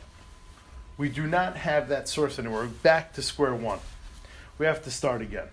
[0.98, 2.68] We do not have that source anymore.
[2.68, 3.80] Back to square one.
[4.58, 5.48] We have to start again.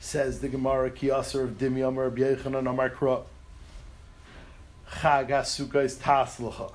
[0.00, 2.90] Says the Gemara, Kiyaser of Dimyamar, B'yechanan Amar.
[2.90, 3.24] Chag
[5.28, 6.72] HaSukkah is Taslacha.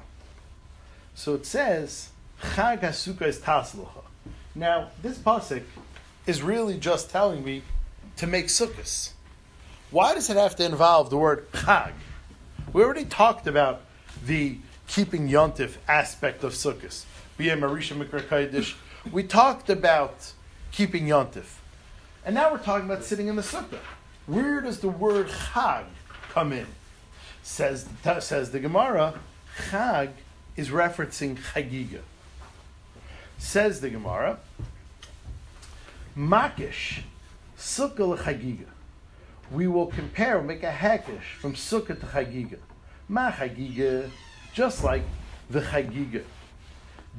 [1.14, 2.10] So it says,
[2.42, 4.04] Chag HaSukkah is Taslacha.
[4.54, 5.64] Now, this pasuk
[6.26, 7.64] is really just telling me
[8.18, 9.12] to make sukkahs.
[9.92, 11.94] Why does it have to involve the word chag?
[12.74, 13.82] We already talked about
[14.26, 14.58] the
[14.88, 17.06] keeping yontif aspect of sukkahs.
[19.12, 20.34] We talked about
[20.72, 21.46] keeping yontif.
[22.26, 23.80] And now we're talking about sitting in the sukkah.
[24.26, 25.86] Where does the word chag
[26.30, 26.68] come in?
[27.42, 27.88] Says,
[28.20, 29.14] says the Gemara,
[29.70, 30.10] chag
[30.56, 32.02] is referencing chagiga.
[33.38, 34.40] Says the Gemara,
[36.18, 37.02] makish,
[37.58, 38.66] sukkah chagiga.
[39.52, 42.58] We will compare, make a hakish from sukkah to chagiga.
[43.08, 44.10] Ma chagiga,
[44.54, 45.04] just like
[45.50, 46.24] the chagiga.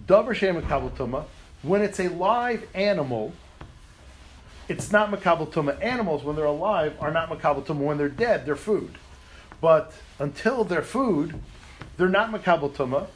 [0.06, 1.24] Davar shem makabel
[1.62, 3.32] when it's a live animal,
[4.68, 5.82] it's not makabel tuma.
[5.82, 7.78] Animals, when they're alive, are not makabel tuma.
[7.80, 8.96] When they're dead, they're food.
[9.60, 11.40] But until they're food,
[11.96, 13.08] they're not makabel tuma.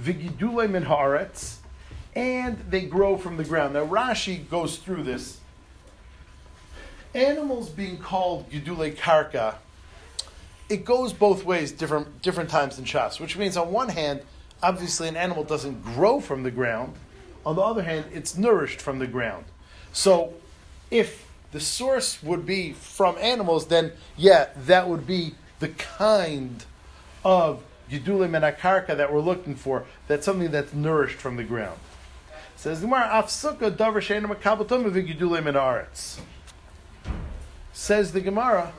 [0.00, 1.58] Vigidule min haaretz,
[2.16, 3.74] and they grow from the ground.
[3.74, 5.38] Now Rashi goes through this.
[7.14, 9.56] Animals being called gidule karka,
[10.68, 13.20] it goes both ways, different different times in Shas.
[13.20, 14.22] Which means, on one hand,
[14.62, 16.94] obviously an animal doesn't grow from the ground.
[17.44, 19.44] On the other hand, it's nourished from the ground.
[19.92, 20.34] So,
[20.90, 26.64] if the source would be from animals, then yeah, that would be the kind
[27.24, 29.84] of Gidulim Menakarka that we're looking for.
[30.08, 31.78] That's something that's nourished from the ground.
[32.66, 36.18] Says the Gemara, Afsuka davar she'ena makabel tumah v'gidulim in aretz.
[37.72, 38.72] Says the Gemara,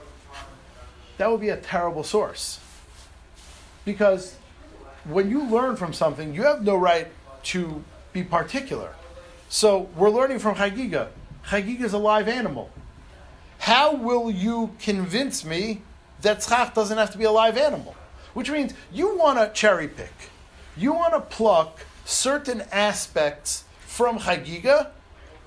[1.18, 2.60] that would be a terrible source.
[3.86, 4.36] Because
[5.06, 7.08] when you learn from something, you have no right
[7.44, 7.82] to
[8.12, 8.94] be particular.
[9.48, 11.08] So we're learning from Chagiga.
[11.46, 12.70] Chagiga is a live animal.
[13.60, 15.82] How will you convince me
[16.24, 17.96] that tzchach doesn't have to be a live animal?
[18.34, 20.12] Which means you want to cherry pick.
[20.76, 23.64] You want to pluck certain aspects
[23.98, 24.92] from Chagiga,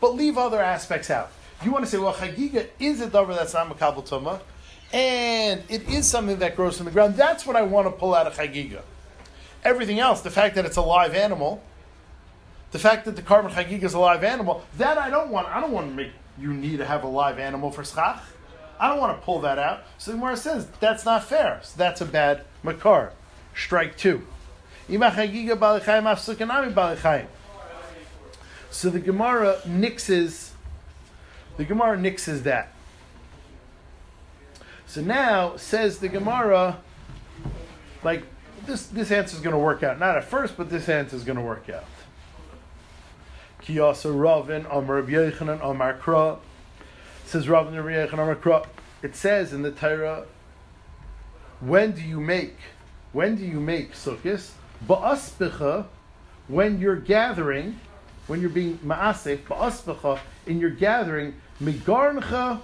[0.00, 1.30] but leave other aspects out.
[1.62, 4.40] You want to say, well, Chagiga is a davar that's not Makabal Tumah,
[4.92, 7.14] and it is something that grows from the ground.
[7.14, 8.82] That's what I want to pull out of Chagiga.
[9.62, 11.62] Everything else, the fact that it's a live animal,
[12.72, 15.46] the fact that the carbon Chagiga is a live animal, that I don't want.
[15.46, 18.20] I don't want to make you need to have a live animal for schach.
[18.80, 19.84] I don't want to pull that out.
[19.98, 21.60] So the Gemara says that's not fair.
[21.62, 23.12] So that's a bad makar.
[23.54, 24.26] Strike two.
[28.70, 30.50] So the Gemara nixes.
[31.56, 32.72] The Gemara nixes that.
[34.86, 36.80] So now says the Gemara,
[38.02, 38.24] like
[38.66, 38.86] this.
[38.86, 39.98] This answer is going to work out.
[39.98, 41.84] Not at first, but this answer is going to work out.
[43.62, 46.38] Kiyasa Ravin Amar Rabbi Yochanan Amar Kra.
[47.26, 48.66] Says Ravin Rabbi Yochanan Amar Kra.
[49.02, 50.24] It says in the Torah,
[51.60, 52.56] when do you make?
[53.12, 54.52] When do you make sukkahs?
[54.86, 55.86] Ba'asbicha,
[56.48, 57.80] when you're gathering,
[58.26, 62.60] when you're being ma'asef, ba'asbicha, in your gathering, migarncha,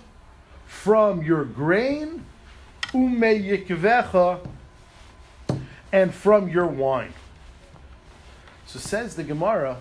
[0.66, 2.24] from your grain,
[2.94, 4.46] ume yikvecha,
[5.92, 7.12] and from your wine.
[8.66, 9.78] So says the Gemara,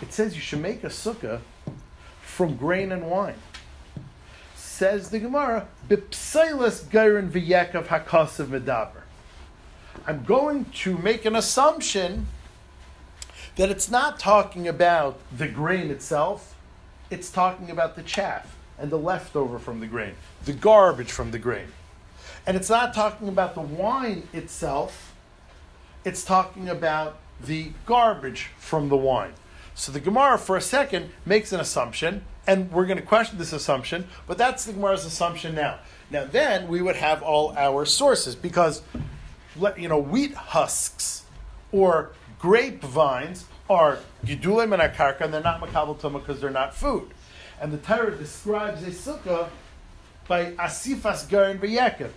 [0.00, 1.40] it says you should make a sukkah
[2.22, 3.34] from grain and wine.
[4.54, 9.02] Says the Gemara, Bipsilas Gairin V'Yekov Hakasav Medaber.
[10.06, 12.26] I'm going to make an assumption
[13.58, 16.54] that it's not talking about the grain itself,
[17.10, 20.14] it's talking about the chaff and the leftover from the grain,
[20.44, 21.66] the garbage from the grain.
[22.46, 25.12] And it's not talking about the wine itself,
[26.04, 29.32] it's talking about the garbage from the wine.
[29.74, 33.52] So the Gemara, for a second, makes an assumption, and we're going to question this
[33.52, 35.80] assumption, but that's the Gemara's assumption now.
[36.12, 38.82] Now, then we would have all our sources because,
[39.76, 41.24] you know, wheat husks
[41.72, 47.10] or grapevines are gidulim and akarka, and they're not makabel tumah because they're not food.
[47.60, 49.48] And the Torah describes a sukkah
[50.26, 52.16] by asifas garin migrancha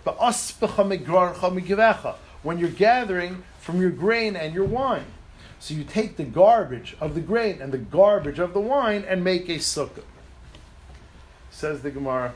[1.60, 5.06] migivecha, when you're gathering from your grain and your wine.
[5.60, 9.24] So you take the garbage of the grain and the garbage of the wine and
[9.24, 10.04] make a sukkah.
[11.52, 12.34] Says the Gemara,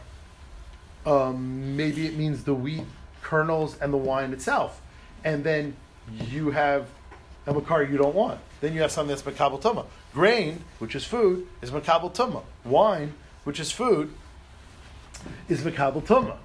[1.05, 2.83] um, maybe it means the wheat
[3.21, 4.81] kernels and the wine itself.
[5.23, 5.75] And then
[6.29, 6.87] you have
[7.47, 8.39] a makar you don't want.
[8.61, 9.85] Then you have something that's makabel tumah.
[10.13, 12.43] Grain, which is food, is makabel tumah.
[12.63, 13.13] Wine,
[13.43, 14.13] which is food,
[15.49, 16.37] is makabel tumah.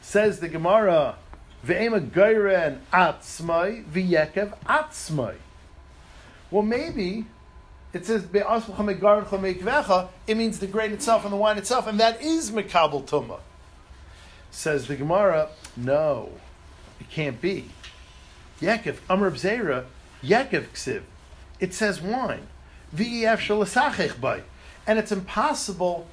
[0.00, 1.16] Says the Gemara,
[1.66, 5.34] ve'ema gairen atzmai v'yekev atzmai.
[6.50, 7.26] Well, maybe
[7.92, 13.04] it says it means the grain itself and the wine itself, and that is makabel
[13.04, 13.40] tumah.
[14.50, 16.30] Says the Gemara, no,
[16.98, 17.70] it can't be.
[18.60, 19.84] Yaakov, Amr Zera,
[20.22, 21.02] Yaakov ksiv.
[21.60, 22.46] It says wine.
[22.94, 24.42] V'ef shalasachech bay.
[24.86, 26.06] And it's impossible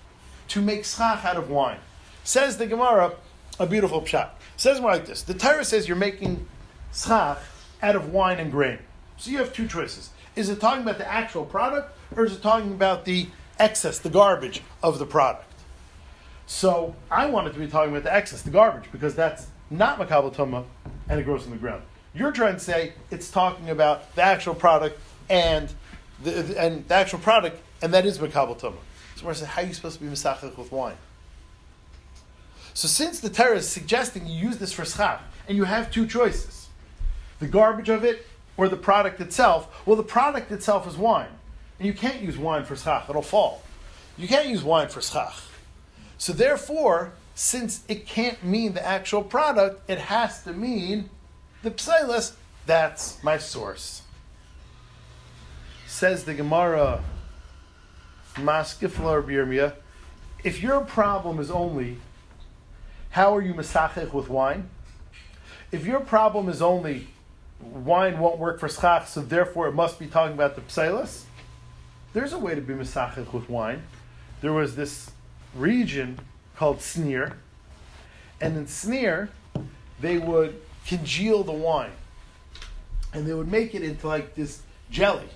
[0.50, 1.80] to make schach out of wine.
[2.24, 3.14] Says the Gemara,
[3.60, 4.30] a beautiful pshat.
[4.58, 5.22] Says more like this.
[5.24, 6.46] The Torah says you're making
[6.94, 7.40] schach
[7.82, 8.80] out of wine and grain.
[9.18, 10.12] So you have two choices.
[10.36, 14.10] Is it talking about the actual product, or is it talking about the excess, the
[14.10, 15.46] garbage of the product?
[16.46, 20.34] So I wanted to be talking about the excess, the garbage, because that's not makabel
[20.34, 20.66] tumah
[21.10, 21.84] and it grows in the ground.
[22.14, 25.74] You're trying to say it's talking about the actual product and
[26.24, 28.76] the, and the actual product, and that is makabel tumah.
[29.16, 30.98] So I said, how are you supposed to be misachach with wine?
[32.74, 36.06] So since the Torah is suggesting you use this for schach, and you have two
[36.06, 36.68] choices,
[37.40, 41.30] the garbage of it or the product itself, well, the product itself is wine.
[41.80, 43.64] And you can't use wine for schach, it'll fall.
[44.18, 45.36] You can't use wine for schach.
[46.18, 51.10] So therefore, since it can't mean the actual product, it has to mean
[51.64, 52.34] the psilis.
[52.66, 54.02] That's my source.
[55.88, 57.02] Says the Gemara,
[58.36, 59.74] Maskiflar Birmia,
[60.44, 61.98] if your problem is only
[63.12, 64.70] how are you masachech with wine?
[65.72, 67.08] If your problem is only
[67.62, 71.24] wine won't work for schach, so therefore it must be talking about the psilis.
[72.12, 73.84] There's a way to be misachich with wine.
[74.42, 75.10] There was this
[75.56, 76.20] region
[76.58, 77.38] called Sneer,
[78.42, 79.30] and in Sneer,
[80.02, 81.94] they would congeal the wine,
[83.14, 84.62] and they would make it into like this
[84.92, 85.30] jelly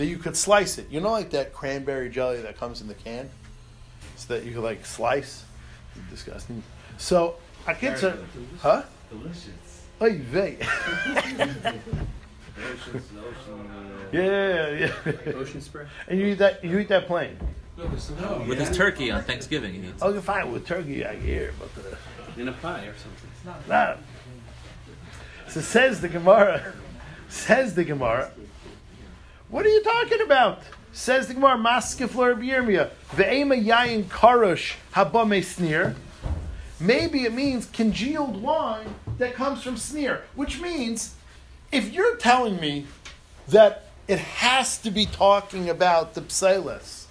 [0.00, 0.90] that you could slice it.
[0.90, 3.28] You know, like that cranberry jelly that comes in the can,
[4.16, 5.44] so that you could like slice.
[6.08, 6.62] Disgusting.
[6.96, 7.34] So
[7.66, 8.16] I get to,
[8.60, 8.84] huh?
[9.10, 9.82] Delicious.
[10.00, 10.56] Oy vey.
[11.36, 13.60] Oceans, ocean.
[13.60, 14.92] Uh, Yeah, yeah.
[15.04, 15.32] Yeah.
[15.34, 15.84] Ocean spray.
[16.08, 16.64] And you eat that.
[16.64, 17.36] You eat that plain.
[17.76, 20.02] With his turkey on Thanksgiving, he eats.
[20.02, 23.30] Okay, fine with turkey I hear, but uh, In a pie or something.
[23.36, 23.68] It's not.
[23.68, 23.96] nah.
[25.50, 26.72] So says the Gemara.
[27.28, 28.32] Says the Gemara.
[29.50, 30.62] What are you talking about?
[30.92, 31.56] Says the Gemara.
[31.56, 35.96] Maskeflor b'yirmia ve'ema yayin karush habame sneer.
[36.78, 41.16] Maybe it means congealed wine that comes from sneer, which means
[41.72, 42.86] if you're telling me
[43.48, 47.06] that it has to be talking about the psilas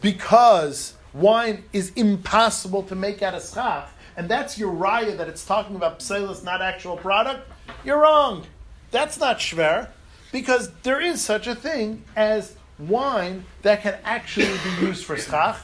[0.00, 5.44] because wine is impossible to make out of schach, and that's your raya that it's
[5.44, 7.48] talking about psilas, not actual product,
[7.84, 8.44] you're wrong.
[8.90, 9.88] That's not shver,
[10.32, 15.58] because there is such a thing as wine that can actually be used for schach.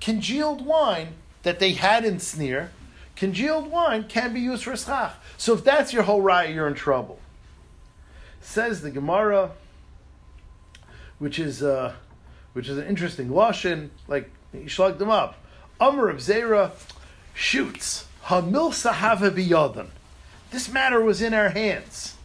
[0.00, 2.70] Congealed wine that they had in sneer,
[3.16, 5.14] congealed wine can be used for schach.
[5.36, 7.18] So if that's your whole raya, you're in trouble.
[8.40, 9.52] Says the Gemara,
[11.18, 11.94] which is uh,
[12.52, 13.90] which is an interesting lashon.
[14.08, 15.36] Like he slugged them up.
[15.78, 16.72] Amr of Zera
[17.34, 19.88] shoots Hamil Sahava biyadan.
[20.50, 22.16] This matter was in our hands.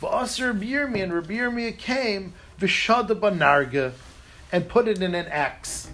[0.00, 3.92] V'aser Birmi and Rabirmi came v'shada banarga
[4.52, 5.88] and put it in an axe.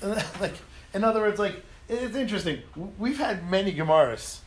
[0.02, 0.54] like,
[0.94, 2.62] in other words, like it's interesting.
[2.98, 4.38] We've had many Gemaras,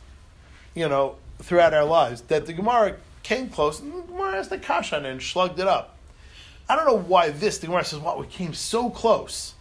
[0.74, 4.58] you know, throughout our lives that the Gemara came close and the Gemara asked the
[4.58, 5.96] kash on it and slugged it up.
[6.68, 9.54] I don't know why this, the Gemara says, wow, we came so close.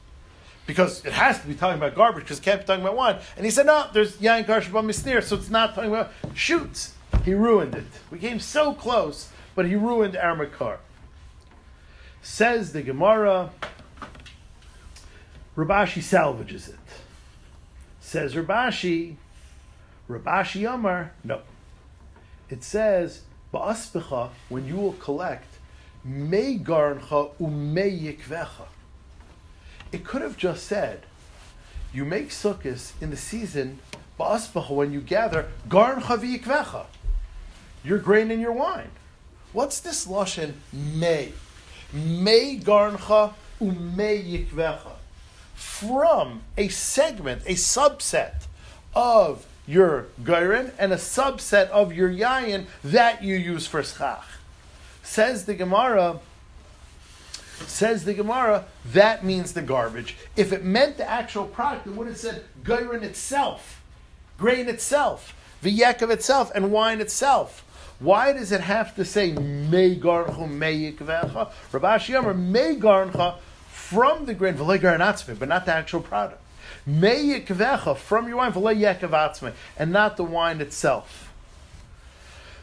[0.65, 3.19] Because it has to be talking about garbage, because it can't be talking about wine.
[3.37, 6.94] And he said, no, there's Yain Karsh Misnir, so it's not talking about shoots.
[7.25, 7.87] He ruined it.
[8.11, 10.77] We came so close, but he ruined our Makar.
[12.21, 13.49] Says the Gemara,
[15.55, 16.75] Rav Ashi salvages it.
[17.99, 19.15] Says Rav Ashi,
[20.07, 21.41] Rabashi Amar, no.
[22.51, 23.21] It says,
[23.51, 25.57] Ba'aspecha, when you will collect,
[26.03, 28.67] me garncha ume yikvecha.
[29.91, 31.05] It could have just said,
[31.91, 33.79] you make sukkahs in the season,
[34.19, 36.85] ba'aspecha, when you gather, garncha v'yikvecha.
[37.85, 38.89] Your grain and your wine.
[39.53, 41.33] What's this lashon me?
[41.93, 44.93] Me garncha ume yikvecha.
[45.53, 48.47] From a segment, a subset
[48.95, 54.25] of your gairin and a subset of your yayin that you use for schach.
[55.03, 56.19] Says the Gemara,
[57.67, 60.17] says the Gemara, that means the garbage.
[60.35, 63.81] If it meant the actual product, it would have said gairin itself,
[64.37, 67.64] grain itself, v'yekov itself, and wine itself.
[67.99, 71.51] Why does it have to say me garncha me yikvecha?
[71.71, 73.37] Rav Ashi Yomer me garncha
[73.69, 76.41] from the grain v'le garnatzme, but not the actual product.
[76.85, 81.31] Me yikvecha from your wine v'le yekavatzme, and not the wine itself.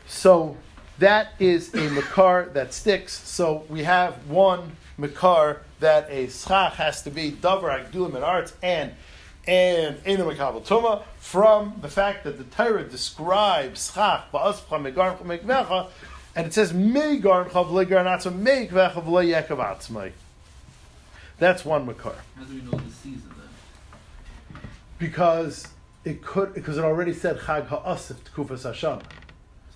[0.06, 0.58] So
[0.98, 3.14] that is a makar that sticks.
[3.28, 8.54] So we have one makar that a schach has to be davar agdulim and arts
[8.62, 8.92] and
[9.46, 15.88] and enu makabel tuma from the fact that the Torah describes schach ba'aspcha megarn mekvecha
[16.36, 20.12] and it says megarn chav legarn atzma mekvecha v'le yekav atzmai.
[21.38, 24.60] That's one makar How do we know the season then?
[24.98, 25.66] because
[26.04, 29.02] it could because it already said chag ha'asif tkufas hasham.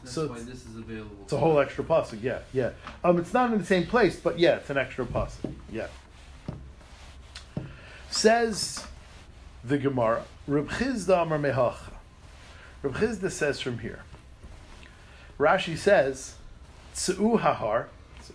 [0.03, 1.17] That's So why this is available.
[1.25, 2.71] It's a whole extra pasuk, yeah, yeah.
[3.03, 5.89] Um, it's not in the same place, but yeah, it's an extra pasuk, yeah.
[8.11, 8.85] Says
[9.67, 11.93] the Gemara, Reb Chisda Amar Mehacha.
[12.83, 14.01] Reb Chisda says from here.
[15.39, 16.35] Rashi says,
[16.95, 17.87] Tzu Hahar,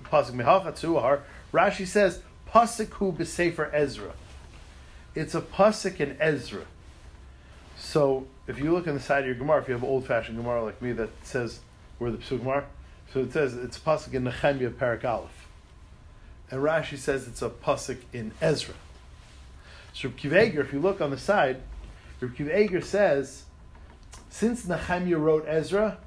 [0.06, 1.22] pasuk Mehacha Tzu Hahar.
[1.54, 4.12] Rashi says, pasuk hu b'sefer Ezra.
[5.16, 6.66] It's a pasuk in Ezra.
[7.78, 10.38] So if you look on the side of your Gemara, if you have old fashioned
[10.38, 11.62] Gemara like me that says
[11.98, 12.66] where the Pesuk Gemara,
[13.14, 15.48] so it says it's a pasuk in Nehemiah Parak Aleph,
[16.50, 18.76] and Rashi says it's a pasuk in Ezra.
[19.94, 21.62] So Reb Akiva Eiger, if you look on the side,
[22.20, 23.44] Reb Akiva Eiger says
[24.30, 25.98] since Nehemiah wrote Ezra,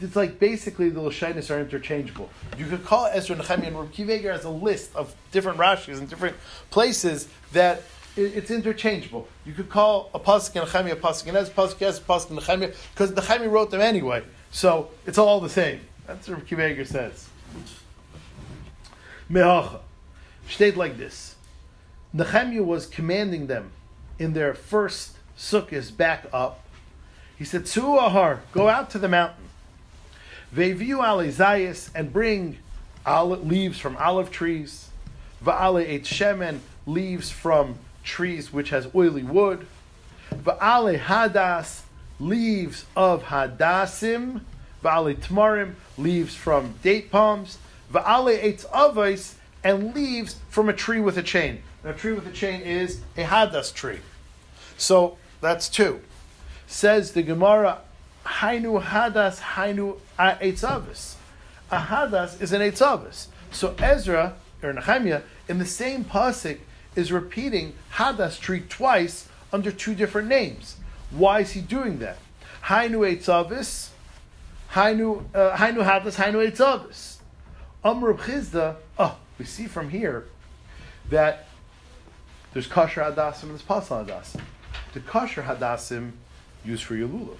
[0.00, 2.30] it's like basically the Lashinis are interchangeable.
[2.56, 5.98] You could call Ezra Nehemiah, and Reb Akiva Eiger has a list of different Rashis
[5.98, 6.36] in different
[6.70, 7.82] places that
[8.16, 9.28] it's interchangeable.
[9.44, 12.72] You could call a pasuk in Nehemiah a pasuk in Ezra, pasuk Ezra, pasuk Nehemiah,
[12.94, 14.22] because Nehemiah wrote them anyway.
[14.50, 15.80] So it's all the same.
[16.06, 17.28] That's what Reb Akiva Eiger says.
[19.30, 19.80] Mehacha.
[20.48, 21.34] State like this.
[22.12, 23.72] Nehemiah was commanding them
[24.18, 26.64] in their first sukkahs back up.
[27.36, 29.44] He said, Tzuahar, go out to the mountain.
[30.54, 32.58] Veviu ale zayis, and bring
[33.06, 34.88] leaves from olive trees.
[35.44, 39.66] Va'ale et shemen, leaves from trees which has oily wood.
[40.32, 41.82] Va'ale hadas,
[42.18, 44.40] leaves of hadasim.
[44.82, 47.58] Va'ale tmarim, leaves from date palms.
[47.92, 51.62] Va'ale eitz avos, and leaves from a tree with a chain.
[51.82, 54.00] And a tree with a chain is a hadas tree.
[54.76, 56.00] So that's two.
[56.66, 57.80] Says the Gemara,
[58.24, 61.14] Hainu hadas, hainu eitzavis.
[61.70, 63.26] A hadas is an eitzavis.
[63.50, 66.58] So Ezra or Nehemiah in the same pasuk
[66.94, 70.76] is repeating hadas tree twice under two different names.
[71.10, 72.18] Why is he doing that?
[72.64, 73.88] Hainu eitzavis,
[74.72, 77.16] hainu uh, hainu hadas, hainu eitzavis.
[77.82, 78.76] Amr Chisda.
[78.98, 80.26] Oh, we see from here
[81.08, 81.47] that
[82.52, 84.40] there's kosher hadassim and there's pasal hadassim.
[84.94, 86.12] The kosher hadassim
[86.64, 87.36] used for your lulav.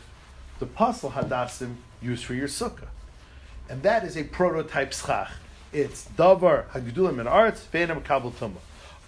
[0.59, 2.89] The pasal hadassim used for your sukkah.
[3.69, 5.31] And that is a prototype schach.
[5.73, 8.61] It's davar hagdulim and arts ve'enam kabel tumah.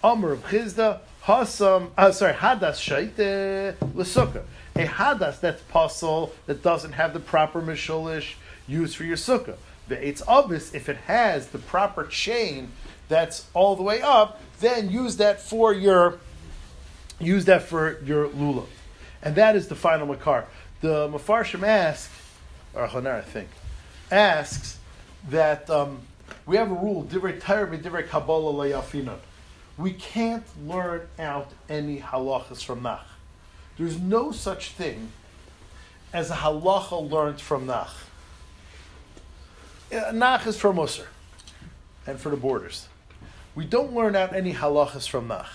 [0.03, 1.91] Amr of Chisda hasam.
[1.97, 4.43] Uh, sorry, hadas shaite l'sukkah.
[4.75, 8.35] A hadas that's pasal that doesn't have the proper mishulish
[8.67, 9.57] used for your sukkah.
[9.89, 12.71] It's obvious if it has the proper chain
[13.11, 16.19] that's all the way up, then use that for your
[17.19, 18.67] use that for your lulav.
[19.21, 20.45] And that is the final makar.
[20.79, 22.11] The Mefarshim asks,
[22.73, 23.49] or Hanar, I think,
[24.09, 24.79] asks
[25.29, 25.99] that um,
[26.45, 29.19] we have a rule, divrei Torah divrei Kabbalah leyafinon.
[29.77, 33.05] We can't learn out any halachas from Nach.
[33.77, 35.11] There's no such thing
[36.13, 37.93] as a halacha learned from Nach.
[39.93, 41.07] Uh, Nach is for Musar
[42.07, 42.87] and for the borders.
[43.53, 45.49] We don't learn out any halachas from Nach.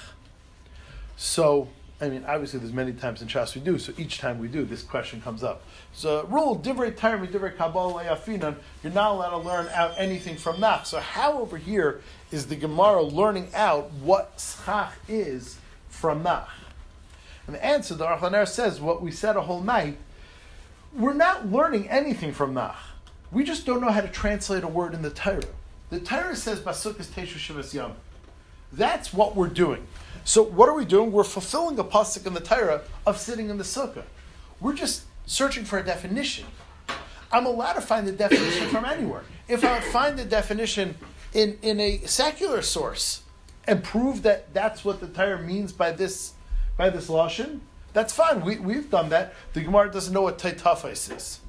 [1.16, 1.68] So,
[2.00, 3.78] I mean, obviously, there's many times in Shas we do.
[3.78, 5.62] So each time we do, this question comes up.
[5.94, 8.56] So, rule divrei Torah divrei Kabbalah leyafinon.
[8.82, 10.84] You're not allowed to learn out anything from Nach.
[10.84, 15.58] So, how over here is the Gemara learning out what schach is
[15.88, 16.50] from Nach?
[17.46, 19.96] And the answer, the Aruch LaNer says, what we said a whole night.
[20.92, 22.76] We're not learning anything from Nach.
[23.30, 25.42] We just don't know how to translate a word in the Torah.
[25.90, 27.92] The Torah says Basukas Teshu Shivas Yom.
[28.72, 29.86] That's what we're doing.
[30.24, 31.12] So what are we doing?
[31.12, 34.02] We're fulfilling a pasuk in the Torah of sitting in the sukkah.
[34.60, 36.46] We're just searching for a definition.
[37.30, 39.22] I'm allowed to find the definition from anywhere.
[39.48, 40.96] If I find the definition
[41.32, 43.22] in, in a secular source
[43.64, 46.32] and prove that that's what the Torah means by this
[46.76, 47.60] by this lashon,
[47.92, 48.44] that's fine.
[48.44, 49.32] We, we've done that.
[49.54, 51.40] The Gemara doesn't know what taitafis is.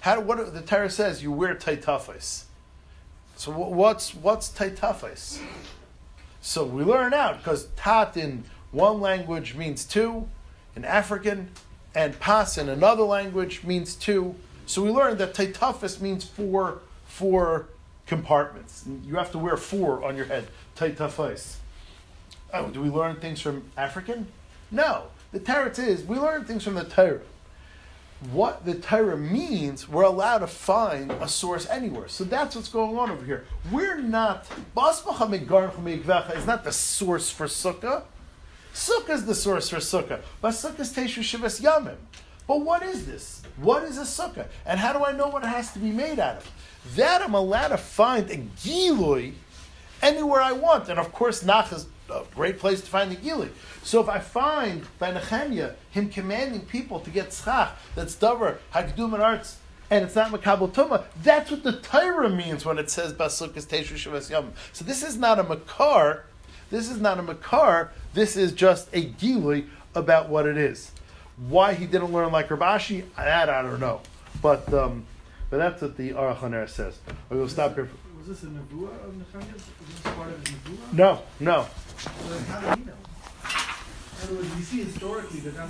[0.00, 2.44] How do, what the Torah says you wear taitafis.
[3.40, 5.40] So what's what's taitafis?
[6.42, 10.28] So we learn out because tat in one language means two,
[10.76, 11.48] in African,
[11.94, 14.34] and pas in another language means two.
[14.66, 17.70] So we learned that taitafis means four four
[18.06, 18.84] compartments.
[19.06, 20.48] You have to wear four on your head.
[20.76, 21.54] Taitafis.
[22.52, 24.26] Oh, do we learn things from African?
[24.70, 25.04] No.
[25.32, 27.20] The Torah is we learn things from the Torah.
[28.32, 32.06] What the Torah means, we're allowed to find a source anywhere.
[32.08, 33.46] So that's what's going on over here.
[33.72, 38.02] We're not is not the source for Sukkah.
[38.74, 40.20] Sukkah is the source for Sukkah.
[40.42, 41.96] But Sukkah is Teshu Shivas Yamim.
[42.46, 43.42] But what is this?
[43.56, 44.48] What is a Sukkah?
[44.66, 46.50] And how do I know what it has to be made out of?
[46.96, 49.32] That I'm allowed to find a Gilui
[50.02, 50.88] anywhere I want.
[50.88, 53.50] And of course, Nach is a great place to find the Gili.
[53.90, 59.14] So if I find by Nehemiah him commanding people to get schach, that's davar, hagdum
[59.14, 59.56] and arts,
[59.90, 63.94] and it's not makabel tuma, that's what the Torah means when it says basukas teshu
[63.94, 64.52] shavas yom.
[64.72, 66.24] So this is not a makar,
[66.70, 70.92] this is not a makar, this is just a gili about what it is.
[71.48, 74.02] Why he didn't learn like Rav Ashi, that I don't know.
[74.40, 75.04] But um,
[75.50, 77.00] but that's what the Aruch says.
[77.28, 77.90] We'll stop here.
[78.18, 79.52] Was this a nevuah of Nehemiah?
[79.52, 80.92] Was this part of his nevuah?
[80.92, 81.66] No, no.
[81.98, 82.92] So then how did he know?
[84.20, 85.68] In other words, we see historically that that's